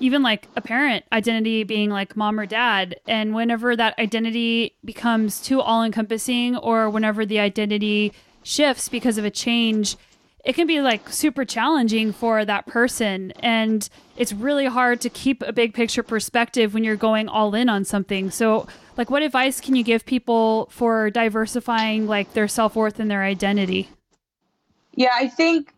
even 0.00 0.22
like 0.22 0.48
a 0.56 0.60
parent 0.60 1.04
identity 1.12 1.62
being 1.64 1.90
like 1.90 2.16
mom 2.16 2.38
or 2.38 2.46
dad. 2.46 2.96
And 3.06 3.34
whenever 3.34 3.76
that 3.76 3.98
identity 3.98 4.76
becomes 4.84 5.40
too 5.40 5.60
all 5.60 5.82
encompassing 5.82 6.56
or 6.56 6.90
whenever 6.90 7.24
the 7.24 7.38
identity 7.38 8.12
shifts 8.42 8.88
because 8.88 9.18
of 9.18 9.24
a 9.24 9.30
change, 9.30 9.96
it 10.44 10.54
can 10.54 10.66
be 10.66 10.80
like 10.80 11.08
super 11.08 11.44
challenging 11.44 12.12
for 12.12 12.44
that 12.44 12.66
person. 12.66 13.32
And 13.40 13.88
it's 14.16 14.32
really 14.32 14.66
hard 14.66 15.00
to 15.02 15.08
keep 15.08 15.42
a 15.42 15.52
big 15.52 15.74
picture 15.74 16.02
perspective 16.02 16.74
when 16.74 16.84
you're 16.84 16.96
going 16.96 17.28
all 17.28 17.54
in 17.54 17.68
on 17.68 17.84
something. 17.84 18.30
So, 18.30 18.66
like, 18.96 19.10
what 19.10 19.22
advice 19.22 19.60
can 19.60 19.74
you 19.74 19.82
give 19.82 20.04
people 20.04 20.68
for 20.70 21.10
diversifying 21.10 22.06
like 22.06 22.32
their 22.34 22.46
self 22.46 22.76
worth 22.76 23.00
and 23.00 23.10
their 23.10 23.22
identity? 23.22 23.88
Yeah, 24.94 25.10
I 25.14 25.28
think 25.28 25.72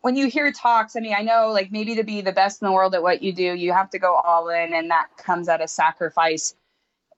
when 0.00 0.16
you 0.16 0.28
hear 0.28 0.52
talks, 0.52 0.96
I 0.96 1.00
mean, 1.00 1.14
I 1.16 1.22
know 1.22 1.50
like 1.52 1.72
maybe 1.72 1.94
to 1.96 2.04
be 2.04 2.20
the 2.20 2.32
best 2.32 2.62
in 2.62 2.66
the 2.66 2.72
world 2.72 2.94
at 2.94 3.02
what 3.02 3.22
you 3.22 3.32
do, 3.32 3.54
you 3.54 3.72
have 3.72 3.90
to 3.90 3.98
go 3.98 4.14
all 4.14 4.48
in, 4.48 4.72
and 4.72 4.90
that 4.90 5.08
comes 5.16 5.48
at 5.48 5.60
a 5.60 5.68
sacrifice. 5.68 6.54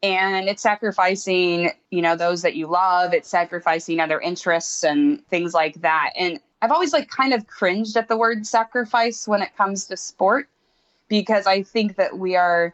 And 0.02 0.48
it's 0.48 0.62
sacrificing, 0.62 1.72
you 1.90 2.00
know, 2.00 2.16
those 2.16 2.40
that 2.42 2.56
you 2.56 2.66
love, 2.66 3.12
it's 3.12 3.28
sacrificing 3.28 4.00
other 4.00 4.18
interests 4.18 4.82
and 4.82 5.26
things 5.28 5.52
like 5.52 5.82
that. 5.82 6.12
And 6.16 6.40
I've 6.62 6.70
always 6.72 6.94
like 6.94 7.10
kind 7.10 7.34
of 7.34 7.46
cringed 7.46 7.96
at 7.96 8.08
the 8.08 8.16
word 8.16 8.46
sacrifice 8.46 9.28
when 9.28 9.42
it 9.42 9.54
comes 9.56 9.86
to 9.86 9.98
sport 9.98 10.48
because 11.08 11.46
I 11.46 11.62
think 11.62 11.96
that 11.96 12.18
we 12.18 12.36
are 12.36 12.72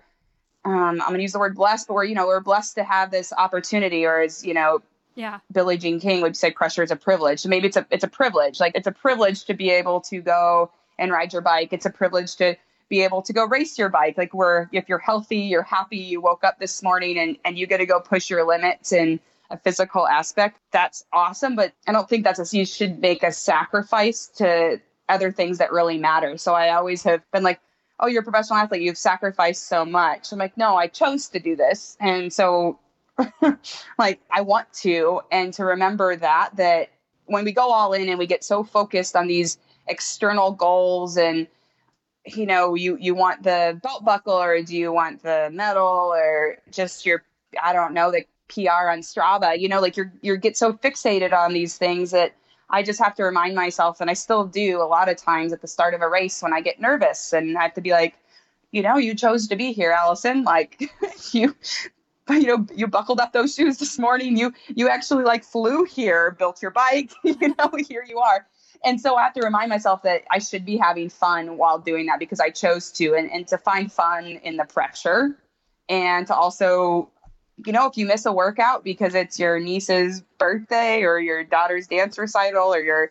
um, 0.67 1.01
I'm 1.01 1.09
going 1.09 1.19
to 1.19 1.23
use 1.23 1.33
the 1.33 1.39
word 1.39 1.55
blessed, 1.55 1.87
but 1.87 1.95
we're, 1.95 2.05
you 2.05 2.17
know, 2.17 2.27
we're 2.27 2.41
blessed 2.41 2.75
to 2.75 2.83
have 2.83 3.13
this 3.13 3.33
opportunity, 3.33 4.05
or 4.05 4.21
as, 4.21 4.45
you 4.45 4.53
know, 4.53 4.83
yeah. 5.17 5.41
Billie 5.51 5.79
Jean 5.79 5.99
King 5.99 6.21
would 6.21 6.37
say 6.37 6.51
pressure 6.51 6.83
is 6.83 6.91
a 6.91 6.97
privilege. 6.97 7.41
So 7.41 7.49
maybe 7.49 7.67
it's 7.67 7.77
a 7.77 7.87
it's 7.91 8.05
a 8.05 8.09
privilege. 8.09 8.61
Like 8.61 8.73
it's 8.77 8.87
a 8.87 8.93
privilege 8.93 9.45
to 9.47 9.55
be 9.55 9.71
able 9.71 10.01
to 10.03 10.21
go 10.21 10.71
and 10.99 11.11
ride 11.11 11.33
your 11.33 11.43
bike. 11.43 11.73
It's 11.73 11.87
a 11.87 11.91
privilege 11.91 12.37
to 12.37 12.57
be 12.89 13.01
able 13.03 13.23
to 13.23 13.33
go 13.33 13.47
race 13.47 13.79
your 13.79 13.89
bike. 13.89 14.17
Like 14.17 14.35
where 14.35 14.69
if 14.73 14.89
you're 14.89 14.99
healthy, 14.99 15.39
you're 15.39 15.63
happy, 15.63 15.97
you 15.97 16.21
woke 16.21 16.45
up 16.45 16.61
this 16.61 16.83
morning 16.83 17.19
and, 17.19 17.37
and 17.45 17.59
you 17.59 17.67
get 17.67 17.79
to 17.79 17.87
go 17.87 17.99
push 17.99 18.31
your 18.31 18.47
limits 18.47 18.93
in 18.93 19.19
a 19.51 19.59
physical 19.59 20.07
aspect. 20.07 20.59
That's 20.71 21.05
awesome. 21.13 21.57
But 21.57 21.73
I 21.89 21.93
don't 21.93 22.09
think 22.09 22.23
that's 22.23 22.53
a 22.53 22.57
you 22.57 22.67
should 22.67 23.01
make 23.01 23.23
a 23.23 23.33
sacrifice 23.33 24.29
to 24.37 24.81
other 25.09 25.33
things 25.33 25.59
that 25.59 25.73
really 25.73 25.99
matter. 25.99 26.37
So 26.37 26.53
I 26.55 26.75
always 26.75 27.03
have 27.05 27.23
been 27.33 27.43
like, 27.43 27.61
oh, 27.99 28.07
you're 28.07 28.21
a 28.21 28.25
professional 28.25 28.59
athlete, 28.59 28.83
you've 28.83 28.99
sacrificed 28.99 29.67
so 29.67 29.85
much. 29.87 30.31
I'm 30.31 30.39
like, 30.39 30.59
no, 30.59 30.77
I 30.77 30.89
chose 30.89 31.29
to 31.29 31.39
do 31.39 31.57
this. 31.57 31.97
And 32.01 32.31
so 32.31 32.79
like 33.99 34.21
I 34.31 34.41
want 34.43 34.73
to 34.83 35.21
and 35.31 35.53
to 35.55 35.65
remember 35.65 36.17
that 36.17 36.51
that 36.57 36.91
when 37.27 37.45
we 37.45 37.53
go 37.53 37.73
all 37.73 37.93
in 37.93 38.09
and 38.09 38.19
we 38.19 38.27
get 38.27 38.45
so 38.45 38.63
focused 38.63 39.17
on 39.17 39.27
these 39.27 39.59
external 39.89 40.53
goals 40.53 41.17
and 41.17 41.47
you 42.27 42.47
know 42.47 42.75
you 42.75 42.97
you 43.01 43.15
want 43.15 43.43
the 43.43 43.79
belt 43.83 44.05
buckle 44.05 44.35
or 44.35 44.61
do 44.63 44.77
you 44.77 44.93
want 44.93 45.23
the 45.23 45.49
medal 45.53 46.13
or 46.15 46.59
just 46.71 47.07
your 47.07 47.23
I 47.63 47.73
don't 47.73 47.95
know 47.95 48.11
the 48.11 48.25
PR 48.49 48.89
on 48.91 49.01
Strava 49.01 49.59
you 49.59 49.69
know 49.69 49.81
like 49.81 49.97
you're 49.97 50.13
you 50.21 50.37
get 50.37 50.57
so 50.57 50.73
fixated 50.73 51.33
on 51.33 51.53
these 51.53 51.79
things 51.79 52.11
that 52.11 52.35
I 52.69 52.83
just 52.83 52.99
have 53.01 53.15
to 53.17 53.23
remind 53.25 53.55
myself 53.55 54.01
and 54.01 54.11
I 54.11 54.15
still 54.15 54.45
do 54.45 54.83
a 54.83 54.85
lot 54.85 55.09
of 55.09 55.17
times 55.17 55.53
at 55.53 55.63
the 55.63 55.69
start 55.69 55.95
of 55.95 56.03
a 56.03 56.09
race 56.09 56.43
when 56.43 56.53
I 56.53 56.61
get 56.61 56.81
nervous 56.81 57.33
and 57.33 57.57
I 57.57 57.63
have 57.63 57.75
to 57.75 57.81
be 57.81 57.93
like 57.93 58.17
you 58.73 58.83
know, 58.83 58.97
you 58.99 59.15
chose 59.15 59.49
to 59.49 59.57
be 59.57 59.73
here, 59.73 59.91
Alison. 59.91 60.45
Like 60.45 60.91
you 61.33 61.55
you 62.31 62.47
know 62.47 62.67
you 62.75 62.87
buckled 62.87 63.21
up 63.21 63.33
those 63.33 63.55
shoes 63.55 63.79
this 63.79 63.99
morning. 63.99 64.37
You 64.37 64.53
you 64.69 64.89
actually 64.89 65.25
like 65.25 65.45
flew 65.45 65.85
here 65.85 66.33
built 66.33 66.61
your 66.61 66.71
bike 66.71 67.13
you 67.25 67.55
know 67.57 67.71
here 67.89 68.05
you 68.07 68.19
are. 68.19 68.47
And 68.85 69.01
so 69.01 69.17
i 69.17 69.23
have 69.23 69.33
to 69.35 69.41
remind 69.41 69.71
myself 69.71 70.03
that 70.03 70.23
i 70.31 70.39
should 70.39 70.65
be 70.65 70.77
having 70.77 71.09
fun 71.09 71.57
while 71.57 71.79
doing 71.79 72.07
that 72.07 72.19
because 72.19 72.41
i 72.41 72.51
chose 72.51 72.93
to 72.93 73.15
and, 73.15 73.31
and 73.31 73.49
to 73.49 73.59
find 73.59 73.91
fun 73.91 74.27
in 74.27 74.57
the 74.57 74.65
pressure 74.65 75.37
and 75.89 76.27
to 76.27 76.35
also 76.35 77.11
you 77.65 77.73
know 77.73 77.87
if 77.87 77.97
you 77.97 78.07
miss 78.07 78.27
a 78.27 78.33
workout 78.33 78.85
because 78.85 79.15
it's 79.15 79.39
your 79.39 79.59
niece's 79.59 80.21
birthday 80.39 81.03
or 81.03 81.19
your 81.19 81.43
daughter's 81.43 81.87
dance 81.87 82.19
recital 82.19 82.73
or 82.73 82.81
your 82.81 83.11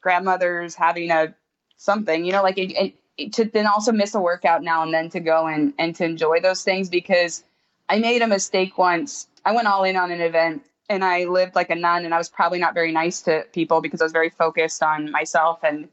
grandmother's 0.00 0.74
having 0.74 1.10
a 1.10 1.34
something 1.76 2.24
you 2.24 2.32
know 2.32 2.42
like 2.42 2.58
it, 2.58 2.94
it, 3.16 3.32
to 3.32 3.46
then 3.46 3.66
also 3.66 3.92
miss 3.92 4.14
a 4.14 4.20
workout 4.20 4.62
now 4.62 4.82
and 4.82 4.92
then 4.92 5.08
to 5.08 5.18
go 5.18 5.46
and 5.46 5.72
and 5.78 5.96
to 5.96 6.04
enjoy 6.04 6.38
those 6.40 6.62
things 6.62 6.90
because 6.90 7.42
I 7.90 7.98
made 7.98 8.22
a 8.22 8.28
mistake 8.28 8.78
once. 8.78 9.26
I 9.44 9.52
went 9.52 9.66
all 9.66 9.82
in 9.82 9.96
on 9.96 10.12
an 10.12 10.20
event 10.20 10.62
and 10.88 11.04
I 11.04 11.24
lived 11.24 11.56
like 11.56 11.70
a 11.70 11.74
nun 11.74 12.04
and 12.04 12.14
I 12.14 12.18
was 12.18 12.28
probably 12.28 12.60
not 12.60 12.72
very 12.72 12.92
nice 12.92 13.20
to 13.22 13.44
people 13.52 13.80
because 13.80 14.00
I 14.00 14.04
was 14.04 14.12
very 14.12 14.30
focused 14.30 14.80
on 14.80 15.10
myself 15.10 15.58
and 15.64 15.88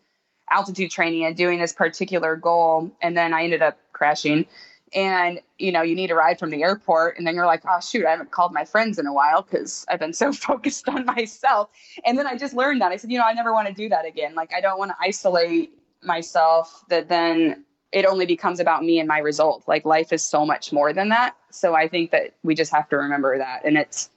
altitude 0.52 0.92
training 0.92 1.26
and 1.26 1.36
doing 1.36 1.60
this 1.60 1.74
particular 1.74 2.36
goal. 2.36 2.92
And 3.02 3.18
then 3.18 3.34
I 3.34 3.44
ended 3.44 3.64
up 3.64 3.80
crashing. 3.94 4.46
And 4.94 5.42
you 5.58 5.72
know, 5.72 5.82
you 5.82 5.96
need 5.96 6.12
a 6.12 6.16
ride 6.16 6.40
from 6.40 6.50
the 6.50 6.64
airport, 6.64 7.18
and 7.18 7.28
then 7.28 7.36
you're 7.36 7.46
like, 7.46 7.64
oh 7.68 7.82
shoot, 7.82 8.06
I 8.06 8.12
haven't 8.12 8.32
called 8.32 8.54
my 8.54 8.64
friends 8.64 8.98
in 8.98 9.06
a 9.06 9.12
while 9.12 9.42
because 9.42 9.86
I've 9.90 10.00
been 10.00 10.14
so 10.14 10.32
focused 10.48 10.88
on 10.88 11.04
myself. 11.06 11.70
And 12.06 12.18
then 12.18 12.26
I 12.26 12.38
just 12.38 12.54
learned 12.54 12.80
that. 12.82 12.94
I 12.94 12.96
said, 12.96 13.12
you 13.12 13.18
know, 13.18 13.26
I 13.26 13.34
never 13.34 13.52
want 13.54 13.68
to 13.68 13.74
do 13.74 13.90
that 13.90 14.06
again. 14.06 14.34
Like 14.34 14.54
I 14.54 14.62
don't 14.62 14.80
want 14.80 14.92
to 14.92 14.98
isolate 15.02 15.72
myself 16.04 16.86
that 16.90 17.10
then 17.10 17.66
it 17.92 18.06
only 18.06 18.26
becomes 18.26 18.60
about 18.60 18.84
me 18.84 19.00
and 19.00 19.08
my 19.08 19.20
result. 19.20 19.64
Like 19.68 19.86
life 19.86 20.12
is 20.12 20.24
so 20.24 20.46
much 20.46 20.72
more 20.72 20.94
than 20.94 21.10
that. 21.10 21.36
So 21.52 21.76
I 21.76 21.88
think 21.88 22.12
that 22.12 22.34
we 22.44 22.56
just 22.56 22.72
have 22.72 22.90
to 22.90 22.98
remember 22.98 23.38
that. 23.38 23.64
And 23.64 23.78
it's, 23.78 24.10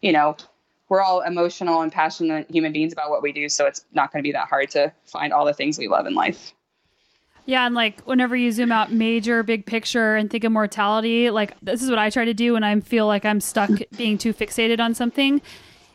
you 0.00 0.12
know, 0.12 0.36
we're 0.88 1.02
all 1.02 1.20
emotional 1.20 1.82
and 1.82 1.92
passionate 1.92 2.50
human 2.50 2.72
beings 2.72 2.92
about 2.92 3.10
what 3.10 3.22
we 3.22 3.32
do. 3.32 3.48
So 3.48 3.66
it's 3.66 3.84
not 3.92 4.12
going 4.12 4.22
to 4.22 4.26
be 4.26 4.32
that 4.32 4.48
hard 4.48 4.70
to 4.70 4.92
find 5.04 5.32
all 5.32 5.44
the 5.44 5.52
things 5.52 5.78
we 5.78 5.88
love 5.88 6.06
in 6.06 6.14
life. 6.14 6.54
Yeah, 7.44 7.64
and 7.64 7.74
like 7.74 8.02
whenever 8.02 8.36
you 8.36 8.52
zoom 8.52 8.70
out 8.72 8.92
major 8.92 9.42
big 9.42 9.64
picture 9.64 10.16
and 10.16 10.30
think 10.30 10.44
of 10.44 10.52
mortality, 10.52 11.30
like 11.30 11.58
this 11.62 11.82
is 11.82 11.88
what 11.88 11.98
I 11.98 12.10
try 12.10 12.26
to 12.26 12.34
do 12.34 12.52
when 12.52 12.62
I 12.62 12.78
feel 12.80 13.06
like 13.06 13.24
I'm 13.24 13.40
stuck 13.40 13.70
being 13.96 14.18
too 14.18 14.34
fixated 14.34 14.80
on 14.80 14.94
something 14.94 15.40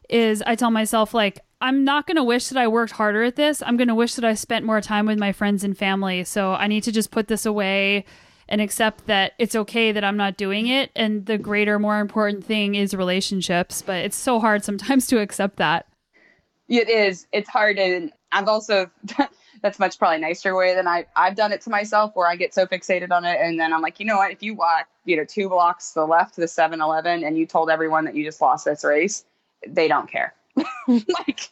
is 0.10 0.42
I 0.48 0.56
tell 0.56 0.72
myself 0.72 1.14
like 1.14 1.40
I'm 1.64 1.86
not 1.86 2.08
going 2.08 2.18
to 2.18 2.26
wish 2.26 2.50
that 2.50 2.60
I 2.60 2.68
worked 2.68 2.92
harder 2.92 3.24
at 3.24 3.38
this. 3.38 3.64
I'm 3.66 3.78
going 3.78 3.88
to 3.88 3.96
wish 3.96 4.16
that 4.16 4.26
I 4.26 4.34
spent 4.34 4.66
more 4.66 4.82
time 4.82 5.06
with 5.06 5.18
my 5.18 5.32
friends 5.32 5.64
and 5.64 5.78
family. 5.78 6.26
So 6.26 6.52
I 6.52 6.68
need 6.68 6.84
to 6.84 6.92
just 6.92 7.10
put 7.10 7.30
this 7.30 7.46
away 7.46 8.04
and 8.50 8.60
accept 8.60 9.08
that 9.08 9.32
it's 9.40 9.56
okay 9.56 9.94
that 9.94 10.04
I'm 10.04 10.18
not 10.18 10.36
doing 10.36 10.68
it. 10.68 10.92
And 10.94 11.26
the 11.26 11.38
greater, 11.38 11.80
more 11.80 12.02
important 12.02 12.44
thing 12.44 12.76
is 12.76 12.94
relationships. 12.94 13.82
But 13.82 14.04
it's 14.04 14.18
so 14.18 14.42
hard 14.42 14.66
sometimes 14.66 15.08
to 15.08 15.22
accept 15.22 15.56
that. 15.56 15.88
It 16.68 16.90
is. 16.90 17.28
It's 17.32 17.48
hard. 17.48 17.80
And 17.80 18.12
I've 18.34 18.50
also, 18.50 18.92
that's 19.62 19.80
much 19.80 19.98
probably 19.98 20.20
nicer 20.20 20.58
way 20.58 20.76
than 20.76 20.86
I, 20.86 21.06
I've 21.16 21.36
done 21.36 21.54
it 21.54 21.62
to 21.62 21.70
myself 21.70 22.12
where 22.14 22.28
I 22.28 22.36
get 22.36 22.54
so 22.54 22.66
fixated 22.66 23.12
on 23.12 23.24
it. 23.24 23.40
And 23.40 23.58
then 23.58 23.72
I'm 23.72 23.82
like, 23.82 24.02
you 24.02 24.06
know 24.06 24.18
what? 24.18 24.34
If 24.34 24.44
you 24.44 24.54
walk, 24.54 24.90
you 25.06 25.16
know, 25.16 25.24
two 25.24 25.48
blocks 25.48 25.94
to 25.94 26.02
the 26.02 26.08
left 26.08 26.36
to 26.36 26.42
the 26.42 26.48
7 26.50 26.82
Eleven 26.82 27.24
and 27.24 27.38
you 27.38 27.46
told 27.46 27.70
everyone 27.70 28.04
that 28.04 28.16
you 28.16 28.26
just 28.26 28.42
lost 28.42 28.66
this 28.66 28.84
race, 28.84 29.24
they 29.66 29.88
don't 29.88 30.12
care 30.12 30.34
like 30.88 31.50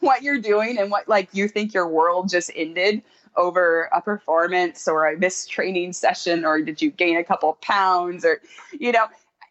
what 0.00 0.22
you're 0.22 0.40
doing 0.40 0.78
and 0.78 0.90
what 0.90 1.08
like 1.08 1.28
you 1.32 1.48
think 1.48 1.74
your 1.74 1.88
world 1.88 2.28
just 2.28 2.50
ended 2.54 3.02
over 3.36 3.88
a 3.92 4.00
performance 4.00 4.86
or 4.86 5.08
a 5.08 5.18
missed 5.18 5.50
training 5.50 5.92
session 5.92 6.44
or 6.44 6.60
did 6.60 6.80
you 6.80 6.90
gain 6.90 7.16
a 7.16 7.24
couple 7.24 7.52
pounds 7.60 8.24
or 8.24 8.40
you 8.78 8.92
know 8.92 9.06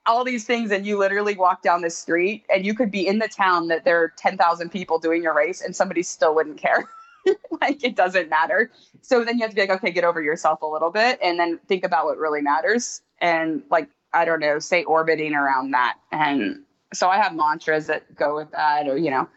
all 0.06 0.24
these 0.24 0.46
things 0.46 0.72
and 0.72 0.86
you 0.86 0.98
literally 0.98 1.36
walk 1.36 1.62
down 1.62 1.82
the 1.82 1.90
street 1.90 2.46
and 2.54 2.66
you 2.66 2.74
could 2.74 2.92
be 2.92 3.06
in 3.08 3.20
the 3.20 3.28
town 3.28 3.70
that 3.70 3.86
there 3.86 4.02
are 4.02 4.12
10,000 4.18 4.70
people 4.70 5.00
doing 5.00 5.24
your 5.24 5.34
race 5.34 5.62
and 5.62 5.76
somebody 5.76 6.04
still 6.04 6.36
wouldn't 6.36 6.58
care. 6.58 6.90
Like 7.62 7.86
it 7.86 7.96
doesn't 7.96 8.30
matter. 8.30 8.70
So 9.02 9.24
then 9.24 9.38
you 9.38 9.44
have 9.44 9.52
to 9.52 9.56
be 9.56 9.62
like 9.62 9.70
okay 9.70 9.92
get 9.92 10.04
over 10.04 10.22
yourself 10.22 10.62
a 10.62 10.66
little 10.66 10.92
bit 10.92 11.20
and 11.24 11.40
then 11.40 11.58
think 11.70 11.86
about 11.86 12.04
what 12.04 12.18
really 12.18 12.42
matters 12.42 13.02
and 13.20 13.64
like 13.72 13.90
i 14.14 14.26
don't 14.26 14.42
know 14.42 14.60
say 14.60 14.84
orbiting 14.84 15.34
around 15.34 15.72
that 15.72 15.98
and 16.12 16.63
so 16.94 17.10
I 17.10 17.18
have 17.18 17.36
mantras 17.36 17.88
that 17.88 18.16
go 18.16 18.36
with 18.36 18.52
that, 18.52 18.88
or 18.88 18.98
you 18.98 19.12
know, 19.12 19.28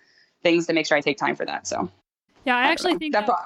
things 0.43 0.67
to 0.67 0.73
make 0.73 0.87
sure 0.87 0.97
I 0.97 1.01
take 1.01 1.19
time 1.19 1.37
for 1.37 1.45
that. 1.47 1.67
So 1.67 1.91
yeah, 2.45 2.57
I, 2.57 2.65
uh, 2.65 2.67
I 2.67 2.71
actually 2.71 2.97
think 2.97 3.15
that. 3.15 3.27
that 3.27 3.39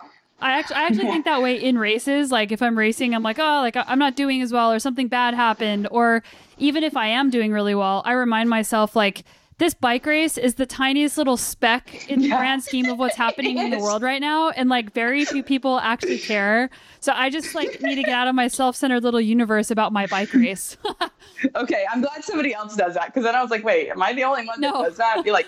I 0.43 0.53
actually, 0.53 0.77
I 0.77 0.83
actually 0.85 1.05
think 1.05 1.27
that 1.27 1.43
way 1.43 1.63
in 1.63 1.77
races. 1.77 2.33
Like 2.33 2.51
if 2.51 2.63
I'm 2.63 2.77
racing, 2.77 3.15
I'm 3.15 3.23
like, 3.23 3.39
oh, 3.39 3.61
like 3.61 3.77
I'm 3.77 3.99
not 3.99 4.17
doing 4.17 4.41
as 4.41 4.53
well, 4.53 4.73
or 4.73 4.79
something 4.79 5.09
bad 5.09 5.35
happened, 5.35 5.87
or 5.91 6.23
even 6.59 6.83
if 6.83 6.97
I 6.97 7.09
am 7.09 7.29
doing 7.31 7.53
really 7.53 7.75
well, 7.75 8.03
I 8.07 8.13
remind 8.13 8.49
myself 8.49 8.97
like 8.97 9.25
this 9.61 9.75
bike 9.75 10.07
race 10.07 10.39
is 10.39 10.55
the 10.55 10.65
tiniest 10.65 11.19
little 11.19 11.37
speck 11.37 12.09
in 12.09 12.21
the 12.21 12.29
yeah. 12.29 12.39
grand 12.39 12.65
scheme 12.65 12.87
of 12.87 12.99
what's 12.99 13.15
happening 13.15 13.59
in 13.59 13.71
the 13.71 13.79
world 13.79 14.03
right 14.03 14.21
now 14.21 14.49
and 14.51 14.71
like 14.71 14.93
very 14.95 15.25
few 15.27 15.43
people 15.43 15.79
actually 15.81 16.19
care 16.19 16.71
so 16.99 17.13
i 17.15 17.29
just 17.29 17.55
like 17.55 17.81
need 17.83 17.97
to 17.97 18.03
get 18.03 18.15
out 18.15 18.27
of 18.27 18.35
my 18.35 18.49
self-centered 18.49 19.03
little 19.03 19.21
universe 19.21 19.71
about 19.71 19.93
my 19.93 20.07
bike 20.07 20.33
race 20.33 20.79
okay 21.55 21.85
i'm 21.93 22.01
glad 22.01 22.25
somebody 22.25 22.55
else 22.55 22.75
does 22.75 22.95
that 22.95 23.07
because 23.07 23.23
then 23.23 23.35
i 23.35 23.43
was 23.43 23.51
like 23.51 23.63
wait 23.63 23.91
am 23.91 24.03
i 24.03 24.15
the 24.15 24.25
only 24.25 24.47
one 24.47 24.61
that 24.61 24.73
no. 24.73 24.83
does 24.83 24.97
that 24.97 25.19
I'd 25.19 25.25
be 25.25 25.31
like 25.31 25.47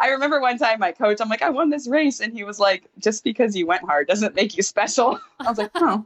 I 0.00 0.08
remember 0.08 0.40
one 0.40 0.58
time 0.58 0.80
my 0.80 0.90
coach, 0.90 1.18
I'm 1.20 1.28
like, 1.28 1.40
I 1.40 1.50
won 1.50 1.70
this 1.70 1.86
race. 1.86 2.18
And 2.18 2.32
he 2.32 2.42
was 2.42 2.58
like, 2.58 2.88
just 2.98 3.22
because 3.22 3.56
you 3.56 3.64
went 3.64 3.84
hard 3.84 4.08
doesn't 4.08 4.34
make 4.34 4.56
you 4.56 4.62
special. 4.64 5.20
I 5.40 5.48
was 5.48 5.56
like, 5.56 5.70
oh, 5.76 6.04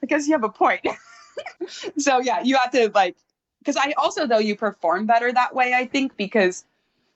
I 0.00 0.06
guess 0.06 0.26
you 0.26 0.32
have 0.32 0.44
a 0.44 0.48
point. 0.48 0.86
so 1.98 2.20
yeah, 2.20 2.40
you 2.40 2.56
have 2.56 2.70
to 2.70 2.90
like 2.94 3.16
because 3.64 3.76
I 3.76 3.92
also 3.96 4.26
though 4.26 4.38
you 4.38 4.56
perform 4.56 5.06
better 5.06 5.32
that 5.32 5.54
way. 5.54 5.72
I 5.74 5.86
think 5.86 6.16
because 6.16 6.64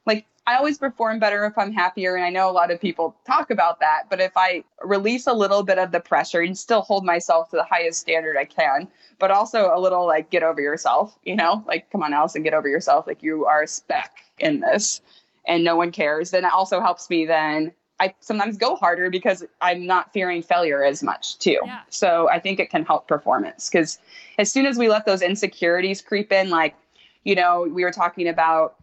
like 0.07 0.25
I 0.47 0.57
always 0.57 0.79
perform 0.79 1.19
better 1.19 1.45
if 1.45 1.59
I'm 1.59 1.73
happier. 1.73 2.17
And 2.17 2.25
I 2.25 2.31
know 2.31 2.49
a 2.49 2.53
lot 2.53 2.71
of 2.71 2.81
people 2.81 3.15
talk 3.27 3.51
about 3.51 3.81
that. 3.81 4.05
But 4.09 4.21
if 4.21 4.33
I 4.35 4.65
release 4.83 5.27
a 5.27 5.33
little 5.35 5.63
bit 5.63 5.79
of 5.79 5.93
the 5.93 6.01
pressure 6.01 6.41
and 6.41 6.57
still 6.57 6.81
hold 6.81 7.05
myself 7.05 7.51
to 7.51 7.57
the 7.57 7.65
highest 7.65 8.01
standard 8.01 8.37
I 8.39 8.47
can, 8.47 8.89
but 9.19 9.31
also 9.31 9.71
a 9.75 9.79
little 9.79 10.07
like 10.07 10.31
get 10.31 10.43
over 10.43 10.61
yourself, 10.61 11.19
you 11.23 11.37
know, 11.37 11.63
like 11.67 11.91
come 11.91 12.03
on, 12.03 12.15
Alison, 12.15 12.43
get 12.43 12.55
over 12.55 12.69
yourself. 12.69 13.07
Like 13.07 13.23
you 13.23 13.45
are 13.45 13.63
a 13.63 13.69
speck 13.69 14.25
in 14.39 14.61
this 14.61 15.03
and 15.47 15.65
no 15.65 15.77
one 15.77 15.93
cares. 15.93 16.31
Then 16.31 16.47
it 16.47 16.53
also 16.53 16.81
helps 16.81 17.11
me 17.11 17.27
then 17.27 17.73
I 18.01 18.15
sometimes 18.21 18.57
go 18.57 18.77
harder 18.77 19.11
because 19.11 19.45
I'm 19.61 19.87
not 19.87 20.13
fearing 20.13 20.43
failure 20.43 20.85
as 20.85 21.03
much 21.03 21.39
too. 21.39 21.59
Yeah. 21.65 21.81
So 21.89 22.29
I 22.31 22.39
think 22.39 22.61
it 22.61 22.71
can 22.71 22.85
help 22.85 23.09
performance 23.09 23.69
because 23.69 23.99
as 24.39 24.51
soon 24.51 24.67
as 24.67 24.79
we 24.79 24.89
let 24.89 25.05
those 25.05 25.23
insecurities 25.23 26.01
creep 26.01 26.33
in, 26.33 26.51
like, 26.51 26.75
you 27.25 27.35
know, 27.35 27.63
we 27.63 27.83
were 27.83 27.91
talking 27.91 28.29
about 28.29 28.77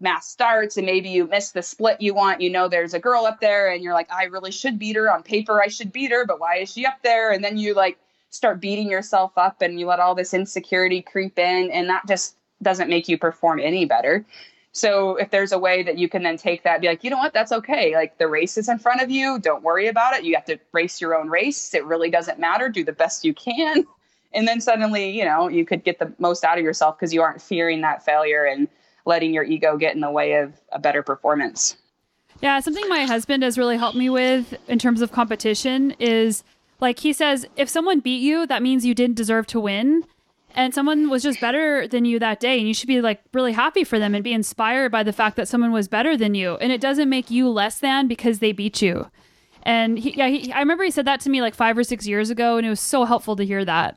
mass 0.00 0.26
starts 0.26 0.76
and 0.76 0.86
maybe 0.86 1.10
you 1.10 1.26
miss 1.26 1.52
the 1.52 1.62
split 1.62 2.00
you 2.00 2.14
want, 2.14 2.40
you 2.40 2.50
know, 2.50 2.66
there's 2.66 2.94
a 2.94 2.98
girl 2.98 3.24
up 3.24 3.40
there 3.40 3.70
and 3.70 3.82
you're 3.82 3.94
like, 3.94 4.12
I 4.12 4.24
really 4.24 4.50
should 4.50 4.78
beat 4.78 4.96
her 4.96 5.10
on 5.10 5.22
paper. 5.22 5.62
I 5.62 5.68
should 5.68 5.92
beat 5.92 6.10
her, 6.10 6.26
but 6.26 6.40
why 6.40 6.56
is 6.56 6.72
she 6.72 6.84
up 6.84 7.02
there? 7.02 7.30
And 7.30 7.44
then 7.44 7.56
you 7.56 7.74
like 7.74 7.98
start 8.30 8.60
beating 8.60 8.90
yourself 8.90 9.32
up 9.36 9.62
and 9.62 9.78
you 9.78 9.86
let 9.86 10.00
all 10.00 10.14
this 10.14 10.34
insecurity 10.34 11.02
creep 11.02 11.38
in 11.38 11.70
and 11.70 11.88
that 11.88 12.06
just 12.08 12.36
doesn't 12.62 12.88
make 12.88 13.08
you 13.08 13.18
perform 13.18 13.60
any 13.60 13.84
better. 13.84 14.24
So 14.72 15.16
if 15.16 15.30
there's 15.30 15.52
a 15.52 15.58
way 15.58 15.82
that 15.82 15.98
you 15.98 16.08
can 16.08 16.22
then 16.22 16.38
take 16.38 16.62
that, 16.64 16.80
be 16.80 16.86
like, 16.86 17.04
you 17.04 17.10
know 17.10 17.18
what, 17.18 17.34
that's 17.34 17.52
okay. 17.52 17.94
Like 17.94 18.16
the 18.16 18.26
race 18.26 18.56
is 18.56 18.68
in 18.68 18.78
front 18.78 19.02
of 19.02 19.10
you. 19.10 19.38
Don't 19.38 19.62
worry 19.62 19.86
about 19.86 20.14
it. 20.14 20.24
You 20.24 20.34
have 20.34 20.46
to 20.46 20.58
race 20.72 21.00
your 21.00 21.14
own 21.14 21.28
race. 21.28 21.74
It 21.74 21.84
really 21.84 22.10
doesn't 22.10 22.38
matter. 22.38 22.70
Do 22.70 22.82
the 22.82 22.92
best 22.92 23.24
you 23.24 23.34
can. 23.34 23.86
And 24.34 24.48
then 24.48 24.62
suddenly, 24.62 25.10
you 25.10 25.26
know, 25.26 25.48
you 25.48 25.66
could 25.66 25.84
get 25.84 25.98
the 25.98 26.10
most 26.18 26.42
out 26.42 26.56
of 26.56 26.64
yourself 26.64 26.96
because 26.96 27.12
you 27.12 27.20
aren't 27.20 27.42
fearing 27.42 27.82
that 27.82 28.02
failure 28.02 28.46
and 28.46 28.66
letting 29.04 29.34
your 29.34 29.44
ego 29.44 29.76
get 29.76 29.94
in 29.94 30.00
the 30.00 30.10
way 30.10 30.36
of 30.36 30.54
a 30.70 30.78
better 30.78 31.02
performance. 31.02 31.76
Yeah, 32.40 32.58
something 32.60 32.88
my 32.88 33.04
husband 33.04 33.42
has 33.42 33.58
really 33.58 33.76
helped 33.76 33.96
me 33.96 34.08
with 34.08 34.54
in 34.68 34.78
terms 34.78 35.02
of 35.02 35.12
competition 35.12 35.94
is 35.98 36.44
like 36.80 37.00
he 37.00 37.12
says, 37.12 37.46
if 37.56 37.68
someone 37.68 38.00
beat 38.00 38.22
you, 38.22 38.46
that 38.46 38.62
means 38.62 38.86
you 38.86 38.94
didn't 38.94 39.16
deserve 39.16 39.46
to 39.48 39.60
win 39.60 40.04
and 40.54 40.74
someone 40.74 41.08
was 41.08 41.22
just 41.22 41.40
better 41.40 41.86
than 41.88 42.04
you 42.04 42.18
that 42.18 42.40
day 42.40 42.58
and 42.58 42.68
you 42.68 42.74
should 42.74 42.86
be 42.86 43.00
like 43.00 43.20
really 43.32 43.52
happy 43.52 43.84
for 43.84 43.98
them 43.98 44.14
and 44.14 44.24
be 44.24 44.32
inspired 44.32 44.92
by 44.92 45.02
the 45.02 45.12
fact 45.12 45.36
that 45.36 45.48
someone 45.48 45.72
was 45.72 45.88
better 45.88 46.16
than 46.16 46.34
you. 46.34 46.56
And 46.56 46.72
it 46.72 46.80
doesn't 46.80 47.08
make 47.08 47.30
you 47.30 47.48
less 47.48 47.78
than 47.78 48.08
because 48.08 48.38
they 48.38 48.52
beat 48.52 48.82
you. 48.82 49.10
And 49.62 49.98
he, 49.98 50.16
yeah 50.16 50.28
he, 50.28 50.52
i 50.52 50.58
remember 50.58 50.84
he 50.84 50.90
said 50.90 51.06
that 51.06 51.20
to 51.20 51.30
me 51.30 51.40
like 51.40 51.54
five 51.54 51.78
or 51.78 51.84
six 51.84 52.06
years 52.06 52.30
ago 52.30 52.56
and 52.56 52.66
it 52.66 52.70
was 52.70 52.80
so 52.80 53.04
helpful 53.04 53.36
to 53.36 53.44
hear 53.44 53.64
that. 53.64 53.96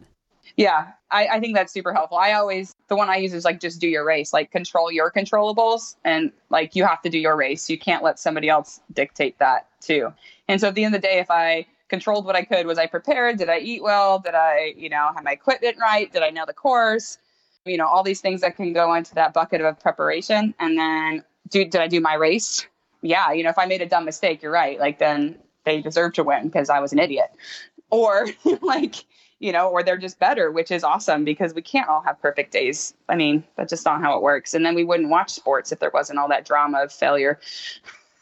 Yeah 0.56 0.92
I, 1.12 1.28
I 1.28 1.40
think 1.40 1.56
that's 1.56 1.72
super 1.72 1.94
helpful. 1.94 2.18
I 2.18 2.34
always 2.34 2.76
the 2.88 2.96
one 2.96 3.10
i 3.10 3.18
use 3.18 3.34
is 3.34 3.46
like 3.46 3.60
just 3.60 3.82
do 3.82 3.88
your 3.88 4.06
race 4.06 4.32
like 4.32 4.52
control 4.52 4.92
your 4.92 5.12
controllables 5.12 5.96
and 6.04 6.32
like 6.50 6.76
you 6.76 6.86
have 6.86 7.02
to 7.02 7.10
do 7.10 7.20
your 7.20 7.36
race. 7.36 7.70
You 7.70 7.80
can't 7.80 8.04
let 8.04 8.20
somebody 8.20 8.50
else 8.50 8.80
dictate 8.94 9.38
that 9.40 9.68
too. 9.82 10.14
And 10.48 10.62
so 10.62 10.68
at 10.68 10.76
the 10.76 10.84
end 10.84 10.96
of 10.96 11.02
the 11.02 11.08
day 11.08 11.20
if 11.20 11.30
i 11.32 11.66
controlled 11.90 12.26
what 12.26 12.36
I 12.36 12.44
could. 12.44 12.66
Was 12.66 12.78
I 12.78 12.88
prepared? 12.88 13.38
Did 13.38 13.50
I 13.50 13.60
eat 13.60 13.84
well? 13.84 14.20
Did 14.20 14.36
I, 14.36 14.74
you 14.76 14.90
know, 14.90 15.12
have 15.14 15.24
my 15.24 15.32
equipment 15.32 15.78
right? 15.80 16.12
Did 16.12 16.24
I 16.24 16.30
know 16.30 16.46
the 16.46 16.54
course? 16.54 17.18
You 17.66 17.78
know, 17.78 17.88
all 17.88 18.04
these 18.04 18.22
things 18.22 18.42
that 18.42 18.56
can 18.56 18.74
go 18.74 18.94
into 18.94 19.16
that 19.16 19.34
bucket 19.34 19.62
of 19.62 19.80
preparation. 19.80 20.54
And 20.60 20.78
then, 20.78 21.24
do, 21.50 21.66
did 21.66 21.82
I 21.82 21.88
do 21.88 22.00
my 22.00 22.14
race? 22.14 22.68
Yeah, 23.02 23.32
you 23.32 23.44
know, 23.44 23.50
if 23.50 23.58
I 23.58 23.66
made 23.66 23.82
a 23.82 23.86
dumb 23.88 24.06
mistake, 24.06 24.42
you're 24.42 24.52
right. 24.52 24.80
Like 24.80 25.00
then 25.00 25.38
they 25.64 25.82
deserve 25.82 26.14
to 26.14 26.24
win 26.24 26.46
because 26.48 26.70
I 26.70 26.80
was 26.80 26.94
an 26.94 27.00
idiot. 27.00 27.32
Or 27.90 28.28
like, 28.62 29.06
you 29.40 29.52
know, 29.52 29.70
or 29.70 29.84
they're 29.84 29.98
just 29.98 30.20
better, 30.20 30.52
which 30.52 30.72
is 30.72 30.84
awesome 30.84 31.24
because 31.24 31.54
we 31.54 31.62
can't 31.62 31.90
all 31.90 32.02
have 32.02 32.20
perfect 32.22 32.52
days. 32.52 32.94
I 33.10 33.16
mean, 33.16 33.44
that's 33.58 33.70
just 33.70 33.86
not 33.86 34.02
how 34.02 34.16
it 34.16 34.24
works. 34.24 34.54
And 34.54 34.66
then 34.66 34.76
we 34.76 34.84
wouldn't 34.84 35.10
watch 35.10 35.32
sports 35.32 35.72
if 35.72 35.80
there 35.80 35.92
wasn't 35.94 36.20
all 36.20 36.30
that 36.30 36.46
drama 36.46 36.84
of 36.84 36.92
failure, 36.92 37.40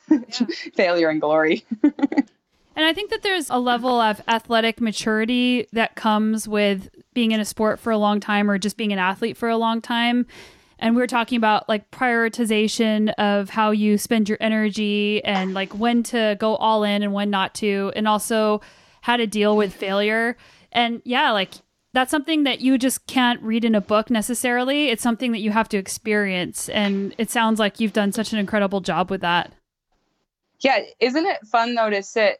yeah. 0.09 0.19
failure 0.75 1.09
and 1.09 1.21
glory. 1.21 1.65
And 2.75 2.85
I 2.85 2.93
think 2.93 3.11
that 3.11 3.21
there's 3.21 3.49
a 3.49 3.59
level 3.59 3.99
of 3.99 4.21
athletic 4.27 4.81
maturity 4.81 5.67
that 5.73 5.95
comes 5.95 6.47
with 6.47 6.89
being 7.13 7.31
in 7.31 7.39
a 7.39 7.45
sport 7.45 7.79
for 7.79 7.91
a 7.91 7.97
long 7.97 8.19
time 8.19 8.49
or 8.49 8.57
just 8.57 8.77
being 8.77 8.91
an 8.91 8.99
athlete 8.99 9.37
for 9.37 9.49
a 9.49 9.57
long 9.57 9.81
time. 9.81 10.25
And 10.79 10.95
we 10.95 11.01
were 11.01 11.07
talking 11.07 11.37
about 11.37 11.69
like 11.69 11.91
prioritization 11.91 13.13
of 13.13 13.49
how 13.49 13.71
you 13.71 13.97
spend 13.97 14.27
your 14.27 14.37
energy 14.41 15.23
and 15.23 15.53
like 15.53 15.73
when 15.73 16.03
to 16.03 16.35
go 16.39 16.55
all 16.55 16.83
in 16.83 17.03
and 17.03 17.13
when 17.13 17.29
not 17.29 17.53
to, 17.55 17.93
and 17.95 18.07
also 18.07 18.61
how 19.01 19.17
to 19.17 19.27
deal 19.27 19.55
with 19.55 19.73
failure. 19.73 20.35
And 20.71 21.01
yeah, 21.05 21.31
like 21.31 21.53
that's 21.93 22.11
something 22.11 22.43
that 22.43 22.59
you 22.59 22.77
just 22.77 23.05
can't 23.05 23.41
read 23.41 23.63
in 23.63 23.75
a 23.75 23.81
book 23.81 24.09
necessarily. 24.09 24.89
It's 24.89 25.03
something 25.03 25.31
that 25.31 25.39
you 25.39 25.51
have 25.51 25.69
to 25.69 25.77
experience. 25.77 26.67
And 26.69 27.13
it 27.17 27.29
sounds 27.29 27.59
like 27.59 27.79
you've 27.79 27.93
done 27.93 28.11
such 28.11 28.33
an 28.33 28.39
incredible 28.39 28.81
job 28.81 29.11
with 29.11 29.21
that. 29.21 29.53
Yeah, 30.59 30.79
isn't 30.99 31.25
it 31.25 31.45
fun 31.45 31.75
though 31.75 31.91
to 31.91 32.01
sit 32.01 32.39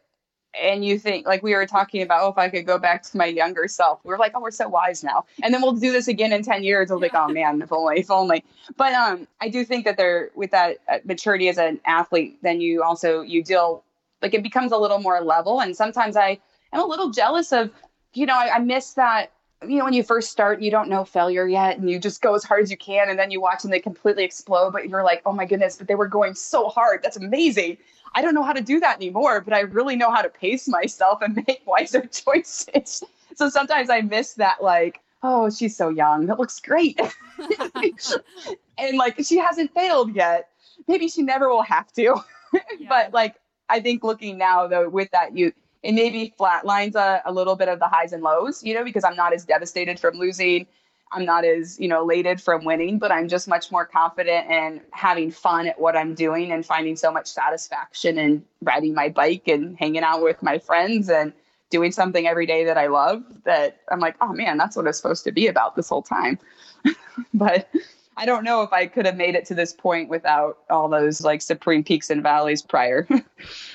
and 0.60 0.84
you 0.84 0.98
think 0.98 1.26
like 1.26 1.42
we 1.42 1.54
were 1.54 1.66
talking 1.66 2.02
about 2.02 2.22
oh 2.22 2.28
if 2.28 2.38
i 2.38 2.48
could 2.48 2.66
go 2.66 2.78
back 2.78 3.02
to 3.02 3.16
my 3.16 3.26
younger 3.26 3.66
self 3.68 4.00
we 4.04 4.12
are 4.12 4.18
like 4.18 4.32
oh 4.34 4.40
we're 4.40 4.50
so 4.50 4.68
wise 4.68 5.02
now. 5.02 5.24
And 5.42 5.52
then 5.52 5.62
we'll 5.62 5.72
do 5.72 5.92
this 5.92 6.08
again 6.08 6.32
in 6.32 6.42
10 6.42 6.62
years. 6.62 6.90
I 6.90 6.94
was 6.94 7.02
like 7.02 7.14
oh 7.14 7.28
man 7.28 7.62
if 7.62 7.72
only 7.72 8.00
if 8.00 8.10
only. 8.10 8.44
But 8.76 8.92
um 8.92 9.26
i 9.40 9.48
do 9.48 9.64
think 9.64 9.84
that 9.84 9.96
there 9.96 10.30
with 10.34 10.50
that 10.50 10.78
uh, 10.88 10.98
maturity 11.04 11.48
as 11.48 11.58
an 11.58 11.80
athlete 11.86 12.38
then 12.42 12.60
you 12.60 12.82
also 12.82 13.22
you 13.22 13.42
deal 13.42 13.82
like 14.22 14.34
it 14.34 14.42
becomes 14.42 14.72
a 14.72 14.76
little 14.78 15.00
more 15.00 15.20
level. 15.20 15.60
And 15.60 15.76
sometimes 15.76 16.16
i 16.16 16.38
am 16.72 16.80
a 16.80 16.86
little 16.86 17.10
jealous 17.10 17.52
of 17.52 17.70
you 18.14 18.26
know 18.26 18.34
I, 18.36 18.56
I 18.56 18.58
miss 18.58 18.94
that 18.94 19.32
you 19.68 19.78
know 19.78 19.84
when 19.84 19.94
you 19.94 20.02
first 20.02 20.30
start 20.30 20.60
you 20.60 20.70
don't 20.70 20.88
know 20.88 21.04
failure 21.04 21.46
yet 21.46 21.78
and 21.78 21.90
you 21.90 21.98
just 21.98 22.22
go 22.22 22.34
as 22.34 22.44
hard 22.44 22.62
as 22.62 22.70
you 22.70 22.76
can 22.76 23.08
and 23.08 23.18
then 23.18 23.30
you 23.30 23.40
watch 23.40 23.64
and 23.64 23.72
they 23.72 23.80
completely 23.80 24.24
explode 24.24 24.72
but 24.72 24.88
you're 24.88 25.02
like 25.02 25.22
oh 25.26 25.32
my 25.32 25.44
goodness 25.44 25.76
but 25.76 25.86
they 25.86 25.94
were 25.94 26.08
going 26.08 26.34
so 26.34 26.68
hard 26.68 27.02
that's 27.02 27.16
amazing 27.16 27.76
I 28.14 28.22
don't 28.22 28.34
know 28.34 28.42
how 28.42 28.52
to 28.52 28.60
do 28.60 28.80
that 28.80 28.96
anymore, 28.96 29.40
but 29.40 29.52
I 29.52 29.60
really 29.60 29.96
know 29.96 30.10
how 30.10 30.22
to 30.22 30.28
pace 30.28 30.68
myself 30.68 31.20
and 31.22 31.36
make 31.48 31.62
wiser 31.66 32.06
choices. 32.06 33.02
So 33.36 33.48
sometimes 33.48 33.90
I 33.90 34.00
miss 34.00 34.34
that, 34.34 34.62
like, 34.62 35.00
oh, 35.24 35.50
she's 35.50 35.76
so 35.76 35.88
young. 35.88 36.26
That 36.26 36.38
looks 36.38 36.60
great. 36.60 37.00
and 38.78 38.96
like, 38.96 39.16
she 39.24 39.38
hasn't 39.38 39.74
failed 39.74 40.14
yet. 40.14 40.50
Maybe 40.86 41.08
she 41.08 41.22
never 41.22 41.48
will 41.48 41.64
have 41.64 41.92
to. 41.94 42.14
Yeah. 42.52 42.60
but 42.88 43.12
like, 43.12 43.34
I 43.68 43.80
think 43.80 44.04
looking 44.04 44.38
now, 44.38 44.68
though, 44.68 44.88
with 44.88 45.10
that, 45.10 45.36
you, 45.36 45.52
it 45.84 45.92
maybe 45.92 46.34
flatlines 46.38 46.96
a, 46.96 47.22
a 47.24 47.32
little 47.32 47.54
bit 47.54 47.68
of 47.68 47.78
the 47.78 47.86
highs 47.86 48.12
and 48.12 48.22
lows, 48.22 48.64
you 48.64 48.74
know, 48.74 48.82
because 48.82 49.04
I'm 49.04 49.16
not 49.16 49.32
as 49.32 49.44
devastated 49.44 50.00
from 50.00 50.16
losing 50.16 50.66
I'm 51.14 51.24
not 51.24 51.44
as, 51.44 51.78
you 51.78 51.86
know, 51.86 52.02
elated 52.02 52.40
from 52.40 52.64
winning, 52.64 52.98
but 52.98 53.12
I'm 53.12 53.28
just 53.28 53.46
much 53.46 53.70
more 53.70 53.86
confident 53.86 54.50
and 54.50 54.80
having 54.90 55.30
fun 55.30 55.68
at 55.68 55.80
what 55.80 55.96
I'm 55.96 56.14
doing 56.14 56.50
and 56.50 56.66
finding 56.66 56.96
so 56.96 57.12
much 57.12 57.28
satisfaction 57.28 58.18
in 58.18 58.44
riding 58.62 58.94
my 58.94 59.08
bike 59.08 59.46
and 59.46 59.78
hanging 59.78 60.02
out 60.02 60.22
with 60.22 60.42
my 60.42 60.58
friends 60.58 61.08
and 61.08 61.32
doing 61.70 61.92
something 61.92 62.26
every 62.26 62.46
day 62.46 62.64
that 62.64 62.76
I 62.76 62.88
love 62.88 63.22
that 63.44 63.80
I'm 63.90 64.00
like, 64.00 64.16
oh 64.20 64.32
man, 64.32 64.58
that's 64.58 64.76
what 64.76 64.86
it's 64.86 64.98
supposed 64.98 65.24
to 65.24 65.32
be 65.32 65.46
about 65.46 65.76
this 65.76 65.88
whole 65.88 66.02
time. 66.02 66.38
but 67.34 67.68
I 68.16 68.26
don't 68.26 68.44
know 68.44 68.62
if 68.62 68.72
I 68.72 68.86
could 68.86 69.06
have 69.06 69.16
made 69.16 69.36
it 69.36 69.44
to 69.46 69.54
this 69.54 69.72
point 69.72 70.08
without 70.08 70.58
all 70.68 70.88
those 70.88 71.20
like 71.20 71.42
supreme 71.42 71.84
peaks 71.84 72.10
and 72.10 72.22
valleys 72.22 72.60
prior. 72.60 73.06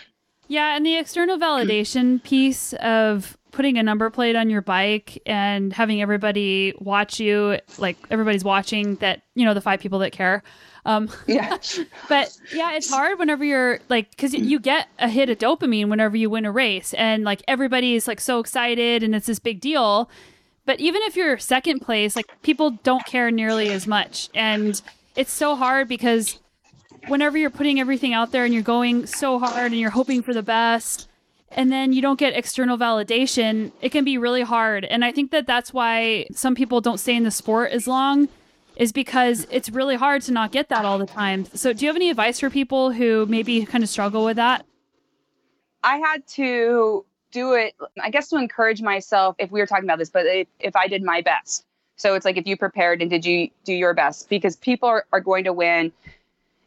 yeah, 0.50 0.76
and 0.76 0.86
the 0.86 0.97
external 0.97 1.38
validation 1.38 2.22
piece 2.24 2.74
of 2.74 3.38
putting 3.52 3.78
a 3.78 3.84
number 3.84 4.10
plate 4.10 4.36
on 4.36 4.50
your 4.50 4.62
bike 4.62 5.22
and 5.26 5.72
having 5.74 6.02
everybody 6.02 6.74
watch 6.80 7.20
you 7.20 7.60
like 7.78 7.97
everybody's 8.12 8.43
watching 8.43 8.95
that 8.95 9.24
you 9.34 9.43
know 9.43 9.54
the 9.54 9.62
five 9.62 9.80
people 9.80 10.00
that 10.00 10.12
care 10.12 10.43
um 10.86 11.10
yeah. 11.28 11.58
but 12.08 12.32
yeah 12.54 12.74
it's 12.74 12.91
hard 12.91 13.18
whenever 13.18 13.43
you're 13.43 13.80
like 13.89 14.12
because 14.12 14.36
you 14.36 14.60
get 14.60 14.88
a 15.00 15.10
hit 15.10 15.30
of 15.30 15.38
dopamine 15.39 15.89
whenever 15.89 16.16
you 16.16 16.30
win 16.30 16.45
a 16.45 16.52
race 16.52 16.93
and 16.93 17.24
like 17.24 17.41
everybody's 17.47 18.08
like 18.08 18.22
so 18.22 18.39
excited 18.39 19.02
and 19.02 19.16
it's 19.16 19.26
this 19.26 19.39
big 19.39 19.60
deal 19.60 20.10
but 20.66 20.80
even 20.80 21.02
if 21.06 21.16
you're 21.16 21.38
second 21.39 21.80
place 21.80 22.16
like 22.16 22.28
people 22.43 22.72
don't 22.84 23.06
care 23.08 23.32
nearly 23.32 23.70
as 23.70 23.88
much 23.88 24.30
and 24.36 24.82
it's 25.16 25.34
so 25.34 25.56
hard 25.56 25.88
because 25.88 26.39
whenever 27.08 27.38
you're 27.38 27.50
putting 27.50 27.80
everything 27.80 28.14
out 28.14 28.32
there 28.32 28.45
and 28.45 28.54
you're 28.54 28.64
going 28.64 29.06
so 29.08 29.39
hard 29.39 29.72
and 29.72 29.80
you're 29.80 29.89
hoping 29.89 30.22
for 30.22 30.34
the 30.34 30.43
best 30.43 31.08
and 31.52 31.72
then 31.72 31.93
you 31.93 32.02
don't 32.02 32.20
get 32.20 32.36
external 32.36 32.78
validation, 32.78 33.72
it 33.82 33.89
can 33.89 34.04
be 34.04 34.18
really 34.18 34.43
hard. 34.43 34.86
And 34.86 35.04
I 35.04 35.12
think 35.12 35.32
that 35.32 35.47
that's 35.47 35.74
why 35.74 36.28
some 36.32 36.56
people 36.56 36.82
don't 36.82 37.00
stay 37.00 37.16
in 37.16 37.24
the 37.24 37.32
sport 37.32 37.72
as 37.72 37.88
long 37.88 38.30
is 38.80 38.91
because 38.93 39.45
it's 39.52 39.70
really 39.70 39.95
hard 39.95 40.22
to 40.24 40.32
not 40.32 40.52
get 40.52 40.70
that 40.70 40.86
all 40.86 40.97
the 40.97 41.06
time. 41.06 41.45
So, 41.54 41.74
do 41.74 41.86
you 41.86 41.89
have 41.89 41.97
any 41.97 42.10
advice 42.10 42.39
for 42.39 42.50
people 42.50 42.91
who 42.91 43.26
maybe 43.28 43.66
kind 43.66 43.84
of 43.84 43.89
struggle 43.89 44.24
with 44.24 44.38
that? 44.38 44.66
I 45.84 45.97
had 45.97 46.26
to 46.28 47.06
do 47.32 47.54
it, 47.54 47.76
I 48.02 48.10
guess, 48.10 48.30
to 48.30 48.38
encourage 48.38 48.82
myself 48.82 49.36
if 49.38 49.52
we 49.52 49.60
were 49.60 49.66
talking 49.66 49.84
about 49.84 50.00
this, 50.00 50.10
but 50.10 50.26
if, 50.26 50.47
if 50.60 50.76
I 50.76 50.88
did 50.88 51.04
my 51.04 51.22
best. 51.22 51.66
So, 51.97 52.16
it's 52.16 52.26
like 52.26 52.38
if 52.38 52.47
you 52.47 52.56
prepared 52.56 53.02
and 53.02 53.12
did 53.12 53.26
you 53.26 53.50
do 53.66 53.74
your 53.74 53.93
best 53.93 54.30
because 54.30 54.56
people 54.56 54.88
are, 54.88 55.06
are 55.12 55.22
going 55.22 55.43
to 55.43 55.54
win. 55.54 55.91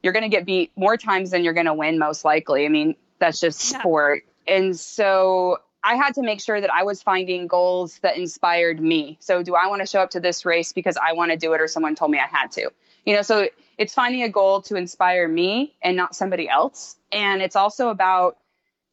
You're 0.02 0.12
going 0.12 0.24
to 0.24 0.28
get 0.28 0.44
beat 0.44 0.72
more 0.76 0.96
times 0.96 1.30
than 1.30 1.44
you're 1.44 1.52
going 1.52 1.66
to 1.66 1.74
win, 1.74 1.98
most 1.98 2.24
likely. 2.24 2.64
I 2.64 2.68
mean, 2.68 2.96
that's 3.18 3.40
just 3.40 3.72
yeah. 3.72 3.78
sport 3.78 4.24
and 4.46 4.78
so 4.78 5.58
I 5.84 5.96
had 5.96 6.14
to 6.14 6.22
make 6.22 6.40
sure 6.40 6.60
that 6.60 6.72
I 6.72 6.84
was 6.84 7.02
finding 7.02 7.46
goals 7.46 7.98
that 8.00 8.16
inspired 8.16 8.80
me. 8.80 9.18
So, 9.20 9.42
do 9.42 9.54
I 9.54 9.66
want 9.66 9.80
to 9.80 9.86
show 9.86 10.00
up 10.00 10.10
to 10.10 10.20
this 10.20 10.44
race 10.44 10.72
because 10.72 10.96
I 10.96 11.12
want 11.12 11.32
to 11.32 11.36
do 11.36 11.52
it 11.54 11.60
or 11.60 11.68
someone 11.68 11.94
told 11.94 12.10
me 12.10 12.18
I 12.18 12.26
had 12.26 12.50
to? 12.52 12.70
You 13.04 13.16
know, 13.16 13.22
so 13.22 13.48
it's 13.78 13.94
finding 13.94 14.22
a 14.22 14.28
goal 14.28 14.62
to 14.62 14.76
inspire 14.76 15.26
me 15.26 15.74
and 15.82 15.96
not 15.96 16.14
somebody 16.14 16.48
else. 16.48 16.96
And 17.10 17.42
it's 17.42 17.56
also 17.56 17.88
about 17.88 18.36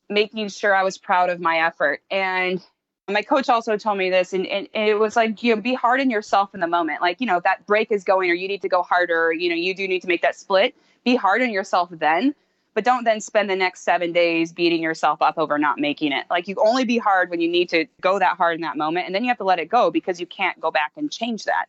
making 0.10 0.48
sure 0.50 0.74
I 0.74 0.84
was 0.84 0.98
proud 0.98 1.30
of 1.30 1.40
my 1.40 1.60
effort. 1.60 2.02
And 2.10 2.60
my 3.08 3.22
coach 3.22 3.50
also 3.50 3.78
told 3.78 4.00
me 4.00 4.10
this, 4.10 4.34
and, 4.34 4.48
and, 4.48 4.68
it 4.74 4.98
was 4.98 5.16
like, 5.16 5.44
you 5.44 5.56
know, 5.56 5.62
be 5.62 5.76
hard 5.76 6.00
on 6.00 6.10
yourself 6.10 6.56
in 6.56 6.60
the 6.60 6.68
moment. 6.68 7.02
Like, 7.02 7.22
you 7.22 7.28
know, 7.28 7.40
that 7.42 7.68
break 7.68 7.92
is 7.92 8.04
going, 8.04 8.32
or 8.32 8.34
you 8.34 8.48
need 8.48 8.64
to 8.64 8.70
go 8.70 8.82
harder, 8.82 9.28
or, 9.28 9.34
you 9.34 9.50
know, 9.50 9.56
you 9.56 9.76
do 9.76 9.88
need 9.88 10.02
to 10.02 10.08
make 10.08 10.24
that 10.24 10.36
split. 10.36 10.76
Be 11.04 11.16
hard 11.16 11.42
on 11.42 11.50
yourself 11.50 11.90
then, 11.92 12.36
but 12.74 12.84
don't 12.84 13.04
then 13.04 13.22
spend 13.22 13.50
the 13.50 13.56
next 13.56 13.82
seven 13.82 14.12
days 14.12 14.54
beating 14.54 14.82
yourself 14.82 15.22
up 15.22 15.38
over 15.38 15.58
not 15.58 15.80
making 15.80 16.12
it. 16.12 16.26
Like, 16.30 16.48
you 16.48 16.56
only 16.64 16.86
be 16.86 16.98
hard 16.98 17.30
when 17.30 17.42
you 17.42 17.50
need 17.50 17.70
to 17.70 17.86
go 18.02 18.20
that 18.20 18.38
hard 18.38 18.56
in 18.56 18.62
that 18.62 18.78
moment, 18.78 19.06
and 19.06 19.16
then 19.16 19.24
you 19.24 19.30
have 19.30 19.38
to 19.38 19.44
let 19.44 19.60
it 19.60 19.70
go 19.70 19.92
because 19.92 20.20
you 20.20 20.26
can't 20.26 20.60
go 20.60 20.72
back 20.72 20.92
and 20.96 21.12
change 21.12 21.46
that. 21.46 21.66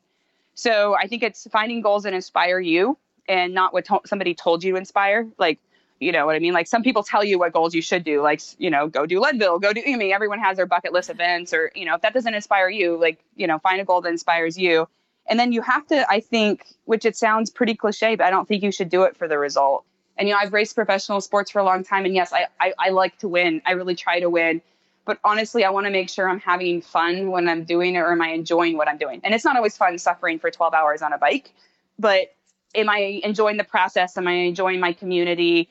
So 0.55 0.95
I 0.95 1.07
think 1.07 1.23
it's 1.23 1.47
finding 1.51 1.81
goals 1.81 2.03
that 2.03 2.13
inspire 2.13 2.61
you 2.61 2.99
and 3.29 3.55
not 3.55 3.73
what 3.73 3.87
to- 3.87 4.01
somebody 4.05 4.35
told 4.35 4.63
you 4.63 4.73
to 4.73 4.79
inspire. 4.79 5.27
Like, 5.39 5.59
you 6.01 6.13
know 6.13 6.27
what 6.27 6.35
I 6.35 6.39
mean? 6.39 6.53
Like 6.53 6.67
some 6.67 6.83
people 6.83 7.03
tell 7.03 7.23
you 7.23 7.39
what 7.39 7.53
goals 7.53 7.75
you 7.75 7.83
should 7.83 8.05
do, 8.05 8.23
like, 8.23 8.41
you 8.59 8.71
know, 8.71 8.89
go 8.89 9.07
do 9.07 9.21
Leadville, 9.21 9.59
go 9.59 9.73
do, 9.73 9.83
I 9.87 9.97
mean, 9.97 10.13
everyone 10.13 10.39
has 10.41 10.57
their 10.57 10.67
bucket 10.67 10.93
list 10.93 11.11
events 11.11 11.53
or, 11.53 11.71
you 11.75 11.85
know, 11.85 11.95
if 11.95 12.03
that 12.03 12.15
doesn't 12.15 12.35
inspire 12.35 12.69
you, 12.69 12.99
like, 12.99 13.19
you 13.37 13.47
know, 13.47 13.59
find 13.59 13.81
a 13.81 13.85
goal 13.85 14.01
that 14.01 14.09
inspires 14.09 14.59
you. 14.59 14.89
And 15.31 15.41
then 15.41 15.53
you 15.53 15.63
have 15.63 15.87
to, 15.87 16.07
I 16.11 16.21
think, 16.21 16.67
which 16.85 17.07
it 17.07 17.17
sounds 17.17 17.49
pretty 17.49 17.75
cliche, 17.75 18.17
but 18.17 18.27
I 18.27 18.31
don't 18.31 18.47
think 18.47 18.63
you 18.63 18.73
should 18.73 18.91
do 18.91 19.05
it 19.05 19.17
for 19.17 19.29
the 19.29 19.39
result. 19.39 19.85
And, 20.19 20.29
you 20.29 20.35
know, 20.35 20.41
I've 20.41 20.53
raced 20.53 20.75
professional 20.75 21.21
sports 21.23 21.51
for 21.51 21.61
a 21.61 21.65
long 21.65 21.85
time. 21.85 22.05
And 22.05 22.15
yes, 22.15 22.33
I, 22.33 22.49
I, 22.61 22.75
I 22.79 22.89
like 22.91 23.17
to 23.19 23.29
win. 23.29 23.63
I 23.65 23.73
really 23.73 23.95
try 23.95 24.21
to 24.21 24.29
win. 24.29 24.61
But 25.07 25.19
honestly, 25.25 25.65
I 25.65 25.71
want 25.71 25.87
to 25.87 25.91
make 25.91 26.11
sure 26.11 26.29
I'm 26.29 26.41
having 26.41 26.83
fun 26.83 27.31
when 27.31 27.49
I'm 27.49 27.65
doing 27.65 27.95
it 27.95 28.01
or 28.01 28.13
am 28.13 28.21
I 28.21 28.29
enjoying 28.29 28.77
what 28.77 28.89
I'm 28.89 28.99
doing? 28.99 29.23
And 29.25 29.33
it's 29.33 29.45
not 29.45 29.57
always 29.57 29.77
fun 29.77 29.97
suffering 29.97 30.39
for 30.39 30.51
12 30.51 30.75
hours 30.75 31.01
on 31.01 31.15
a 31.15 31.19
bike, 31.19 31.53
but 31.99 32.35
am 32.75 32.91
I 32.91 33.21
enjoying 33.25 33.57
the 33.57 33.65
process? 33.65 34.19
Am 34.19 34.29
I 34.29 34.33
enjoying 34.33 34.79
my 34.79 34.93
community? 34.93 35.71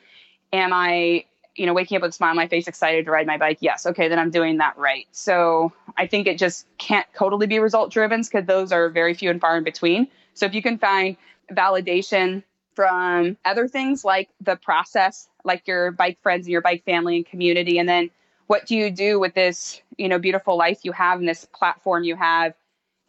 am 0.51 0.71
I, 0.73 1.25
you 1.59 1.65
know, 1.65 1.73
waking 1.73 1.97
up 1.97 2.01
with 2.01 2.11
a 2.11 2.13
smile 2.13 2.29
on 2.29 2.37
my 2.37 2.47
face, 2.47 2.67
excited 2.67 3.05
to 3.05 3.11
ride 3.11 3.27
my 3.27 3.37
bike? 3.37 3.57
Yes. 3.59 3.85
Okay, 3.85 4.07
then 4.07 4.17
I'm 4.17 4.31
doing 4.31 4.57
that 4.57 4.77
right. 4.77 5.07
So 5.11 5.73
I 5.97 6.07
think 6.07 6.25
it 6.25 6.37
just 6.37 6.65
can't 6.77 7.05
totally 7.13 7.47
be 7.47 7.59
result 7.59 7.91
driven 7.91 8.21
because 8.21 8.45
those 8.45 8.71
are 8.71 8.89
very 8.89 9.13
few 9.13 9.29
and 9.29 9.41
far 9.41 9.57
in 9.57 9.65
between. 9.65 10.07
So 10.33 10.45
if 10.45 10.55
you 10.55 10.61
can 10.61 10.77
find 10.77 11.17
validation 11.51 12.43
from 12.75 13.37
other 13.43 13.67
things 13.67 14.05
like 14.05 14.29
the 14.39 14.55
process, 14.55 15.27
like 15.43 15.67
your 15.67 15.91
bike 15.91 16.17
friends 16.23 16.45
and 16.45 16.51
your 16.53 16.61
bike 16.61 16.85
family 16.85 17.17
and 17.17 17.25
community, 17.25 17.77
and 17.77 17.89
then 17.89 18.09
what 18.47 18.65
do 18.65 18.77
you 18.77 18.89
do 18.89 19.19
with 19.19 19.33
this, 19.33 19.81
you 19.97 20.07
know, 20.07 20.17
beautiful 20.17 20.57
life 20.57 20.79
you 20.83 20.93
have 20.93 21.19
and 21.19 21.27
this 21.27 21.45
platform 21.53 22.03
you 22.03 22.15
have 22.15 22.53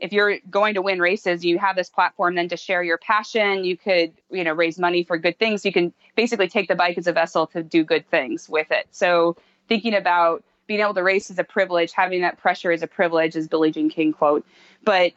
if 0.00 0.12
you're 0.12 0.38
going 0.50 0.74
to 0.74 0.82
win 0.82 0.98
races, 1.00 1.44
you 1.44 1.58
have 1.58 1.76
this 1.76 1.88
platform 1.88 2.34
then 2.34 2.48
to 2.48 2.56
share 2.56 2.82
your 2.82 2.98
passion. 2.98 3.64
You 3.64 3.76
could, 3.76 4.12
you 4.30 4.44
know, 4.44 4.52
raise 4.52 4.78
money 4.78 5.04
for 5.04 5.18
good 5.18 5.38
things. 5.38 5.64
You 5.64 5.72
can 5.72 5.92
basically 6.16 6.48
take 6.48 6.68
the 6.68 6.74
bike 6.74 6.98
as 6.98 7.06
a 7.06 7.12
vessel 7.12 7.46
to 7.48 7.62
do 7.62 7.84
good 7.84 8.08
things 8.10 8.48
with 8.48 8.70
it. 8.70 8.86
So 8.90 9.36
thinking 9.68 9.94
about 9.94 10.42
being 10.66 10.80
able 10.80 10.94
to 10.94 11.02
race 11.02 11.30
is 11.30 11.38
a 11.38 11.44
privilege, 11.44 11.92
having 11.92 12.22
that 12.22 12.38
pressure 12.38 12.72
is 12.72 12.82
a 12.82 12.86
privilege, 12.86 13.36
is 13.36 13.48
Billie 13.48 13.70
Jean 13.70 13.90
King 13.90 14.12
quote. 14.12 14.46
But 14.84 15.12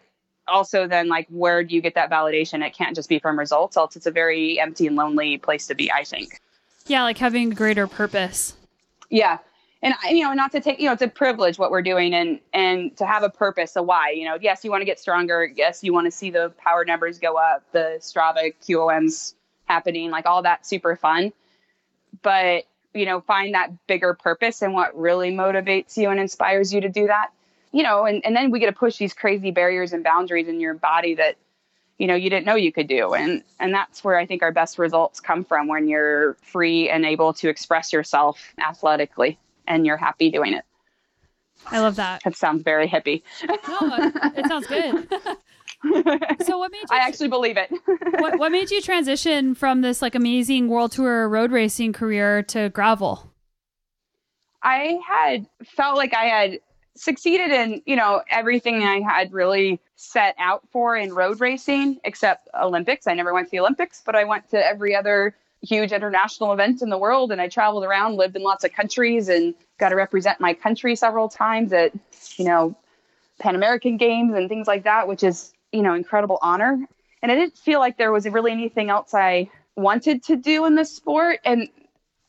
also 0.47 0.87
then 0.87 1.07
like 1.07 1.27
where 1.29 1.63
do 1.63 1.73
you 1.73 1.81
get 1.81 1.95
that 1.95 2.09
validation? 2.09 2.65
It 2.65 2.73
can't 2.73 2.95
just 2.95 3.09
be 3.09 3.19
from 3.19 3.39
results, 3.39 3.77
else 3.77 3.95
it's 3.95 4.05
a 4.05 4.11
very 4.11 4.59
empty 4.59 4.87
and 4.87 4.95
lonely 4.95 5.37
place 5.37 5.67
to 5.67 5.75
be, 5.75 5.91
I 5.91 6.03
think. 6.03 6.41
Yeah, 6.87 7.03
like 7.03 7.17
having 7.17 7.51
a 7.51 7.55
greater 7.55 7.87
purpose. 7.87 8.55
Yeah 9.09 9.37
and 9.83 9.93
you 10.09 10.23
know 10.23 10.33
not 10.33 10.51
to 10.53 10.59
take 10.59 10.79
you 10.79 10.85
know 10.85 10.93
it's 10.93 11.01
a 11.01 11.07
privilege 11.07 11.59
what 11.59 11.69
we're 11.69 11.81
doing 11.81 12.13
and 12.13 12.39
and 12.53 12.95
to 12.97 13.05
have 13.05 13.21
a 13.21 13.29
purpose 13.29 13.75
a 13.75 13.83
why 13.83 14.09
you 14.09 14.25
know. 14.25 14.37
Yes 14.41 14.63
you 14.63 14.71
want 14.71 14.81
to 14.81 14.85
get 14.85 14.99
stronger. 14.99 15.51
Yes 15.55 15.83
you 15.83 15.93
want 15.93 16.05
to 16.05 16.11
see 16.11 16.31
the 16.31 16.51
power 16.57 16.85
numbers 16.85 17.19
go 17.19 17.35
up 17.35 17.63
the 17.71 17.97
Strava 17.99 18.53
qoms 18.61 19.35
happening 19.65 20.09
like 20.09 20.25
all 20.25 20.41
that 20.41 20.65
super 20.65 20.95
fun. 20.95 21.31
But 22.21 22.63
you 22.93 23.05
know 23.05 23.21
find 23.21 23.53
that 23.53 23.85
bigger 23.87 24.13
purpose 24.13 24.61
and 24.61 24.73
what 24.73 24.97
really 24.97 25.31
motivates 25.31 25.97
you 25.97 26.09
and 26.09 26.19
inspires 26.19 26.73
you 26.73 26.81
to 26.81 26.89
do 26.89 27.07
that. 27.07 27.29
You 27.71 27.83
know 27.83 28.05
and, 28.05 28.25
and 28.25 28.35
then 28.35 28.51
we 28.51 28.59
get 28.59 28.67
to 28.67 28.73
push 28.73 28.97
these 28.97 29.13
crazy 29.13 29.51
barriers 29.51 29.93
and 29.93 30.03
boundaries 30.03 30.47
in 30.47 30.59
your 30.59 30.73
body 30.73 31.15
that 31.15 31.35
you 31.97 32.07
know 32.07 32.15
you 32.15 32.29
didn't 32.29 32.45
know 32.45 32.55
you 32.55 32.71
could 32.71 32.87
do. 32.87 33.13
And 33.13 33.43
and 33.59 33.73
that's 33.73 34.03
where 34.03 34.17
i 34.17 34.25
think 34.25 34.43
our 34.43 34.51
best 34.51 34.77
results 34.79 35.19
come 35.19 35.43
from 35.43 35.67
when 35.67 35.87
you're 35.87 36.35
free 36.35 36.89
and 36.89 37.05
able 37.05 37.33
to 37.33 37.49
express 37.49 37.91
yourself 37.91 38.53
athletically 38.59 39.37
and 39.67 39.85
you're 39.85 39.97
happy 39.97 40.29
doing 40.29 40.53
it. 40.53 40.63
I 41.67 41.79
love 41.79 41.95
that. 41.95 42.21
It 42.25 42.35
sounds 42.35 42.63
very 42.63 42.87
hippie. 42.87 43.23
no, 43.47 43.77
uh, 43.79 44.11
it 44.35 44.47
sounds 44.47 44.67
good. 44.67 45.07
so 46.45 46.57
what 46.57 46.71
made 46.71 46.79
you 46.79 46.87
I 46.91 46.99
actually 46.99 47.29
believe 47.29 47.57
it. 47.57 47.71
what, 48.19 48.39
what 48.39 48.51
made 48.51 48.71
you 48.71 48.81
transition 48.81 49.55
from 49.55 49.81
this 49.81 50.01
like 50.01 50.15
amazing 50.15 50.67
world 50.67 50.91
tour 50.91 51.27
road 51.27 51.51
racing 51.51 51.93
career 51.93 52.43
to 52.43 52.69
gravel? 52.69 53.31
I 54.61 54.99
had 55.05 55.45
felt 55.65 55.97
like 55.97 56.13
I 56.13 56.25
had 56.25 56.59
succeeded 56.95 57.51
in, 57.51 57.81
you 57.85 57.95
know, 57.95 58.21
everything 58.29 58.83
I 58.83 59.01
had 59.01 59.33
really 59.33 59.79
set 59.95 60.35
out 60.37 60.63
for 60.71 60.95
in 60.95 61.13
road 61.13 61.41
racing 61.41 61.99
except 62.03 62.47
Olympics. 62.59 63.07
I 63.07 63.13
never 63.13 63.33
went 63.33 63.47
to 63.47 63.51
the 63.51 63.59
Olympics, 63.59 64.01
but 64.05 64.15
I 64.15 64.23
went 64.23 64.49
to 64.51 64.65
every 64.65 64.95
other 64.95 65.35
huge 65.63 65.91
international 65.91 66.51
events 66.51 66.81
in 66.81 66.89
the 66.89 66.97
world 66.97 67.31
and 67.31 67.41
I 67.41 67.47
traveled 67.47 67.85
around, 67.85 68.17
lived 68.17 68.35
in 68.35 68.43
lots 68.43 68.63
of 68.63 68.73
countries 68.73 69.29
and 69.29 69.55
got 69.79 69.89
to 69.89 69.95
represent 69.95 70.39
my 70.39 70.53
country 70.53 70.95
several 70.95 71.29
times 71.29 71.71
at, 71.71 71.93
you 72.37 72.45
know, 72.45 72.75
Pan 73.39 73.55
American 73.55 73.97
Games 73.97 74.35
and 74.35 74.49
things 74.49 74.67
like 74.67 74.83
that, 74.83 75.07
which 75.07 75.23
is, 75.23 75.53
you 75.71 75.81
know, 75.81 75.93
incredible 75.93 76.37
honor. 76.41 76.77
And 77.21 77.31
I 77.31 77.35
didn't 77.35 77.57
feel 77.57 77.79
like 77.79 77.97
there 77.97 78.11
was 78.11 78.27
really 78.27 78.51
anything 78.51 78.89
else 78.89 79.13
I 79.13 79.49
wanted 79.75 80.23
to 80.23 80.35
do 80.35 80.65
in 80.65 80.75
this 80.75 80.93
sport. 80.93 81.39
And 81.45 81.69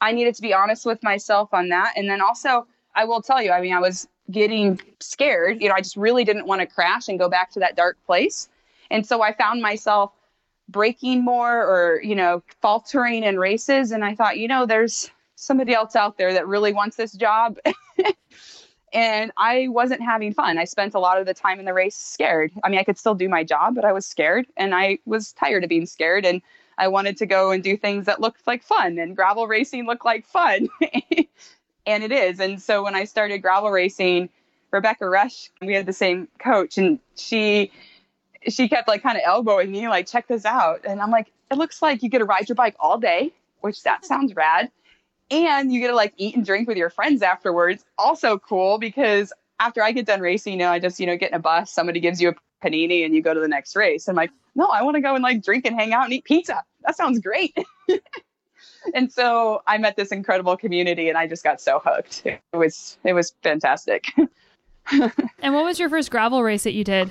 I 0.01 0.13
needed 0.13 0.37
to 0.37 0.43
be 0.43 0.55
honest 0.55 0.87
with 0.87 1.03
myself 1.03 1.53
on 1.53 1.69
that. 1.71 1.95
And 1.97 2.09
then 2.09 2.21
also, 2.21 2.67
I 2.95 3.05
will 3.05 3.21
tell 3.21 3.43
you, 3.43 3.51
I 3.51 3.61
mean, 3.61 3.75
I 3.75 3.81
was 3.81 4.07
getting 4.31 4.81
scared. 5.01 5.61
You 5.61 5.69
know, 5.69 5.75
I 5.75 5.81
just 5.81 5.97
really 5.97 6.25
didn't 6.25 6.47
want 6.47 6.61
to 6.61 6.67
crash 6.67 7.09
and 7.09 7.19
go 7.19 7.29
back 7.29 7.51
to 7.53 7.61
that 7.61 7.77
dark 7.77 7.99
place. 8.07 8.49
And 8.91 9.07
so 9.07 9.23
I 9.23 9.33
found 9.35 9.61
myself 9.61 10.13
breaking 10.69 11.25
more 11.25 11.63
or 11.63 12.01
you 12.03 12.15
know 12.15 12.43
faltering 12.61 13.23
in 13.23 13.39
races. 13.39 13.93
And 13.93 14.05
i 14.05 14.15
thought 14.15 14.39
you 14.39 14.49
know 14.49 14.67
there's 14.67 15.11
somebody 15.37 15.75
else 15.75 15.97
out 15.97 16.17
there 16.17 16.33
that 16.33 16.47
really 16.47 16.73
wants 16.73 16.97
this 16.97 17.13
job. 17.13 17.59
And 18.95 19.33
i 19.37 19.67
wasn't 19.69 20.03
having 20.03 20.33
fun. 20.33 20.57
I 20.57 20.65
spent 20.65 20.95
a 20.95 21.01
lot 21.01 21.19
of 21.19 21.27
the 21.27 21.35
time 21.35 21.59
in 21.59 21.65
the 21.65 21.75
race 21.75 21.97
scared. 21.97 22.53
I 22.63 22.69
mean 22.69 22.79
i 22.79 22.85
could 22.85 22.97
still 22.97 23.17
do 23.17 23.29
my 23.29 23.43
job 23.43 23.75
but 23.75 23.85
i 23.85 23.93
was 23.93 24.07
scared 24.07 24.47
and 24.57 24.73
i 24.75 24.99
was 25.05 25.33
tired 25.33 25.65
of 25.65 25.69
being 25.69 25.87
scared. 25.87 26.25
And 26.25 26.41
i 26.79 26.87
wanted 26.87 27.17
to 27.19 27.27
go 27.27 27.51
and 27.51 27.63
do 27.63 27.77
things 27.77 28.07
that 28.07 28.21
looked 28.21 28.47
like 28.47 28.63
fun 28.63 28.99
and 28.99 29.17
gravel 29.17 29.49
racing 29.49 29.87
looked 29.87 30.05
like 30.05 30.27
fun. 30.27 30.69
And 31.87 32.03
it 32.03 32.13
is. 32.13 32.41
And 32.41 32.63
so 32.63 32.83
when 32.83 32.95
i 32.95 33.05
started 33.05 33.39
gravel 33.39 33.71
racing 33.71 34.31
Rebecca 34.71 35.05
Rusch 35.05 35.51
we 35.61 35.75
had 35.75 35.87
the 35.87 35.93
same 35.93 36.29
coach 36.39 36.79
and 36.79 36.99
she 37.17 37.73
she 38.49 38.69
kept 38.69 38.89
like 38.89 39.03
kind 39.03 39.17
of 39.17 39.23
elbowing 39.25 39.71
me, 39.71 39.89
like, 39.89 40.07
check 40.07 40.27
this 40.27 40.45
out. 40.45 40.81
And 40.85 41.01
I'm 41.01 41.11
like, 41.11 41.31
it 41.51 41.59
looks 41.59 41.83
like 41.83 42.03
you 42.03 42.09
get 42.09 42.19
to 42.19 42.25
ride 42.25 42.49
your 42.49 42.57
bike 42.57 42.77
all 42.79 42.99
day, 42.99 43.33
which 43.61 43.83
that 43.83 44.05
sounds 44.07 44.35
rad. 44.35 44.71
And 45.31 45.73
you 45.73 45.81
get 45.81 45.89
to 45.89 45.95
like 45.95 46.13
eat 46.17 46.37
and 46.37 46.45
drink 46.45 46.69
with 46.69 46.77
your 46.77 46.91
friends 46.91 47.23
afterwards. 47.23 47.85
Also 47.99 48.39
cool 48.39 48.79
because 48.79 49.33
after 49.59 49.83
I 49.83 49.93
get 49.93 50.07
done 50.07 50.21
racing, 50.21 50.53
you 50.53 50.59
know, 50.59 50.71
I 50.71 50.79
just, 50.79 51.01
you 51.01 51.07
know, 51.07 51.17
get 51.17 51.31
in 51.31 51.37
a 51.37 51.41
bus, 51.41 51.71
somebody 51.71 51.99
gives 52.01 52.21
you 52.21 52.31
a 52.31 52.35
panini 52.67 53.05
and 53.05 53.15
you 53.15 53.23
go 53.23 53.33
to 53.33 53.41
the 53.41 53.49
next 53.49 53.75
race. 53.75 54.09
I'm 54.09 54.17
like, 54.17 54.31
no, 54.55 54.67
I 54.67 54.83
want 54.83 54.97
to 54.97 55.01
go 55.01 55.15
and 55.15 55.23
like 55.23 55.43
drink 55.43 55.67
and 55.67 55.79
hang 55.79 55.93
out 55.93 56.05
and 56.05 56.13
eat 56.13 56.25
pizza. 56.25 56.63
That 56.83 56.97
sounds 56.97 57.19
great. 57.21 57.57
and 58.95 59.11
so 59.11 59.63
I 59.67 59.79
met 59.79 59.97
this 59.97 60.13
incredible 60.13 60.57
community 60.57 61.09
and 61.09 61.17
I 61.17 61.27
just 61.27 61.43
got 61.43 61.61
so 61.61 61.81
hooked. 61.85 62.23
It 62.27 62.41
was 62.53 62.99
it 63.05 63.15
was 63.15 63.35
fantastic. 63.43 64.05
and 64.91 65.55
what 65.55 65.65
was 65.65 65.79
your 65.79 65.89
first 65.89 66.11
gravel 66.11 66.43
race 66.43 66.65
that 66.65 66.75
you 66.75 66.85
did? 66.85 67.11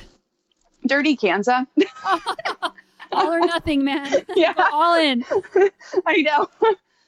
Dirty 0.88 1.16
Kanza. 1.16 1.68
all 3.12 3.34
or 3.34 3.40
nothing, 3.40 3.84
man. 3.84 4.26
Yeah. 4.36 4.54
all 4.72 5.00
in. 5.00 5.24
I 6.06 6.22
know. 6.22 6.48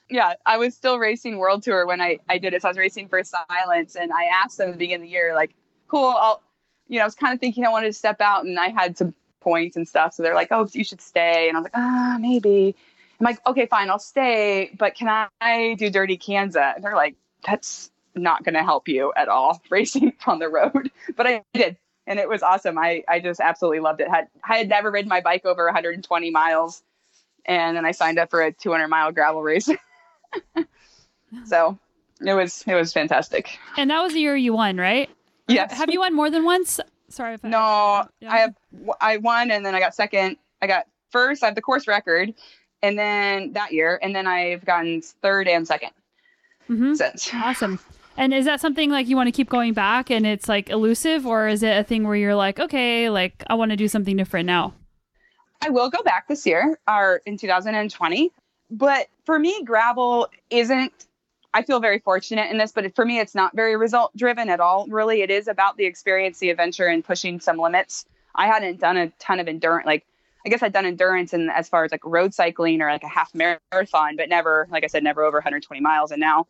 Yeah, 0.09 0.34
I 0.45 0.57
was 0.57 0.76
still 0.76 0.99
racing 0.99 1.38
World 1.38 1.63
Tour 1.63 1.88
when 1.88 1.99
I, 1.99 2.19
I 2.30 2.38
did 2.38 2.53
it. 2.53 2.61
So 2.61 2.67
I 2.67 2.71
was 2.71 2.78
racing 2.78 3.07
for 3.09 3.21
Cylance, 3.23 3.95
and 3.95 4.11
I 4.13 4.26
asked 4.26 4.57
them 4.57 4.69
at 4.69 4.73
the 4.73 4.78
beginning 4.78 5.05
of 5.05 5.07
the 5.07 5.11
year, 5.11 5.34
like, 5.34 5.55
cool, 5.88 6.13
I'll, 6.17 6.43
you 6.88 6.97
know, 6.97 7.03
I 7.03 7.05
was 7.05 7.15
kind 7.15 7.34
of 7.34 7.39
thinking 7.39 7.65
I 7.65 7.69
wanted 7.69 7.88
to 7.88 7.93
step 7.93 8.21
out, 8.21 8.45
and 8.45 8.59
I 8.59 8.69
had 8.69 8.97
some 8.97 9.13
points 9.41 9.76
and 9.78 9.88
stuff. 9.88 10.13
So 10.13 10.23
they're 10.23 10.36
like, 10.36 10.49
oh, 10.51 10.67
you 10.71 10.84
should 10.84 11.01
stay. 11.01 11.47
And 11.47 11.57
I 11.57 11.59
was 11.59 11.65
like, 11.65 11.78
ah, 11.78 12.17
maybe. 12.19 12.76
I'm 13.19 13.23
like, 13.23 13.39
okay, 13.47 13.65
fine, 13.65 13.89
I'll 13.89 13.97
stay, 13.99 14.71
but 14.78 14.93
can 14.95 15.28
I 15.39 15.76
do 15.76 15.89
Dirty 15.89 16.17
Kanza? 16.17 16.76
And 16.76 16.84
they're 16.84 16.95
like, 16.95 17.15
that's 17.45 17.91
not 18.13 18.43
going 18.43 18.55
to 18.55 18.63
help 18.63 18.88
you 18.88 19.13
at 19.15 19.28
all 19.30 19.61
racing 19.69 20.13
on 20.28 20.39
the 20.39 20.49
road. 20.49 20.91
But 21.15 21.28
I 21.28 21.43
did 21.53 21.78
and 22.08 22.20
it 22.20 22.28
was 22.30 22.41
awesome. 22.43 22.78
I, 22.78 23.03
I 23.08 23.20
just 23.20 23.39
absolutely 23.39 23.80
loved 23.80 24.01
it. 24.01 24.08
Had 24.10 24.28
I 24.47 24.58
had 24.58 24.70
never 24.70 24.91
ridden 24.91 25.10
my 25.10 25.22
bike 25.22 25.45
over 25.45 25.66
120 25.66 26.30
miles, 26.32 26.84
and 27.45 27.76
then 27.76 27.86
I 27.86 27.91
signed 27.91 28.20
up 28.20 28.30
for 28.30 28.41
a 28.41 28.51
200 28.51 28.88
mile 28.88 29.12
gravel 29.12 29.41
race. 29.43 29.70
so 31.45 31.78
it 32.26 32.34
was 32.34 32.64
it 32.68 32.76
was 32.76 32.93
fantastic. 32.93 33.58
And 33.78 33.89
that 33.89 34.01
was 34.01 34.14
the 34.14 34.20
year 34.20 34.36
you 34.36 34.53
won, 34.53 34.78
right? 34.78 35.10
Yes. 35.47 35.72
Have 35.74 35.89
you 35.89 35.99
won 35.99 36.14
more 36.16 36.30
than 36.30 36.43
once? 36.43 36.80
Sorry 37.10 37.36
if 37.36 37.45
I, 37.45 37.49
no. 37.49 38.08
Yeah. 38.20 38.32
I 38.32 38.38
have 38.39 38.56
I 39.01 39.18
won, 39.18 39.51
and 39.51 39.66
then 39.66 39.76
I 39.76 39.80
got 39.80 39.93
second. 39.95 40.38
I 40.62 40.68
got 40.68 40.86
first, 41.12 41.43
I 41.43 41.47
have 41.47 41.56
the 41.56 41.62
course 41.62 41.88
record, 41.88 42.34
and 42.82 42.97
then 42.97 43.53
that 43.53 43.72
year, 43.72 43.99
and 44.01 44.16
then 44.16 44.28
I've 44.28 44.66
gotten 44.66 45.01
third 45.01 45.47
and 45.47 45.68
2nd 45.68 45.91
Mhm. 46.70 46.97
since. 46.97 47.30
Awesome. 47.34 47.80
And 48.18 48.34
is 48.34 48.45
that 48.45 48.61
something 48.61 48.89
like 48.89 49.07
you 49.07 49.16
want 49.16 49.28
to 49.28 49.32
keep 49.32 49.49
going 49.49 49.74
back 49.74 50.09
and 50.09 50.26
it's 50.26 50.47
like 50.47 50.70
elusive, 50.70 51.26
or 51.26 51.47
is 51.47 51.63
it 51.63 51.78
a 51.78 51.84
thing 51.84 52.07
where 52.07 52.16
you're 52.16 52.36
like, 52.36 52.59
okay, 52.59 53.09
like 53.09 53.43
I 53.47 53.55
want 53.55 53.72
to 53.72 53.78
do 53.78 53.88
something 53.88 54.16
different 54.16 54.47
now? 54.47 54.74
I 55.61 55.70
will 55.70 55.89
go 55.89 56.01
back 56.03 56.28
this 56.28 56.45
year 56.45 56.80
or 56.88 57.22
in 57.26 57.38
2020. 57.38 58.32
But 58.72 59.07
for 59.26 59.38
me, 59.38 59.63
gravel 59.63 60.30
isn't, 60.49 60.93
I 61.53 61.61
feel 61.61 61.80
very 61.80 61.99
fortunate 61.99 62.49
in 62.51 62.57
this, 62.57 62.72
but 62.72 62.93
for 62.95 63.05
me, 63.05 63.20
it's 63.20 63.36
not 63.36 63.55
very 63.55 63.76
result 63.76 64.16
driven 64.16 64.49
at 64.49 64.59
all. 64.59 64.88
Really, 64.88 65.22
it 65.22 65.30
is 65.30 65.47
about 65.47 65.78
the 65.78 65.86
experience, 65.86 66.39
the 66.39 66.49
adventure, 66.49 66.88
and 66.88 67.03
pushing 67.03 67.39
some 67.39 67.57
limits. 67.57 68.05
I 68.36 68.47
hadn't 68.47 68.80
done 68.80 68.97
a 68.97 69.09
ton 69.20 69.39
of 69.39 69.47
endurance, 69.47 69.86
like, 69.86 70.05
I 70.45 70.49
guess 70.49 70.61
I'd 70.61 70.74
done 70.74 70.86
endurance 70.86 71.34
and 71.34 71.49
as 71.49 71.68
far 71.68 71.86
as 71.86 71.91
like 71.91 72.05
road 72.05 72.34
cycling 72.34 72.82
or 72.82 72.91
like 72.91 73.03
a 73.03 73.07
half 73.07 73.34
marathon, 73.34 74.16
but 74.16 74.30
never, 74.30 74.68
like 74.70 74.84
I 74.84 74.88
said, 74.88 75.03
never 75.03 75.24
over 75.24 75.38
120 75.38 75.82
miles. 75.82 76.11
And 76.11 76.20
now, 76.20 76.45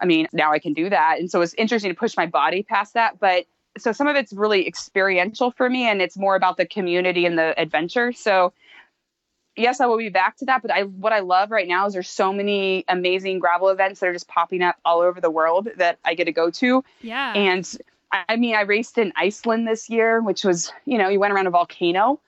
I 0.00 0.06
mean, 0.06 0.28
now 0.32 0.52
I 0.52 0.58
can 0.58 0.72
do 0.72 0.90
that. 0.90 1.18
And 1.18 1.30
so 1.30 1.40
it's 1.40 1.54
interesting 1.54 1.90
to 1.90 1.96
push 1.96 2.16
my 2.16 2.26
body 2.26 2.62
past 2.62 2.94
that. 2.94 3.20
But 3.20 3.46
so 3.78 3.92
some 3.92 4.06
of 4.06 4.16
it's 4.16 4.32
really 4.32 4.66
experiential 4.66 5.50
for 5.50 5.68
me 5.68 5.88
and 5.88 6.00
it's 6.00 6.16
more 6.16 6.36
about 6.36 6.56
the 6.56 6.66
community 6.66 7.26
and 7.26 7.38
the 7.38 7.58
adventure. 7.60 8.12
So 8.12 8.52
yes, 9.56 9.80
I 9.80 9.86
will 9.86 9.98
be 9.98 10.08
back 10.08 10.36
to 10.38 10.44
that. 10.46 10.62
But 10.62 10.70
I 10.70 10.82
what 10.82 11.12
I 11.12 11.20
love 11.20 11.50
right 11.50 11.66
now 11.66 11.86
is 11.86 11.92
there's 11.92 12.08
so 12.08 12.32
many 12.32 12.84
amazing 12.88 13.38
gravel 13.38 13.68
events 13.68 14.00
that 14.00 14.08
are 14.08 14.12
just 14.12 14.28
popping 14.28 14.62
up 14.62 14.76
all 14.84 15.00
over 15.00 15.20
the 15.20 15.30
world 15.30 15.68
that 15.76 15.98
I 16.04 16.14
get 16.14 16.24
to 16.24 16.32
go 16.32 16.50
to. 16.50 16.84
Yeah. 17.00 17.32
And 17.34 17.78
I 18.28 18.36
mean, 18.36 18.54
I 18.54 18.62
raced 18.62 18.98
in 18.98 19.12
Iceland 19.16 19.66
this 19.66 19.90
year, 19.90 20.20
which 20.20 20.44
was, 20.44 20.72
you 20.84 20.98
know, 20.98 21.08
you 21.08 21.18
went 21.18 21.32
around 21.32 21.46
a 21.46 21.50
volcano. 21.50 22.20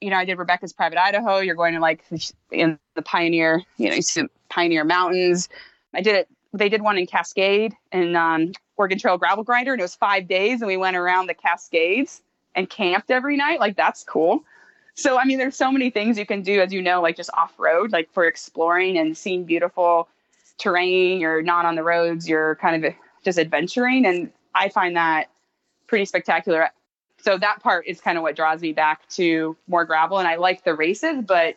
You 0.00 0.10
know, 0.10 0.16
I 0.16 0.24
did 0.24 0.38
Rebecca's 0.38 0.72
Private 0.72 0.98
Idaho. 0.98 1.38
You're 1.38 1.54
going 1.54 1.74
to 1.74 1.80
like 1.80 2.04
in 2.50 2.78
the 2.94 3.02
Pioneer, 3.02 3.62
you 3.76 3.88
know, 3.88 3.96
you 3.96 4.02
see 4.02 4.22
the 4.22 4.30
Pioneer 4.48 4.84
Mountains. 4.84 5.48
I 5.94 6.00
did 6.02 6.14
it. 6.14 6.28
They 6.52 6.68
did 6.68 6.82
one 6.82 6.98
in 6.98 7.06
Cascade 7.06 7.74
and 7.92 8.16
um, 8.16 8.52
Oregon 8.76 8.98
Trail 8.98 9.18
Gravel 9.18 9.44
Grinder, 9.44 9.72
and 9.72 9.80
it 9.80 9.84
was 9.84 9.94
five 9.94 10.28
days, 10.28 10.60
and 10.60 10.68
we 10.68 10.76
went 10.76 10.96
around 10.96 11.26
the 11.26 11.34
Cascades 11.34 12.22
and 12.54 12.68
camped 12.68 13.10
every 13.10 13.36
night. 13.36 13.60
Like 13.60 13.76
that's 13.76 14.04
cool. 14.04 14.44
So 14.94 15.18
I 15.18 15.24
mean, 15.24 15.38
there's 15.38 15.56
so 15.56 15.70
many 15.70 15.90
things 15.90 16.18
you 16.18 16.26
can 16.26 16.42
do, 16.42 16.60
as 16.60 16.72
you 16.72 16.80
know, 16.80 17.02
like 17.02 17.16
just 17.16 17.30
off 17.34 17.52
road, 17.58 17.92
like 17.92 18.10
for 18.12 18.24
exploring 18.24 18.96
and 18.98 19.16
seeing 19.16 19.44
beautiful 19.44 20.08
terrain. 20.58 21.20
You're 21.20 21.42
not 21.42 21.66
on 21.66 21.74
the 21.74 21.82
roads. 21.82 22.28
You're 22.28 22.56
kind 22.56 22.84
of 22.84 22.94
just 23.24 23.38
adventuring, 23.38 24.06
and 24.06 24.30
I 24.54 24.68
find 24.70 24.96
that 24.96 25.28
pretty 25.86 26.06
spectacular. 26.06 26.70
So 27.18 27.38
that 27.38 27.60
part 27.60 27.86
is 27.86 28.00
kind 28.00 28.16
of 28.16 28.22
what 28.22 28.36
draws 28.36 28.60
me 28.60 28.72
back 28.72 29.08
to 29.10 29.56
more 29.66 29.84
gravel, 29.84 30.18
and 30.18 30.28
I 30.28 30.36
like 30.36 30.64
the 30.64 30.74
races, 30.74 31.22
but 31.26 31.56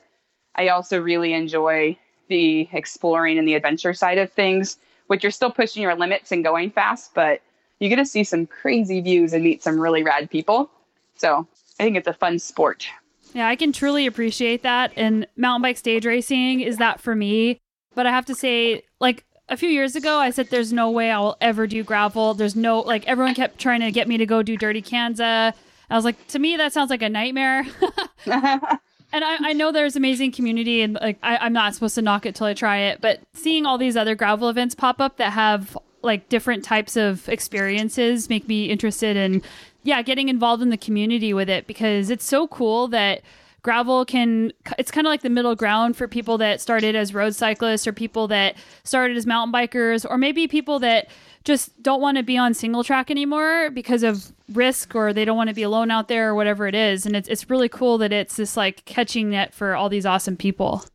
I 0.56 0.70
also 0.70 1.00
really 1.00 1.34
enjoy 1.34 1.98
the 2.30 2.70
exploring 2.72 3.38
and 3.38 3.48
the 3.48 3.56
adventure 3.56 3.94
side 3.94 4.18
of 4.18 4.32
things, 4.32 4.78
which 5.08 5.24
you're 5.24 5.32
still 5.32 5.52
pushing 5.52 5.84
your 5.84 5.96
limits 5.96 6.32
and 6.32 6.44
going 6.44 6.72
fast, 6.72 7.14
but 7.14 7.42
you 7.80 7.90
get 7.90 7.98
to 7.98 8.06
see 8.06 8.24
some 8.24 8.46
crazy 8.46 9.02
views 9.02 9.34
and 9.34 9.44
meet 9.44 9.62
some 9.64 9.80
really 9.80 10.04
rad 10.04 10.30
people. 10.30 10.70
So 11.16 11.48
I 11.80 11.84
think 11.84 11.98
it's 11.98 12.08
a 12.08 12.14
fun 12.14 12.40
sport. 12.40 12.88
Yeah, 13.34 13.48
I 13.48 13.56
can 13.56 13.72
truly 13.72 14.06
appreciate 14.06 14.64
that. 14.64 14.92
And 14.96 15.28
mountain 15.38 15.62
bike 15.62 15.78
stage 15.78 16.06
racing 16.06 16.62
is 16.62 16.78
that 16.78 17.00
for 17.00 17.16
me. 17.16 17.60
But 17.96 18.06
I 18.06 18.12
have 18.12 18.26
to 18.26 18.36
say, 18.36 18.84
like 19.00 19.26
a 19.50 19.58
few 19.58 19.70
years 19.70 19.96
ago, 19.96 20.18
I 20.18 20.30
said 20.30 20.50
there's 20.50 20.74
no 20.74 20.90
way 20.90 21.12
I 21.12 21.20
will 21.20 21.38
ever 21.42 21.68
do 21.68 21.84
gravel. 21.84 22.34
There's 22.34 22.56
no, 22.56 22.80
like, 22.80 23.06
everyone 23.08 23.36
kept 23.36 23.60
trying 23.60 23.82
to 23.82 23.92
get 23.92 24.08
me 24.08 24.18
to 24.18 24.26
go 24.26 24.44
do 24.44 24.58
Dirty 24.58 24.82
Kanza. 24.82 25.54
I 25.90 25.96
was 25.96 26.06
like, 26.06 26.28
to 26.28 26.40
me, 26.40 26.58
that 26.58 26.72
sounds 26.74 26.90
like 26.90 27.02
a 27.02 27.10
nightmare. 27.10 27.66
and 29.12 29.24
I, 29.24 29.50
I 29.50 29.54
know 29.54 29.72
there's 29.72 29.96
amazing 29.96 30.32
community, 30.32 30.82
and 30.82 30.96
like, 30.96 31.18
I, 31.24 31.38
I'm 31.38 31.54
not 31.54 31.74
supposed 31.74 31.96
to 31.96 32.02
knock 32.02 32.26
it 32.26 32.36
till 32.36 32.48
I 32.48 32.54
try 32.54 32.78
it. 32.78 33.02
But 33.02 33.22
seeing 33.34 33.66
all 33.66 33.78
these 33.78 33.98
other 33.98 34.16
gravel 34.16 34.50
events 34.50 34.76
pop 34.76 35.02
up 35.02 35.18
that 35.18 35.34
have 35.34 35.78
like 36.02 36.30
different 36.30 36.64
types 36.64 36.96
of 36.96 37.28
experiences 37.30 38.30
make 38.30 38.48
me 38.48 38.66
interested 38.66 39.18
in 39.18 39.42
yeah 39.84 40.02
getting 40.02 40.30
involved 40.30 40.62
in 40.62 40.70
the 40.70 40.78
community 40.78 41.34
with 41.34 41.50
it 41.50 41.68
because 41.68 42.10
it's 42.10 42.24
so 42.24 42.48
cool 42.48 42.88
that 42.88 43.22
gravel 43.62 44.06
can 44.06 44.52
it's 44.78 44.92
kind 44.92 45.06
of 45.06 45.12
like 45.12 45.22
the 45.22 45.30
middle 45.30 45.56
ground 45.56 45.98
for 45.98 46.08
people 46.08 46.38
that 46.38 46.62
started 46.62 46.96
as 46.96 47.14
road 47.14 47.36
cyclists 47.36 47.86
or 47.86 47.92
people 47.92 48.28
that 48.28 48.56
started 48.84 49.18
as 49.18 49.26
mountain 49.26 49.54
bikers 49.54 50.10
or 50.10 50.18
maybe 50.18 50.48
people 50.48 50.80
that 50.80 51.10
just 51.50 51.82
don't 51.82 52.00
want 52.00 52.16
to 52.18 52.24
be 52.24 52.38
on 52.38 52.54
single 52.54 52.84
track 52.84 53.10
anymore 53.10 53.72
because 53.72 54.04
of 54.04 54.32
risk 54.54 54.94
or 54.94 55.14
they 55.14 55.26
don't 55.26 55.36
want 55.36 55.50
to 55.50 55.56
be 55.56 55.64
alone 55.64 55.90
out 55.90 56.08
there 56.08 56.30
or 56.30 56.36
whatever 56.36 56.68
it 56.68 56.76
is. 56.76 57.08
And 57.08 57.16
it's 57.16 57.28
it's 57.28 57.50
really 57.50 57.70
cool 57.70 57.98
that 57.98 58.14
it's 58.14 58.36
this 58.36 58.56
like 58.56 58.86
catching 58.86 59.32
net 59.32 59.52
for 59.54 59.76
all 59.76 59.90
these 59.90 60.06
awesome 60.06 60.38
people. 60.38 60.86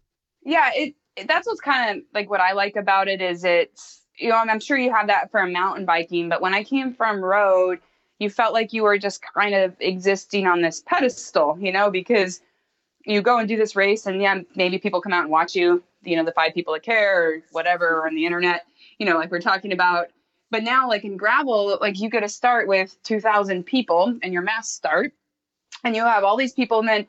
Yeah 0.44 0.70
it, 0.74 0.94
it 1.16 1.26
that's 1.26 1.46
what's 1.46 1.60
kind 1.60 1.98
of 1.98 2.04
like 2.12 2.30
what 2.30 2.40
i 2.40 2.52
like 2.52 2.76
about 2.76 3.08
it 3.08 3.20
is 3.20 3.44
it's 3.44 4.02
you 4.16 4.28
know 4.28 4.36
I'm, 4.36 4.60
sure 4.60 4.76
you 4.76 4.92
have 4.92 5.06
that 5.08 5.30
for 5.30 5.44
mountain 5.46 5.84
biking 5.84 6.28
but 6.28 6.40
when 6.40 6.54
i 6.54 6.62
came 6.62 6.94
from 6.94 7.24
road 7.24 7.78
you 8.18 8.30
felt 8.30 8.52
like 8.52 8.72
you 8.72 8.82
were 8.82 8.98
just 8.98 9.22
kind 9.34 9.54
of 9.54 9.74
existing 9.80 10.46
on 10.46 10.62
this 10.62 10.82
pedestal 10.86 11.58
you 11.60 11.72
know 11.72 11.90
because 11.90 12.40
you 13.04 13.22
go 13.22 13.38
and 13.38 13.48
do 13.48 13.56
this 13.56 13.76
race 13.76 14.06
and 14.06 14.20
yeah 14.20 14.40
maybe 14.54 14.78
people 14.78 15.00
come 15.00 15.12
out 15.12 15.22
and 15.22 15.30
watch 15.30 15.54
you 15.54 15.82
you 16.02 16.16
know 16.16 16.24
the 16.24 16.32
five 16.32 16.54
people 16.54 16.72
that 16.72 16.82
care 16.82 17.28
or 17.28 17.42
whatever 17.52 18.00
or 18.00 18.06
on 18.06 18.14
the 18.14 18.26
internet 18.26 18.66
you 18.98 19.06
know 19.06 19.16
like 19.16 19.30
we're 19.30 19.40
talking 19.40 19.72
about 19.72 20.08
but 20.50 20.62
now 20.62 20.88
like 20.88 21.04
in 21.04 21.16
gravel 21.16 21.78
like 21.80 22.00
you 22.00 22.08
get 22.08 22.20
to 22.20 22.28
start 22.28 22.68
with 22.68 22.96
2000 23.02 23.64
people 23.64 24.18
and 24.22 24.32
your 24.32 24.42
mass 24.42 24.70
start 24.70 25.12
and 25.82 25.96
you 25.96 26.02
have 26.04 26.24
all 26.24 26.36
these 26.36 26.52
people 26.52 26.78
and 26.78 26.88
then 26.88 27.06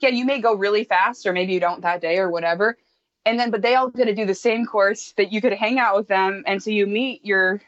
yeah 0.00 0.08
you 0.08 0.24
may 0.24 0.40
go 0.40 0.54
really 0.54 0.84
fast 0.84 1.26
or 1.26 1.32
maybe 1.32 1.52
you 1.52 1.60
don't 1.60 1.82
that 1.82 2.00
day 2.00 2.18
or 2.18 2.30
whatever 2.30 2.76
and 3.24 3.38
then 3.38 3.50
but 3.50 3.62
they 3.62 3.74
all 3.74 3.90
get 3.90 4.06
to 4.06 4.14
do 4.14 4.24
the 4.24 4.34
same 4.34 4.64
course 4.64 5.12
that 5.16 5.32
you 5.32 5.40
could 5.40 5.52
hang 5.52 5.78
out 5.78 5.96
with 5.96 6.08
them 6.08 6.42
and 6.46 6.62
so 6.62 6.70
you 6.70 6.86
meet 6.86 7.24
your 7.24 7.60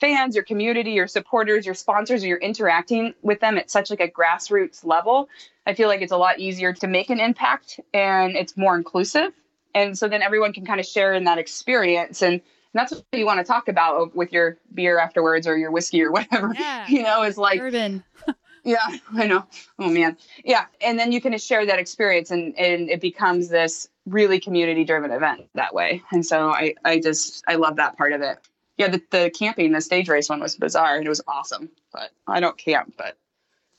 fans 0.00 0.34
your 0.34 0.44
community 0.44 0.90
your 0.92 1.06
supporters 1.06 1.64
your 1.64 1.74
sponsors 1.74 2.22
and 2.22 2.28
you're 2.28 2.38
interacting 2.38 3.14
with 3.22 3.40
them 3.40 3.56
at 3.56 3.70
such 3.70 3.90
like 3.90 4.00
a 4.00 4.08
grassroots 4.08 4.84
level. 4.84 5.28
I 5.66 5.72
feel 5.72 5.88
like 5.88 6.02
it's 6.02 6.12
a 6.12 6.16
lot 6.16 6.38
easier 6.38 6.72
to 6.74 6.86
make 6.86 7.08
an 7.08 7.20
impact 7.20 7.80
and 7.94 8.36
it's 8.36 8.56
more 8.56 8.76
inclusive 8.76 9.32
and 9.74 9.96
so 9.96 10.08
then 10.08 10.20
everyone 10.20 10.52
can 10.52 10.66
kind 10.66 10.78
of 10.78 10.86
share 10.86 11.14
in 11.14 11.24
that 11.24 11.38
experience 11.38 12.22
and, 12.22 12.40
and 12.74 12.80
that's 12.80 12.92
what 12.92 13.04
you 13.12 13.24
want 13.24 13.38
to 13.38 13.44
talk 13.44 13.68
about 13.68 13.94
oh, 13.94 14.10
with 14.14 14.32
your 14.32 14.58
beer 14.74 14.98
afterwards 14.98 15.46
or 15.46 15.56
your 15.56 15.70
whiskey 15.70 16.02
or 16.02 16.10
whatever 16.10 16.52
Yeah. 16.58 16.86
you 16.88 17.02
know 17.02 17.22
is 17.22 17.38
like 17.38 17.60
urban 17.60 18.02
yeah, 18.64 18.96
I 19.14 19.26
know. 19.26 19.46
Oh 19.78 19.90
man. 19.90 20.16
Yeah. 20.44 20.66
And 20.80 20.98
then 20.98 21.12
you 21.12 21.20
can 21.20 21.36
share 21.38 21.66
that 21.66 21.78
experience 21.78 22.30
and, 22.30 22.58
and 22.58 22.88
it 22.88 23.00
becomes 23.00 23.48
this 23.48 23.88
really 24.06 24.40
community 24.40 24.84
driven 24.84 25.10
event 25.10 25.48
that 25.54 25.74
way. 25.74 26.02
And 26.12 26.24
so 26.24 26.48
I, 26.48 26.74
I 26.84 26.98
just 26.98 27.44
I 27.46 27.56
love 27.56 27.76
that 27.76 27.96
part 27.98 28.12
of 28.12 28.22
it. 28.22 28.38
Yeah, 28.78 28.88
the, 28.88 29.02
the 29.10 29.30
camping, 29.30 29.72
the 29.72 29.80
stage 29.80 30.08
race 30.08 30.28
one 30.28 30.40
was 30.40 30.56
bizarre 30.56 30.96
and 30.96 31.06
it 31.06 31.08
was 31.08 31.20
awesome. 31.28 31.70
But 31.92 32.10
I 32.26 32.40
don't 32.40 32.56
camp, 32.58 32.94
but 32.96 33.16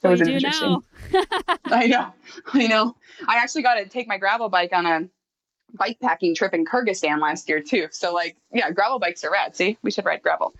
it 0.03 0.07
was 0.07 0.21
interesting. 0.21 0.83
I 1.65 1.87
know. 1.87 2.13
I 2.53 2.67
know. 2.67 2.95
I 3.27 3.37
actually 3.37 3.63
got 3.63 3.75
to 3.75 3.87
take 3.87 4.07
my 4.07 4.17
gravel 4.17 4.49
bike 4.49 4.71
on 4.71 4.85
a 4.85 5.09
bike 5.75 5.99
packing 6.01 6.35
trip 6.35 6.53
in 6.53 6.65
Kyrgyzstan 6.65 7.19
last 7.21 7.47
year 7.49 7.61
too. 7.61 7.87
So 7.91 8.13
like, 8.13 8.35
yeah, 8.53 8.71
gravel 8.71 8.99
bikes 8.99 9.23
are 9.23 9.31
rad. 9.31 9.55
See, 9.55 9.77
we 9.81 9.91
should 9.91 10.05
ride 10.05 10.21
gravel. 10.21 10.53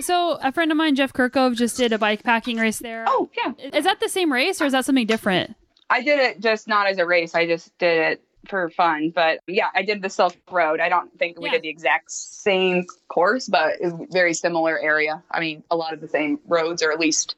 So 0.00 0.38
a 0.42 0.52
friend 0.52 0.70
of 0.70 0.76
mine, 0.76 0.94
Jeff 0.94 1.12
Kerkove, 1.12 1.56
just 1.56 1.76
did 1.76 1.92
a 1.92 1.98
bike 1.98 2.22
packing 2.22 2.56
race 2.58 2.78
there. 2.78 3.04
Oh 3.08 3.28
yeah, 3.36 3.52
Is 3.72 3.84
that 3.84 4.00
the 4.00 4.08
same 4.08 4.32
race 4.32 4.60
or 4.60 4.66
is 4.66 4.72
that 4.72 4.84
something 4.84 5.06
different? 5.06 5.56
I 5.90 6.02
did 6.02 6.20
it 6.20 6.40
just 6.40 6.68
not 6.68 6.86
as 6.86 6.98
a 6.98 7.06
race. 7.06 7.34
I 7.34 7.46
just 7.46 7.76
did 7.78 7.98
it 8.12 8.22
for 8.46 8.70
fun. 8.70 9.10
But 9.10 9.40
yeah, 9.46 9.68
I 9.74 9.82
did 9.82 10.00
the 10.02 10.08
Silk 10.10 10.36
Road. 10.50 10.80
I 10.80 10.88
don't 10.88 11.10
think 11.18 11.38
we 11.40 11.46
Yeah. 11.46 11.52
did 11.52 11.62
the 11.62 11.68
exact 11.68 12.10
same 12.12 12.86
course, 13.08 13.48
but 13.48 13.74
it's 13.80 13.94
very 14.12 14.34
similar 14.34 14.78
area. 14.78 15.22
I 15.30 15.40
mean, 15.40 15.64
a 15.70 15.76
lot 15.76 15.92
of 15.94 16.00
the 16.00 16.08
same 16.08 16.38
roads, 16.46 16.82
or 16.82 16.92
at 16.92 17.00
least 17.00 17.34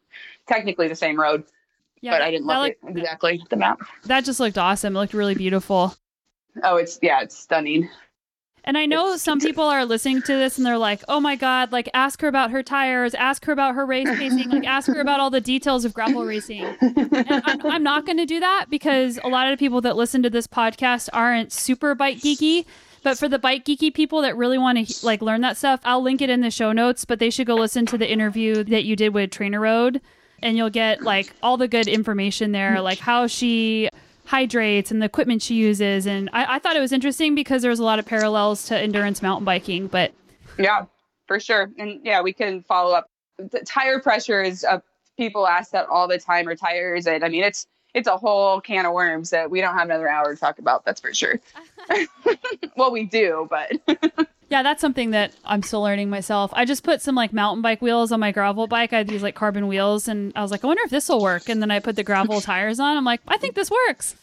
technically 0.47 0.89
the 0.89 0.95
same 0.97 1.19
road. 1.19 1.45
Yeah, 2.03 2.13
but 2.13 2.23
I 2.23 2.31
didn't 2.31 2.47
look 2.47 2.59
looked- 2.83 2.99
exactly 2.99 3.43
the 3.51 3.57
map. 3.57 3.81
That 4.05 4.25
just 4.25 4.41
looked 4.41 4.59
awesome. 4.59 4.97
It 4.97 4.99
looked 4.99 5.15
really 5.15 5.35
beautiful. 5.35 5.95
Oh, 6.63 6.77
it's 6.77 6.99
yeah, 7.03 7.21
it's 7.23 7.37
stunning. 7.37 7.89
And 8.63 8.77
I 8.77 8.85
know 8.85 9.07
It's- 9.07 9.23
some 9.23 9.41
people 9.49 9.65
are 9.65 9.85
listening 9.87 10.21
to 10.23 10.35
this 10.35 10.59
and 10.59 10.67
they're 10.67 10.77
like, 10.79 11.03
"Oh 11.09 11.19
my 11.21 11.35
god, 11.37 11.73
like 11.73 11.89
ask 11.95 12.21
her 12.21 12.29
about 12.29 12.51
her 12.51 12.63
tires, 12.63 13.15
ask 13.15 13.45
her 13.47 13.53
about 13.53 13.75
her 13.75 13.87
race 13.87 14.09
pacing, 14.09 14.51
like 14.51 14.67
ask 14.67 14.87
her 14.89 15.01
about 15.01 15.19
all 15.21 15.31
the 15.31 15.41
details 15.41 15.85
of 15.85 15.95
gravel 15.95 16.25
racing." 16.25 16.65
And 16.81 17.43
I'm, 17.45 17.67
I'm 17.67 17.83
not 17.83 18.05
going 18.05 18.19
to 18.19 18.27
do 18.27 18.39
that 18.41 18.67
because 18.69 19.19
a 19.25 19.29
lot 19.29 19.47
of 19.51 19.59
the 19.59 19.63
people 19.65 19.81
that 19.83 19.97
listen 19.97 20.23
to 20.25 20.31
this 20.31 20.47
podcast 20.47 21.09
aren't 21.13 21.53
super 21.53 21.95
bike 21.95 22.19
geeky. 22.19 22.67
But 23.03 23.17
for 23.19 23.31
the 23.31 23.39
bike 23.39 23.65
geeky 23.65 23.95
people 23.95 24.21
that 24.21 24.37
really 24.37 24.59
want 24.59 24.87
to 24.87 25.07
like 25.07 25.23
learn 25.23 25.41
that 25.41 25.57
stuff, 25.57 25.81
I'll 25.85 26.03
link 26.03 26.21
it 26.21 26.29
in 26.29 26.43
the 26.43 26.51
show 26.51 26.73
notes. 26.73 27.07
But 27.07 27.19
they 27.19 27.31
should 27.31 27.47
go 27.47 27.55
listen 27.55 27.87
to 27.87 27.97
the 27.97 28.11
interview 28.11 28.63
that 28.65 28.85
you 28.85 28.95
did 28.95 29.15
with 29.15 29.31
TrainerRoad, 29.31 30.03
and 30.43 30.59
you'll 30.59 30.69
get 30.69 31.01
like 31.01 31.33
all 31.43 31.57
the 31.57 31.67
good 31.67 31.89
information 31.89 32.53
there, 32.53 32.83
like 32.83 32.99
how 32.99 33.27
she 33.27 33.89
hydrates 34.31 34.93
and 34.93 35.03
the 35.03 35.07
equipment 35.07 35.43
she 35.43 35.55
uses. 35.55 36.07
And 36.07 36.31
I, 36.33 36.55
I 36.55 36.59
thought 36.61 36.77
it 36.77 36.81
was 36.81 36.93
interesting 36.93 37.35
because 37.35 37.63
there's 37.63 37.81
a 37.81 37.85
lot 37.85 37.99
of 37.99 38.07
parallels 38.07 38.65
to 38.67 38.79
endurance 38.79 39.23
mountain 39.23 39.45
biking. 39.45 39.89
But 39.89 40.13
Yeah, 40.57 40.85
for 41.27 41.41
sure. 41.41 41.69
And 41.79 42.01
yeah, 42.05 42.23
we 42.23 42.33
can 42.33 42.63
follow 42.63 42.95
up. 42.95 43.11
The 43.39 43.61
tire 43.67 43.99
pressure 43.99 44.41
is 44.41 44.63
uh, 44.63 44.79
people 45.17 45.49
ask 45.49 45.73
that 45.73 45.89
all 45.89 46.07
the 46.07 46.19
time. 46.19 46.47
Are 46.47 46.55
tires? 46.55 47.09
And 47.09 47.25
I 47.25 47.29
mean, 47.29 47.43
it's 47.43 47.67
it's 47.93 48.07
a 48.07 48.17
whole 48.17 48.61
can 48.61 48.87
of 48.87 48.93
worms 48.93 49.31
that 49.31 49.51
we 49.51 49.61
don't 49.61 49.75
have 49.75 49.89
another 49.89 50.09
hour 50.09 50.33
to 50.33 50.41
talk 50.41 50.61
about. 50.61 50.85
That's 50.85 51.01
for 51.01 51.13
sure. 51.13 51.41
well, 52.77 52.93
we 52.93 53.07
do, 53.07 53.49
but 53.51 53.73
yeah, 54.51 54.65
that's 54.65 54.81
something 54.81 55.13
that 55.13 55.33
I'm 55.45 55.63
still 55.63 55.81
learning 55.81 56.11
myself. 56.11 56.51
I 56.55 56.65
just 56.65 56.83
put 56.83 57.01
some 57.01 57.15
like 57.15 57.33
mountain 57.33 57.63
bike 57.63 57.81
wheels 57.81 58.11
on 58.11 58.19
my 58.19 58.33
gravel 58.33 58.67
bike. 58.67 58.93
I 58.93 58.99
had 58.99 59.09
these 59.09 59.23
like 59.23 59.37
carbon 59.37 59.69
wheels, 59.69 60.09
and 60.09 60.33
I 60.35 60.43
was 60.43 60.51
like, 60.51 60.65
I 60.65 60.67
wonder 60.67 60.83
if 60.85 60.91
this 60.91 61.09
will 61.09 61.23
work. 61.23 61.49
And 61.49 61.63
then 61.63 61.71
I 61.71 61.79
put 61.79 61.95
the 61.95 62.03
gravel 62.03 62.41
tires 62.41 62.81
on. 62.81 62.97
I'm 62.97 63.05
like, 63.05 63.21
I 63.29 63.39
think 63.39 63.55
this 63.55 63.71
works. 63.71 64.17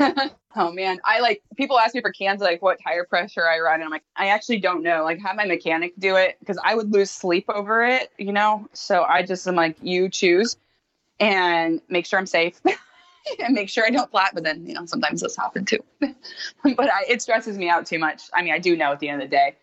oh 0.56 0.72
man, 0.72 0.98
I 1.04 1.20
like 1.20 1.42
people 1.54 1.78
ask 1.78 1.94
me 1.94 2.00
for 2.00 2.10
cans 2.10 2.40
like 2.40 2.62
what 2.62 2.78
tire 2.82 3.04
pressure 3.04 3.46
I 3.46 3.60
run, 3.60 3.74
and 3.74 3.84
I'm 3.84 3.90
like, 3.90 4.04
I 4.16 4.28
actually 4.28 4.60
don't 4.60 4.82
know. 4.82 5.04
Like, 5.04 5.20
have 5.20 5.36
my 5.36 5.44
mechanic 5.44 5.92
do 5.98 6.16
it 6.16 6.36
because 6.40 6.58
I 6.64 6.74
would 6.74 6.90
lose 6.90 7.10
sleep 7.10 7.44
over 7.50 7.84
it, 7.84 8.10
you 8.16 8.32
know. 8.32 8.66
So 8.72 9.02
I 9.02 9.22
just 9.22 9.46
am 9.46 9.54
like, 9.54 9.76
you 9.82 10.08
choose 10.08 10.56
and 11.20 11.82
make 11.90 12.06
sure 12.06 12.18
I'm 12.18 12.26
safe. 12.26 12.58
and 13.44 13.54
make 13.54 13.68
sure 13.68 13.84
I 13.84 13.90
don't 13.90 14.10
flat. 14.10 14.32
But 14.34 14.44
then, 14.44 14.66
you 14.66 14.74
know, 14.74 14.86
sometimes 14.86 15.20
this 15.20 15.36
happen 15.36 15.64
too. 15.64 15.82
but 16.00 16.90
I, 16.90 17.04
it 17.08 17.22
stresses 17.22 17.58
me 17.58 17.68
out 17.68 17.86
too 17.86 17.98
much. 17.98 18.24
I 18.34 18.42
mean, 18.42 18.52
I 18.52 18.58
do 18.58 18.76
know 18.76 18.92
at 18.92 19.00
the 19.00 19.08
end 19.08 19.22
of 19.22 19.30
the 19.30 19.36
day. 19.36 19.56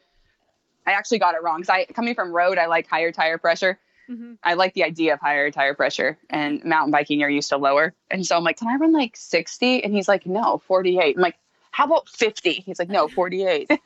I 0.85 0.91
actually 0.91 1.19
got 1.19 1.35
it 1.35 1.43
wrong 1.43 1.61
because 1.61 1.69
I 1.69 1.85
coming 1.85 2.13
from 2.13 2.31
road, 2.31 2.57
I 2.57 2.65
like 2.65 2.87
higher 2.87 3.11
tire 3.11 3.37
pressure. 3.37 3.79
Mm-hmm. 4.09 4.33
I 4.43 4.55
like 4.55 4.73
the 4.73 4.83
idea 4.83 5.13
of 5.13 5.21
higher 5.21 5.49
tire 5.49 5.73
pressure 5.73 6.17
and 6.29 6.63
mountain 6.65 6.91
biking, 6.91 7.21
you're 7.21 7.29
used 7.29 7.49
to 7.49 7.57
lower. 7.57 7.93
And 8.11 8.25
so 8.25 8.35
I'm 8.35 8.43
like, 8.43 8.57
can 8.57 8.67
I 8.67 8.75
run 8.75 8.91
like 8.91 9.15
60? 9.15 9.83
And 9.83 9.93
he's 9.93 10.09
like, 10.09 10.25
no, 10.25 10.61
48. 10.67 11.15
I'm 11.15 11.21
like, 11.21 11.37
how 11.71 11.85
about 11.85 12.09
50? 12.09 12.51
He's 12.51 12.79
like, 12.79 12.89
no, 12.89 13.07
48. 13.07 13.67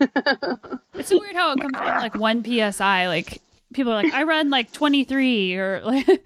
it's 0.95 1.09
so 1.09 1.19
weird 1.19 1.35
how 1.35 1.53
it 1.53 1.61
comes 1.61 1.77
from 1.77 1.85
like 1.85 2.15
one 2.15 2.43
PSI. 2.43 3.07
Like 3.07 3.41
people 3.73 3.93
are 3.93 4.03
like, 4.03 4.13
I 4.13 4.23
run 4.23 4.49
like 4.49 4.71
23 4.71 5.55
or 5.55 5.81
like, 5.85 6.23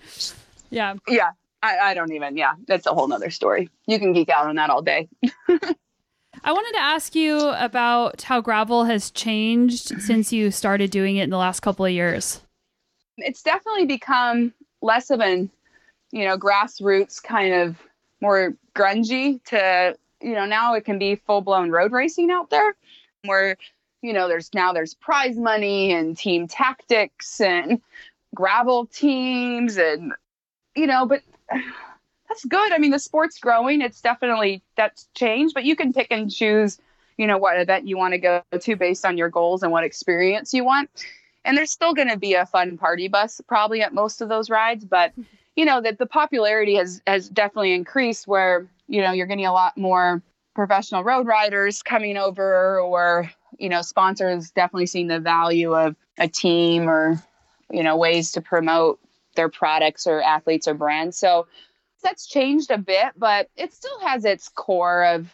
yeah. 0.69 0.95
Yeah. 1.07 1.31
I, 1.63 1.77
I 1.77 1.93
don't 1.93 2.11
even, 2.11 2.37
yeah, 2.37 2.53
that's 2.67 2.87
a 2.87 2.93
whole 2.93 3.07
nother 3.07 3.29
story. 3.29 3.69
You 3.85 3.99
can 3.99 4.13
geek 4.13 4.29
out 4.29 4.47
on 4.47 4.55
that 4.55 4.69
all 4.69 4.81
day. 4.81 5.07
I 6.43 6.53
wanted 6.53 6.73
to 6.73 6.83
ask 6.83 7.13
you 7.13 7.39
about 7.49 8.23
how 8.23 8.41
gravel 8.41 8.85
has 8.85 9.11
changed 9.11 10.01
since 10.01 10.33
you 10.33 10.49
started 10.49 10.89
doing 10.89 11.17
it 11.17 11.23
in 11.23 11.29
the 11.29 11.37
last 11.37 11.59
couple 11.59 11.85
of 11.85 11.91
years. 11.91 12.41
It's 13.17 13.43
definitely 13.43 13.85
become 13.85 14.53
less 14.81 15.11
of 15.11 15.19
an, 15.19 15.51
you 16.11 16.25
know, 16.25 16.37
grassroots 16.37 17.21
kind 17.21 17.53
of 17.53 17.77
more 18.21 18.55
grungy 18.73 19.43
to, 19.45 19.95
you 20.21 20.33
know, 20.33 20.45
now 20.45 20.73
it 20.73 20.85
can 20.85 20.97
be 20.97 21.15
full 21.15 21.41
blown 21.41 21.69
road 21.69 21.91
racing 21.91 22.31
out 22.31 22.49
there 22.49 22.75
where, 23.25 23.55
you 24.01 24.13
know, 24.13 24.27
there's 24.27 24.51
now 24.55 24.73
there's 24.73 24.95
prize 24.95 25.37
money 25.37 25.93
and 25.93 26.17
team 26.17 26.47
tactics 26.47 27.39
and 27.39 27.81
gravel 28.33 28.87
teams 28.87 29.77
and, 29.77 30.13
you 30.75 30.87
know, 30.87 31.05
but 31.05 31.21
that's 32.31 32.45
good. 32.45 32.71
I 32.71 32.77
mean, 32.77 32.91
the 32.91 32.99
sport's 32.99 33.39
growing. 33.39 33.81
It's 33.81 34.01
definitely 34.01 34.63
that's 34.77 35.09
changed, 35.15 35.53
but 35.53 35.65
you 35.65 35.75
can 35.75 35.91
pick 35.91 36.07
and 36.11 36.31
choose, 36.31 36.79
you 37.17 37.27
know, 37.27 37.37
what 37.37 37.59
event 37.59 37.87
you 37.87 37.97
want 37.97 38.13
to 38.13 38.17
go 38.17 38.41
to 38.57 38.75
based 38.77 39.05
on 39.05 39.17
your 39.17 39.29
goals 39.29 39.63
and 39.63 39.71
what 39.71 39.83
experience 39.83 40.53
you 40.53 40.63
want. 40.63 40.89
And 41.43 41.57
there's 41.57 41.71
still 41.71 41.93
going 41.93 42.09
to 42.09 42.17
be 42.17 42.35
a 42.35 42.45
fun 42.45 42.77
party 42.77 43.07
bus 43.07 43.41
probably 43.47 43.81
at 43.81 43.93
most 43.93 44.21
of 44.21 44.29
those 44.29 44.49
rides, 44.49 44.85
but 44.85 45.11
you 45.55 45.65
know 45.65 45.81
that 45.81 45.97
the 45.97 46.05
popularity 46.05 46.75
has 46.75 47.01
has 47.05 47.27
definitely 47.27 47.73
increased 47.73 48.27
where, 48.27 48.67
you 48.87 49.01
know, 49.01 49.11
you're 49.11 49.27
getting 49.27 49.45
a 49.45 49.53
lot 49.53 49.77
more 49.77 50.21
professional 50.55 51.03
road 51.03 51.27
riders 51.27 51.81
coming 51.81 52.17
over 52.17 52.79
or, 52.79 53.29
you 53.57 53.69
know, 53.69 53.81
sponsors 53.81 54.51
definitely 54.51 54.85
seeing 54.85 55.07
the 55.07 55.19
value 55.19 55.73
of 55.73 55.95
a 56.17 56.27
team 56.27 56.89
or, 56.89 57.21
you 57.69 57.83
know, 57.83 57.97
ways 57.97 58.31
to 58.33 58.41
promote 58.41 58.99
their 59.35 59.49
products 59.49 60.07
or 60.07 60.21
athletes 60.21 60.67
or 60.67 60.73
brands. 60.73 61.17
So 61.17 61.47
that's 62.03 62.27
changed 62.27 62.71
a 62.71 62.77
bit, 62.77 63.13
but 63.17 63.49
it 63.55 63.73
still 63.73 63.99
has 63.99 64.25
its 64.25 64.49
core 64.49 65.05
of 65.05 65.27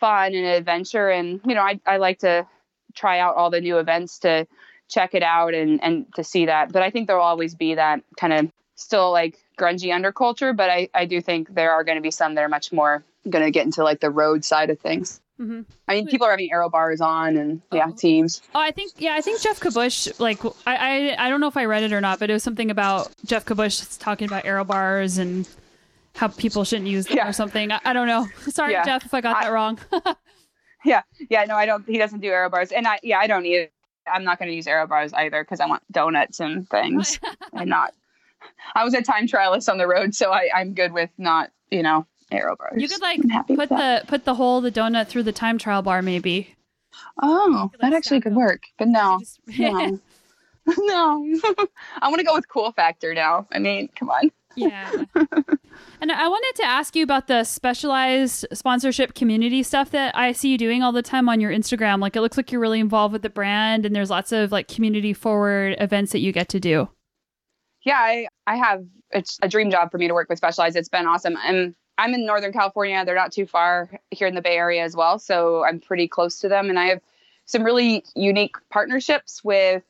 fun 0.00 0.34
and 0.34 0.46
adventure. 0.46 1.08
And, 1.08 1.40
you 1.46 1.54
know, 1.54 1.62
I, 1.62 1.80
I 1.86 1.96
like 1.96 2.20
to 2.20 2.46
try 2.94 3.18
out 3.18 3.36
all 3.36 3.50
the 3.50 3.60
new 3.60 3.78
events 3.78 4.18
to 4.20 4.46
check 4.88 5.14
it 5.14 5.22
out 5.22 5.54
and, 5.54 5.82
and 5.82 6.06
to 6.14 6.24
see 6.24 6.46
that. 6.46 6.72
But 6.72 6.82
I 6.82 6.90
think 6.90 7.06
there'll 7.06 7.24
always 7.24 7.54
be 7.54 7.74
that 7.74 8.02
kind 8.18 8.32
of 8.32 8.50
still 8.74 9.12
like 9.12 9.38
grungy 9.58 9.88
underculture. 9.88 10.54
But 10.54 10.70
I, 10.70 10.88
I 10.94 11.06
do 11.06 11.20
think 11.20 11.54
there 11.54 11.72
are 11.72 11.84
going 11.84 11.96
to 11.96 12.02
be 12.02 12.10
some 12.10 12.34
that 12.34 12.42
are 12.42 12.48
much 12.48 12.72
more 12.72 13.02
going 13.28 13.44
to 13.44 13.50
get 13.50 13.64
into 13.64 13.82
like 13.82 14.00
the 14.00 14.10
road 14.10 14.44
side 14.44 14.70
of 14.70 14.78
things. 14.78 15.20
Mm-hmm. 15.40 15.62
I 15.88 15.94
mean, 15.94 16.06
people 16.06 16.26
are 16.26 16.30
having 16.30 16.52
aero 16.52 16.70
bars 16.70 17.00
on 17.00 17.36
and 17.36 17.60
yeah, 17.72 17.86
oh. 17.88 17.92
teams. 17.92 18.40
Oh, 18.54 18.60
I 18.60 18.70
think 18.70 18.92
yeah, 18.98 19.14
I 19.14 19.20
think 19.20 19.40
Geoff 19.40 19.58
Kabush. 19.58 20.20
Like, 20.20 20.44
I, 20.66 20.76
I 20.76 21.26
I 21.26 21.28
don't 21.28 21.40
know 21.40 21.48
if 21.48 21.56
I 21.56 21.64
read 21.64 21.82
it 21.82 21.92
or 21.92 22.00
not, 22.00 22.20
but 22.20 22.30
it 22.30 22.32
was 22.32 22.44
something 22.44 22.70
about 22.70 23.10
Geoff 23.24 23.44
Kabush 23.44 23.98
talking 23.98 24.28
about 24.28 24.44
aero 24.44 24.64
bars 24.64 25.18
and 25.18 25.48
how 26.14 26.28
people 26.28 26.64
shouldn't 26.64 26.88
use 26.88 27.06
them 27.06 27.16
yeah. 27.16 27.28
or 27.28 27.32
something. 27.32 27.72
I, 27.72 27.80
I, 27.84 27.92
don't 27.92 28.06
know. 28.06 28.28
Sorry, 28.48 28.72
yeah. 28.72 28.84
Geoff, 28.84 29.04
if 29.04 29.12
I 29.12 29.20
got 29.20 29.36
I, 29.36 29.44
that 29.44 29.50
wrong. 29.50 29.78
yeah, 30.84 31.02
yeah, 31.28 31.44
no, 31.44 31.56
I 31.56 31.66
don't. 31.66 31.84
He 31.86 31.98
doesn't 31.98 32.20
do 32.20 32.28
aero 32.28 32.48
bars, 32.48 32.70
and 32.70 32.86
I 32.86 33.00
yeah, 33.02 33.18
I 33.18 33.26
don't 33.26 33.44
either. 33.44 33.70
I'm 34.06 34.22
not 34.22 34.38
going 34.38 34.50
to 34.50 34.54
use 34.54 34.66
aero 34.66 34.86
bars 34.86 35.12
either 35.14 35.42
because 35.42 35.60
I 35.60 35.66
want 35.66 35.82
donuts 35.90 36.38
and 36.38 36.68
things, 36.68 37.18
and 37.52 37.68
not. 37.68 37.92
I 38.74 38.84
was 38.84 38.94
a 38.94 39.02
time 39.02 39.26
trialist 39.26 39.70
on 39.70 39.78
the 39.78 39.88
road, 39.88 40.14
so 40.14 40.30
I, 40.30 40.50
I'm 40.54 40.74
good 40.74 40.92
with 40.92 41.10
not, 41.16 41.50
you 41.70 41.82
know, 41.82 42.06
aero 42.30 42.56
bars. 42.56 42.80
You 42.80 42.88
could 42.88 43.02
like 43.02 43.20
put 43.46 43.68
the 43.68 44.04
put 44.06 44.24
the 44.24 44.34
hole 44.34 44.60
the 44.60 44.72
donut 44.72 45.08
through 45.08 45.24
the 45.24 45.32
time 45.32 45.58
trial 45.58 45.82
bar 45.82 46.02
maybe. 46.02 46.54
Oh, 47.22 47.68
could, 47.72 47.82
like, 47.82 47.90
that 47.90 47.96
actually 47.96 48.20
could 48.20 48.34
work. 48.34 48.62
But 48.78 48.88
no. 48.88 49.18
Just... 49.20 49.40
no. 49.58 50.00
no. 50.78 51.26
I 52.02 52.08
want 52.08 52.18
to 52.18 52.24
go 52.24 52.34
with 52.34 52.48
cool 52.48 52.72
factor 52.72 53.14
now. 53.14 53.46
I 53.52 53.58
mean, 53.58 53.88
come 53.94 54.10
on. 54.10 54.30
Yeah. 54.56 54.90
and 56.00 56.12
I 56.12 56.28
wanted 56.28 56.62
to 56.62 56.64
ask 56.64 56.94
you 56.94 57.02
about 57.02 57.26
the 57.26 57.44
Specialized 57.44 58.46
sponsorship 58.52 59.14
community 59.14 59.62
stuff 59.62 59.90
that 59.90 60.16
I 60.16 60.32
see 60.32 60.50
you 60.50 60.58
doing 60.58 60.82
all 60.82 60.92
the 60.92 61.02
time 61.02 61.28
on 61.28 61.40
your 61.40 61.50
Instagram. 61.50 62.00
Like 62.00 62.16
it 62.16 62.20
looks 62.20 62.36
like 62.36 62.52
you're 62.52 62.60
really 62.60 62.80
involved 62.80 63.12
with 63.12 63.22
the 63.22 63.30
brand 63.30 63.84
and 63.84 63.94
there's 63.94 64.10
lots 64.10 64.32
of 64.32 64.52
like 64.52 64.68
community 64.68 65.12
forward 65.12 65.76
events 65.80 66.12
that 66.12 66.20
you 66.20 66.32
get 66.32 66.48
to 66.50 66.60
do. 66.60 66.88
Yeah, 67.84 67.98
I, 67.98 68.28
I 68.46 68.56
have 68.56 68.84
it's 69.10 69.38
a 69.42 69.48
dream 69.48 69.70
job 69.70 69.90
for 69.90 69.98
me 69.98 70.08
to 70.08 70.14
work 70.14 70.28
with 70.28 70.38
Specialized. 70.38 70.76
It's 70.76 70.88
been 70.88 71.06
awesome. 71.06 71.36
And 71.44 71.74
I'm 71.96 72.14
in 72.14 72.26
Northern 72.26 72.52
California. 72.52 73.04
They're 73.04 73.14
not 73.14 73.32
too 73.32 73.46
far 73.46 73.88
here 74.10 74.26
in 74.26 74.34
the 74.34 74.42
Bay 74.42 74.56
Area 74.56 74.82
as 74.82 74.96
well. 74.96 75.18
So 75.18 75.64
I'm 75.64 75.80
pretty 75.80 76.08
close 76.08 76.40
to 76.40 76.48
them. 76.48 76.68
And 76.68 76.78
I 76.78 76.86
have 76.86 77.00
some 77.46 77.62
really 77.62 78.04
unique 78.14 78.56
partnerships 78.70 79.44
with, 79.44 79.82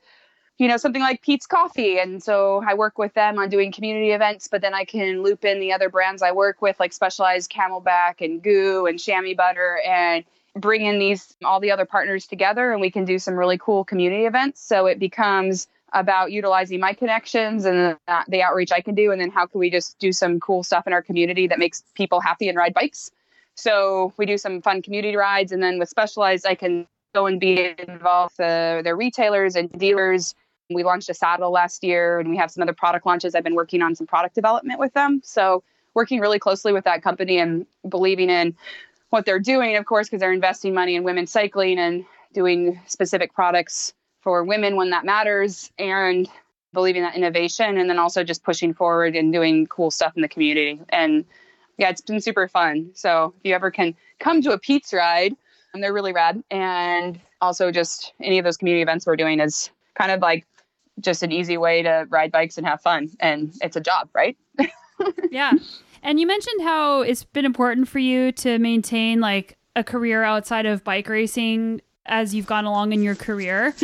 you 0.58 0.68
know, 0.68 0.76
something 0.76 1.00
like 1.00 1.22
Peet's 1.22 1.46
Coffee. 1.46 1.98
And 1.98 2.22
so 2.22 2.62
I 2.66 2.74
work 2.74 2.98
with 2.98 3.14
them 3.14 3.38
on 3.38 3.48
doing 3.48 3.72
community 3.72 4.10
events, 4.10 4.48
but 4.48 4.60
then 4.60 4.74
I 4.74 4.84
can 4.84 5.22
loop 5.22 5.44
in 5.44 5.60
the 5.60 5.72
other 5.72 5.88
brands 5.88 6.22
I 6.22 6.32
work 6.32 6.60
with, 6.60 6.78
like 6.78 6.92
Specialized 6.92 7.50
CamelBak 7.50 8.20
and 8.20 8.42
GU 8.42 8.86
and 8.86 8.98
Chamois 8.98 9.34
Butt'r, 9.34 9.76
and 9.86 10.24
bring 10.56 10.84
in 10.84 10.98
these, 10.98 11.34
all 11.44 11.58
the 11.58 11.72
other 11.72 11.84
partners 11.84 12.26
together. 12.26 12.70
And 12.70 12.80
we 12.80 12.90
can 12.90 13.04
do 13.04 13.18
some 13.18 13.34
really 13.34 13.58
cool 13.58 13.84
community 13.84 14.26
events. 14.26 14.60
So 14.60 14.86
it 14.86 14.98
becomes, 14.98 15.66
about 15.94 16.32
utilizing 16.32 16.80
my 16.80 16.92
connections 16.92 17.64
and 17.64 17.96
the 18.28 18.42
outreach 18.42 18.72
I 18.72 18.80
can 18.80 18.94
do. 18.94 19.12
And 19.12 19.20
then 19.20 19.30
how 19.30 19.46
can 19.46 19.60
we 19.60 19.70
just 19.70 19.98
do 19.98 20.12
some 20.12 20.40
cool 20.40 20.62
stuff 20.62 20.86
in 20.86 20.92
our 20.92 21.02
community 21.02 21.46
that 21.46 21.58
makes 21.58 21.82
people 21.94 22.20
happy 22.20 22.48
and 22.48 22.58
ride 22.58 22.74
bikes? 22.74 23.10
So 23.54 24.12
we 24.16 24.26
do 24.26 24.36
some 24.36 24.60
fun 24.60 24.82
community 24.82 25.16
rides. 25.16 25.52
And 25.52 25.62
then 25.62 25.78
with 25.78 25.88
Specialized, 25.88 26.46
I 26.46 26.56
can 26.56 26.86
go 27.14 27.26
and 27.26 27.38
be 27.38 27.74
involved 27.78 28.34
with 28.38 28.46
uh, 28.46 28.82
their 28.82 28.96
retailers 28.96 29.54
and 29.54 29.70
dealers. 29.70 30.34
We 30.68 30.82
launched 30.82 31.08
a 31.08 31.14
saddle 31.14 31.52
last 31.52 31.84
year 31.84 32.18
and 32.18 32.28
we 32.28 32.36
have 32.36 32.50
some 32.50 32.62
other 32.62 32.72
product 32.72 33.06
launches. 33.06 33.36
I've 33.36 33.44
been 33.44 33.54
working 33.54 33.80
on 33.80 33.94
some 33.94 34.08
product 34.08 34.34
development 34.34 34.80
with 34.80 34.92
them. 34.94 35.20
So 35.22 35.62
working 35.94 36.18
really 36.18 36.40
closely 36.40 36.72
with 36.72 36.84
that 36.84 37.02
company 37.02 37.38
and 37.38 37.66
believing 37.88 38.30
in 38.30 38.56
what 39.10 39.24
they're 39.24 39.38
doing, 39.38 39.76
of 39.76 39.86
course, 39.86 40.08
because 40.08 40.18
they're 40.18 40.32
investing 40.32 40.74
money 40.74 40.96
in 40.96 41.04
women's 41.04 41.30
cycling 41.30 41.78
and 41.78 42.04
doing 42.32 42.80
specific 42.86 43.32
products 43.32 43.94
for 44.24 44.42
women 44.42 44.74
when 44.74 44.90
that 44.90 45.04
matters 45.04 45.70
and 45.78 46.28
believing 46.72 47.02
that 47.02 47.14
innovation 47.14 47.78
and 47.78 47.88
then 47.88 48.00
also 48.00 48.24
just 48.24 48.42
pushing 48.42 48.74
forward 48.74 49.14
and 49.14 49.32
doing 49.32 49.66
cool 49.66 49.92
stuff 49.92 50.14
in 50.16 50.22
the 50.22 50.28
community. 50.28 50.80
And 50.88 51.24
yeah, 51.78 51.90
it's 51.90 52.00
been 52.00 52.20
super 52.20 52.48
fun. 52.48 52.90
So 52.94 53.34
if 53.38 53.48
you 53.48 53.54
ever 53.54 53.70
can 53.70 53.94
come 54.18 54.42
to 54.42 54.52
a 54.52 54.58
Peet's 54.58 54.92
ride, 54.92 55.36
and 55.74 55.82
they're 55.82 55.92
really 55.92 56.12
rad. 56.12 56.42
And 56.50 57.20
also 57.40 57.70
just 57.70 58.12
any 58.20 58.38
of 58.38 58.44
those 58.44 58.56
community 58.56 58.80
events 58.80 59.06
we're 59.06 59.16
doing 59.16 59.40
is 59.40 59.70
kind 59.94 60.10
of 60.10 60.20
like 60.20 60.46
just 61.00 61.22
an 61.22 61.32
easy 61.32 61.58
way 61.58 61.82
to 61.82 62.06
ride 62.08 62.32
bikes 62.32 62.56
and 62.56 62.66
have 62.66 62.80
fun. 62.80 63.10
And 63.20 63.52
it's 63.60 63.76
a 63.76 63.80
job, 63.80 64.08
right? 64.14 64.36
yeah. 65.30 65.52
And 66.02 66.20
you 66.20 66.26
mentioned 66.26 66.62
how 66.62 67.00
it's 67.00 67.24
been 67.24 67.44
important 67.44 67.88
for 67.88 67.98
you 67.98 68.32
to 68.32 68.58
maintain 68.58 69.20
like 69.20 69.58
a 69.74 69.82
career 69.82 70.22
outside 70.22 70.64
of 70.64 70.84
bike 70.84 71.08
racing 71.08 71.80
as 72.06 72.34
you've 72.34 72.46
gone 72.46 72.64
along 72.64 72.92
in 72.92 73.02
your 73.02 73.16
career. 73.16 73.74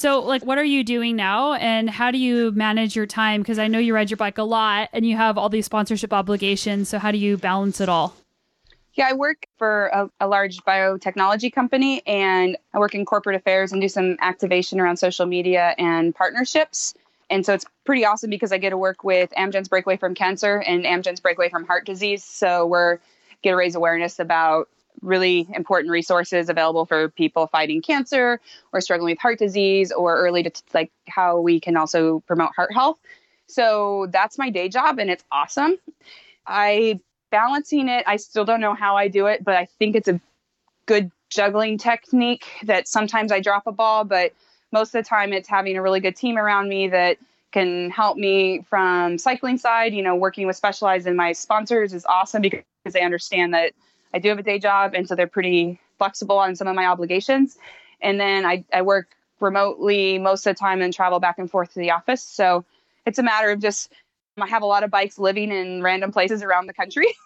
So, 0.00 0.20
like, 0.20 0.42
what 0.46 0.56
are 0.56 0.64
you 0.64 0.82
doing 0.82 1.14
now, 1.14 1.52
and 1.52 1.90
how 1.90 2.10
do 2.10 2.16
you 2.16 2.52
manage 2.52 2.96
your 2.96 3.04
time? 3.04 3.42
Because 3.42 3.58
I 3.58 3.68
know 3.68 3.78
you 3.78 3.94
ride 3.94 4.08
your 4.08 4.16
bike 4.16 4.38
a 4.38 4.42
lot, 4.42 4.88
and 4.94 5.04
you 5.04 5.14
have 5.14 5.36
all 5.36 5.50
these 5.50 5.66
sponsorship 5.66 6.10
obligations. 6.10 6.88
So, 6.88 6.98
how 6.98 7.12
do 7.12 7.18
you 7.18 7.36
balance 7.36 7.82
it 7.82 7.90
all? 7.90 8.16
Yeah, 8.94 9.08
I 9.10 9.12
work 9.12 9.46
for 9.58 9.88
a, 9.88 10.10
a, 10.20 10.26
large 10.26 10.56
biotechnology 10.64 11.52
company, 11.52 12.00
and 12.06 12.56
I 12.72 12.78
work 12.78 12.94
in 12.94 13.04
corporate 13.04 13.36
affairs 13.36 13.72
and 13.72 13.82
do 13.82 13.90
some 13.90 14.16
activation 14.22 14.80
around 14.80 14.96
social 14.96 15.26
media 15.26 15.74
and 15.76 16.14
partnerships. 16.14 16.94
And 17.28 17.44
so 17.44 17.52
it's 17.52 17.66
pretty 17.84 18.06
awesome 18.06 18.30
because 18.30 18.52
I 18.52 18.56
get 18.56 18.70
to 18.70 18.78
work 18.78 19.04
with 19.04 19.30
Amgen's 19.36 19.68
Breakaway 19.68 19.98
from 19.98 20.14
Cancer 20.14 20.62
and 20.66 20.86
Amgen's 20.86 21.20
Breakaway 21.20 21.50
from 21.50 21.66
Heart 21.66 21.84
Disease. 21.84 22.24
So 22.24 22.64
we're 22.64 23.00
get 23.42 23.50
to 23.50 23.56
raise 23.56 23.74
awareness 23.74 24.18
about 24.18 24.70
really 25.02 25.48
important 25.54 25.90
resources 25.90 26.48
available 26.48 26.86
for 26.86 27.08
people 27.08 27.46
fighting 27.46 27.82
cancer 27.82 28.40
or 28.72 28.80
struggling 28.80 29.12
with 29.12 29.20
heart 29.20 29.38
disease 29.38 29.92
or 29.92 30.16
early 30.16 30.42
to 30.42 30.50
like 30.74 30.90
how 31.08 31.40
we 31.40 31.60
can 31.60 31.76
also 31.76 32.20
promote 32.20 32.50
heart 32.54 32.72
health. 32.72 32.98
So 33.46 34.06
that's 34.10 34.38
my 34.38 34.50
day 34.50 34.68
job 34.68 34.98
and 34.98 35.10
it's 35.10 35.24
awesome. 35.32 35.76
I 36.46 37.00
balancing 37.30 37.88
it, 37.88 38.04
I 38.06 38.16
still 38.16 38.44
don't 38.44 38.60
know 38.60 38.74
how 38.74 38.96
I 38.96 39.08
do 39.08 39.26
it, 39.26 39.44
but 39.44 39.54
I 39.54 39.66
think 39.78 39.96
it's 39.96 40.08
a 40.08 40.20
good 40.86 41.10
juggling 41.28 41.78
technique 41.78 42.46
that 42.64 42.88
sometimes 42.88 43.30
I 43.30 43.40
drop 43.40 43.66
a 43.66 43.72
ball, 43.72 44.04
but 44.04 44.32
most 44.72 44.94
of 44.94 45.04
the 45.04 45.08
time 45.08 45.32
it's 45.32 45.48
having 45.48 45.76
a 45.76 45.82
really 45.82 46.00
good 46.00 46.16
team 46.16 46.36
around 46.36 46.68
me 46.68 46.88
that 46.88 47.18
can 47.52 47.90
help 47.90 48.16
me 48.16 48.64
from 48.68 49.18
cycling 49.18 49.58
side 49.58 49.92
you 49.92 50.02
know 50.02 50.14
working 50.14 50.46
with 50.46 50.56
Specialized 50.56 51.06
and 51.06 51.16
my 51.16 51.32
sponsors 51.32 51.92
is 51.92 52.06
awesome 52.06 52.42
because 52.42 52.62
they 52.92 53.02
understand 53.02 53.52
that 53.54 53.72
i 54.14 54.18
do 54.18 54.28
have 54.28 54.38
a 54.38 54.42
day 54.42 54.58
job 54.58 54.94
and 54.94 55.08
so 55.08 55.14
they're 55.14 55.26
pretty 55.26 55.80
flexible 55.98 56.38
on 56.38 56.56
some 56.56 56.66
of 56.66 56.74
my 56.74 56.86
obligations. 56.86 57.58
And 58.00 58.18
then 58.18 58.46
i, 58.46 58.64
I 58.72 58.82
work 58.82 59.08
remotely 59.40 60.18
most 60.18 60.46
of 60.46 60.54
the 60.54 60.58
time 60.58 60.82
and 60.82 60.92
travel 60.92 61.20
back 61.20 61.38
and 61.38 61.50
forth 61.50 61.72
to 61.74 61.80
the 61.80 61.92
office. 61.92 62.22
So 62.22 62.64
it's 63.06 63.18
a 63.18 63.22
matter 63.22 63.50
of 63.50 63.60
just 63.60 63.92
i 64.38 64.46
have 64.46 64.62
a 64.62 64.66
lot 64.66 64.84
of 64.84 64.90
bikes 64.90 65.18
living 65.18 65.50
in 65.52 65.82
random 65.82 66.12
places 66.12 66.42
around 66.42 66.66
the 66.66 66.74
country. 66.74 67.06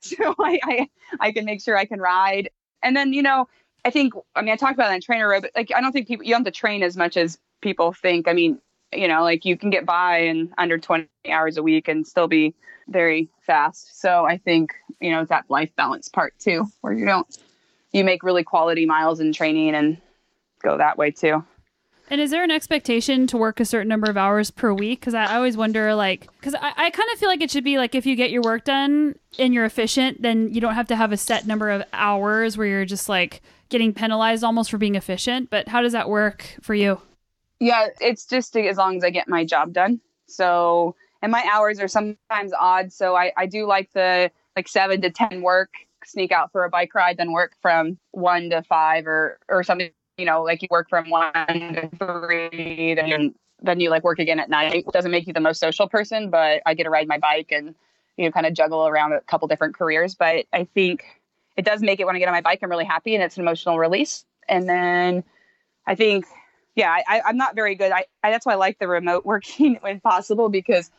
So 0.00 0.34
I, 0.40 0.58
I 0.64 0.88
i 1.20 1.32
can 1.32 1.44
make 1.44 1.62
sure 1.62 1.76
i 1.76 1.84
can 1.84 2.00
ride. 2.00 2.50
And 2.82 2.96
then 2.96 3.12
you 3.12 3.22
know 3.22 3.46
I 3.84 3.90
think, 3.90 4.14
I 4.34 4.40
mean, 4.40 4.52
I 4.52 4.56
talked 4.56 4.74
about 4.74 4.88
that 4.88 4.94
in 4.94 5.00
TrainerRoad, 5.02 5.42
but 5.42 5.50
like, 5.54 5.70
I 5.74 5.80
don't 5.80 5.92
think 5.92 6.08
people, 6.08 6.24
you 6.24 6.32
don't 6.32 6.44
have 6.44 6.52
to 6.52 6.58
train 6.58 6.82
as 6.82 6.96
much 6.96 7.16
as 7.16 7.38
people 7.60 7.92
think. 7.92 8.26
I 8.28 8.32
mean, 8.32 8.58
you 8.96 9.08
know, 9.08 9.22
like 9.22 9.44
you 9.44 9.56
can 9.56 9.70
get 9.70 9.86
by 9.86 10.18
in 10.18 10.52
under 10.58 10.78
20 10.78 11.08
hours 11.30 11.56
a 11.56 11.62
week 11.62 11.88
and 11.88 12.06
still 12.06 12.28
be 12.28 12.54
very 12.88 13.28
fast. 13.46 14.00
So 14.00 14.24
I 14.24 14.38
think, 14.38 14.74
you 15.00 15.10
know, 15.10 15.24
that 15.26 15.44
life 15.48 15.70
balance 15.76 16.08
part 16.08 16.34
too, 16.38 16.66
where 16.80 16.92
you 16.92 17.04
don't, 17.04 17.26
you 17.92 18.04
make 18.04 18.22
really 18.22 18.44
quality 18.44 18.86
miles 18.86 19.20
in 19.20 19.32
training 19.32 19.74
and 19.74 19.96
go 20.62 20.78
that 20.78 20.98
way 20.98 21.10
too. 21.10 21.44
And 22.10 22.20
is 22.20 22.30
there 22.30 22.44
an 22.44 22.50
expectation 22.50 23.26
to 23.28 23.38
work 23.38 23.60
a 23.60 23.64
certain 23.64 23.88
number 23.88 24.10
of 24.10 24.16
hours 24.18 24.50
per 24.50 24.74
week? 24.74 25.00
Because 25.00 25.14
I 25.14 25.36
always 25.36 25.56
wonder, 25.56 25.94
like, 25.94 26.28
because 26.38 26.54
I, 26.54 26.72
I 26.76 26.90
kind 26.90 27.08
of 27.12 27.18
feel 27.18 27.30
like 27.30 27.40
it 27.40 27.50
should 27.50 27.64
be 27.64 27.78
like 27.78 27.94
if 27.94 28.04
you 28.04 28.14
get 28.14 28.30
your 28.30 28.42
work 28.42 28.64
done 28.64 29.14
and 29.38 29.54
you're 29.54 29.64
efficient, 29.64 30.20
then 30.20 30.52
you 30.52 30.60
don't 30.60 30.74
have 30.74 30.88
to 30.88 30.96
have 30.96 31.12
a 31.12 31.16
set 31.16 31.46
number 31.46 31.70
of 31.70 31.82
hours 31.94 32.58
where 32.58 32.66
you're 32.66 32.84
just 32.84 33.08
like 33.08 33.40
getting 33.70 33.94
penalized 33.94 34.44
almost 34.44 34.70
for 34.70 34.76
being 34.76 34.96
efficient. 34.96 35.48
But 35.48 35.68
how 35.68 35.80
does 35.80 35.92
that 35.92 36.10
work 36.10 36.58
for 36.60 36.74
you? 36.74 37.00
Yeah, 37.60 37.88
it's 38.00 38.26
just 38.26 38.56
as 38.56 38.76
long 38.76 38.96
as 38.96 39.04
I 39.04 39.10
get 39.10 39.28
my 39.28 39.44
job 39.44 39.72
done. 39.72 40.00
So, 40.26 40.96
and 41.22 41.30
my 41.32 41.44
hours 41.50 41.80
are 41.80 41.88
sometimes 41.88 42.52
odd. 42.58 42.92
So 42.92 43.16
I, 43.16 43.32
I 43.36 43.46
do 43.46 43.66
like 43.66 43.92
the 43.92 44.30
like 44.56 44.68
seven 44.68 45.00
to 45.02 45.10
10 45.10 45.42
work, 45.42 45.70
sneak 46.04 46.32
out 46.32 46.52
for 46.52 46.64
a 46.64 46.70
bike 46.70 46.94
ride, 46.94 47.16
then 47.16 47.32
work 47.32 47.52
from 47.60 47.98
one 48.12 48.50
to 48.50 48.62
five 48.62 49.06
or, 49.06 49.38
or 49.48 49.62
something, 49.62 49.90
you 50.18 50.24
know, 50.24 50.42
like 50.42 50.62
you 50.62 50.68
work 50.70 50.88
from 50.88 51.10
one 51.10 51.32
to 51.32 51.90
three, 51.98 52.94
then 52.94 53.34
then 53.62 53.80
you 53.80 53.90
like 53.90 54.04
work 54.04 54.18
again 54.18 54.38
at 54.38 54.50
night. 54.50 54.74
It 54.74 54.92
doesn't 54.92 55.10
make 55.10 55.26
you 55.26 55.32
the 55.32 55.40
most 55.40 55.58
social 55.58 55.88
person, 55.88 56.30
but 56.30 56.62
I 56.66 56.74
get 56.74 56.84
to 56.84 56.90
ride 56.90 57.08
my 57.08 57.18
bike 57.18 57.50
and, 57.50 57.74
you 58.16 58.24
know, 58.24 58.30
kind 58.30 58.46
of 58.46 58.52
juggle 58.52 58.86
around 58.86 59.12
a 59.12 59.20
couple 59.22 59.48
different 59.48 59.74
careers. 59.74 60.14
But 60.14 60.44
I 60.52 60.64
think 60.74 61.04
it 61.56 61.64
does 61.64 61.80
make 61.80 62.00
it 62.00 62.04
when 62.04 62.14
I 62.14 62.18
get 62.18 62.28
on 62.28 62.34
my 62.34 62.40
bike, 62.40 62.60
I'm 62.62 62.70
really 62.70 62.84
happy 62.84 63.14
and 63.14 63.24
it's 63.24 63.36
an 63.36 63.42
emotional 63.42 63.78
release. 63.78 64.24
And 64.48 64.68
then 64.68 65.24
I 65.86 65.94
think, 65.94 66.26
yeah, 66.74 66.96
I, 67.06 67.22
I'm 67.24 67.36
not 67.36 67.54
very 67.54 67.74
good. 67.74 67.92
I, 67.92 68.04
I 68.22 68.30
that's 68.30 68.46
why 68.46 68.52
I 68.52 68.56
like 68.56 68.78
the 68.78 68.88
remote 68.88 69.24
working 69.26 69.78
when 69.80 70.00
possible 70.00 70.48
because 70.48 70.90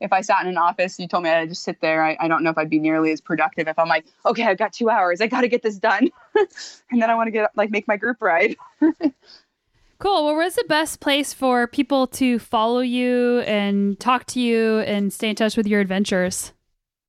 if 0.00 0.12
I 0.12 0.20
sat 0.20 0.42
in 0.42 0.48
an 0.48 0.58
office, 0.58 0.98
you 0.98 1.08
told 1.08 1.24
me 1.24 1.30
I'd 1.30 1.48
just 1.48 1.62
sit 1.62 1.80
there. 1.80 2.04
I, 2.04 2.16
I 2.20 2.28
don't 2.28 2.42
know 2.42 2.50
if 2.50 2.58
I'd 2.58 2.68
be 2.68 2.78
nearly 2.78 3.12
as 3.12 3.20
productive 3.20 3.68
if 3.68 3.78
I'm 3.78 3.88
like, 3.88 4.04
okay, 4.26 4.44
I've 4.44 4.58
got 4.58 4.72
two 4.72 4.90
hours. 4.90 5.20
I 5.20 5.28
got 5.28 5.42
to 5.42 5.48
get 5.48 5.62
this 5.62 5.78
done. 5.78 6.10
and 6.90 7.00
then 7.00 7.10
I 7.10 7.14
want 7.14 7.28
to 7.28 7.30
get 7.30 7.50
like 7.56 7.70
make 7.70 7.88
my 7.88 7.96
group 7.96 8.20
ride. 8.20 8.56
cool. 8.80 10.24
Well, 10.24 10.36
where's 10.36 10.56
the 10.56 10.64
best 10.68 11.00
place 11.00 11.32
for 11.32 11.66
people 11.66 12.06
to 12.08 12.38
follow 12.38 12.80
you 12.80 13.40
and 13.40 13.98
talk 13.98 14.26
to 14.26 14.40
you 14.40 14.80
and 14.80 15.12
stay 15.12 15.30
in 15.30 15.36
touch 15.36 15.56
with 15.56 15.66
your 15.66 15.80
adventures? 15.80 16.52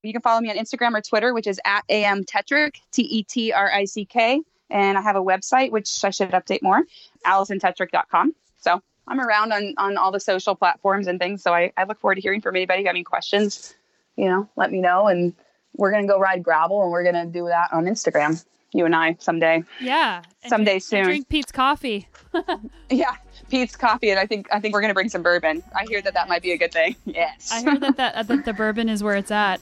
You 0.03 0.13
can 0.13 0.21
follow 0.21 0.39
me 0.39 0.51
on 0.51 0.57
Instagram 0.57 0.95
or 0.95 1.01
Twitter, 1.01 1.33
which 1.33 1.47
is 1.47 1.59
at 1.65 1.83
am 1.89 2.23
tetrick, 2.23 2.75
T 2.91 3.01
E 3.01 3.23
T 3.23 3.51
R 3.51 3.71
I 3.71 3.85
C 3.85 4.05
K. 4.05 4.41
And 4.69 4.97
I 4.97 5.01
have 5.01 5.15
a 5.15 5.21
website, 5.21 5.71
which 5.71 6.03
I 6.03 6.09
should 6.09 6.31
update 6.31 6.61
more, 6.61 6.83
AlisonTetrick.com. 7.25 8.33
So 8.59 8.81
I'm 9.07 9.19
around 9.19 9.53
on, 9.53 9.73
on 9.77 9.97
all 9.97 10.11
the 10.11 10.19
social 10.19 10.55
platforms 10.55 11.07
and 11.07 11.19
things. 11.19 11.43
So 11.43 11.53
I, 11.53 11.71
I 11.77 11.83
look 11.83 11.99
forward 11.99 12.15
to 12.15 12.21
hearing 12.21 12.41
from 12.41 12.55
anybody. 12.55 12.83
Got 12.83 12.91
any 12.91 13.03
questions? 13.03 13.75
You 14.15 14.25
know, 14.25 14.49
let 14.55 14.71
me 14.71 14.81
know. 14.81 15.07
And 15.07 15.33
we're 15.77 15.91
going 15.91 16.03
to 16.03 16.07
go 16.07 16.19
ride 16.19 16.43
gravel 16.43 16.81
and 16.83 16.91
we're 16.91 17.03
going 17.03 17.15
to 17.15 17.25
do 17.25 17.47
that 17.47 17.71
on 17.71 17.85
Instagram, 17.85 18.43
you 18.73 18.85
and 18.85 18.95
I 18.95 19.17
someday. 19.19 19.63
Yeah. 19.79 20.23
Someday 20.47 20.73
drink, 20.73 20.83
soon. 20.83 21.03
Drink 21.03 21.29
Peet's 21.29 21.51
coffee. 21.51 22.07
yeah. 22.89 23.15
Peet's 23.49 23.75
coffee. 23.75 24.09
And 24.09 24.19
I 24.19 24.25
think, 24.25 24.47
I 24.51 24.59
think 24.59 24.73
we're 24.73 24.81
going 24.81 24.89
to 24.89 24.95
bring 24.95 25.09
some 25.09 25.21
bourbon. 25.21 25.61
I 25.75 25.85
hear 25.87 26.01
that 26.01 26.13
that 26.13 26.27
might 26.27 26.41
be 26.41 26.51
a 26.51 26.57
good 26.57 26.71
thing. 26.71 26.95
Yes. 27.05 27.51
I 27.51 27.63
heard 27.63 27.81
that, 27.81 27.97
that, 27.97 28.27
that 28.27 28.45
the 28.45 28.53
bourbon 28.53 28.89
is 28.89 29.03
where 29.03 29.15
it's 29.15 29.31
at. 29.31 29.61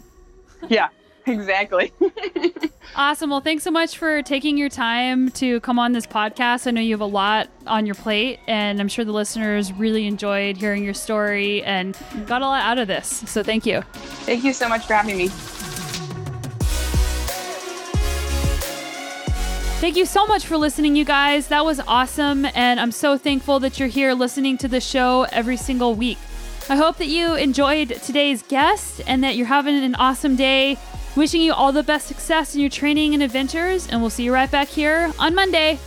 Yeah. 0.70 0.90
Exactly. 1.28 1.94
awesome. 2.96 3.30
Well, 3.30 3.40
thanks 3.40 3.64
so 3.64 3.72
much 3.72 3.98
for 3.98 4.22
taking 4.22 4.58
your 4.58 4.68
time 4.68 5.30
to 5.32 5.62
come 5.62 5.80
on 5.80 5.94
this 5.94 6.06
podcast. 6.06 6.68
I 6.68 6.72
know 6.72 6.82
you 6.82 6.92
have 6.92 7.02
a 7.02 7.06
lot 7.06 7.50
on 7.66 7.86
your 7.86 7.96
plate, 7.96 8.40
and 8.46 8.82
I'm 8.82 8.90
sure 8.90 9.06
the 9.06 9.14
listeners 9.14 9.72
really 9.72 10.06
enjoyed 10.06 10.58
hearing 10.58 10.84
your 10.84 10.94
story 10.94 11.64
and 11.64 11.98
got 12.26 12.42
a 12.42 12.46
lot 12.46 12.62
out 12.64 12.78
of 12.78 12.90
this. 12.90 13.24
So 13.30 13.42
thank 13.42 13.66
you. 13.66 13.84
Thank 14.26 14.44
you 14.44 14.52
so 14.52 14.68
much 14.68 14.86
for 14.86 14.96
having 14.96 15.18
me. 15.18 15.30
Thank 19.80 19.98
you 19.98 20.06
so 20.06 20.26
much 20.26 20.46
for 20.46 20.58
listening, 20.58 20.96
you 20.96 21.04
guys. 21.04 21.48
That 21.48 21.66
was 21.66 21.82
awesome. 21.82 22.46
And 22.54 22.80
I'm 22.80 22.92
so 22.92 23.18
thankful 23.18 23.60
that 23.62 23.80
you're 23.80 23.90
here 23.90 24.14
listening 24.14 24.58
to 24.60 24.68
the 24.68 24.80
show 24.80 25.24
every 25.32 25.58
single 25.58 25.96
week. 25.96 26.18
I 26.70 26.78
hope 26.78 26.96
that 26.98 27.08
you 27.08 27.36
enjoyed 27.36 27.90
today's 28.02 28.44
guest 28.44 29.02
and 29.06 29.22
that 29.26 29.36
you're 29.36 29.48
having 29.48 29.76
an 29.76 29.96
awesome 29.96 30.38
day. 30.38 30.78
Wishing 31.16 31.42
you 31.42 31.54
all 31.54 31.72
the 31.72 31.84
best 31.84 32.08
success 32.08 32.56
in 32.56 32.62
your 32.62 32.72
training 32.72 33.14
and 33.14 33.22
adventures, 33.22 33.88
and 33.88 34.02
we'll 34.02 34.10
see 34.10 34.24
you 34.24 34.34
right 34.34 34.50
back 34.50 34.68
here 34.68 35.12
on 35.20 35.36
Monday. 35.36 35.78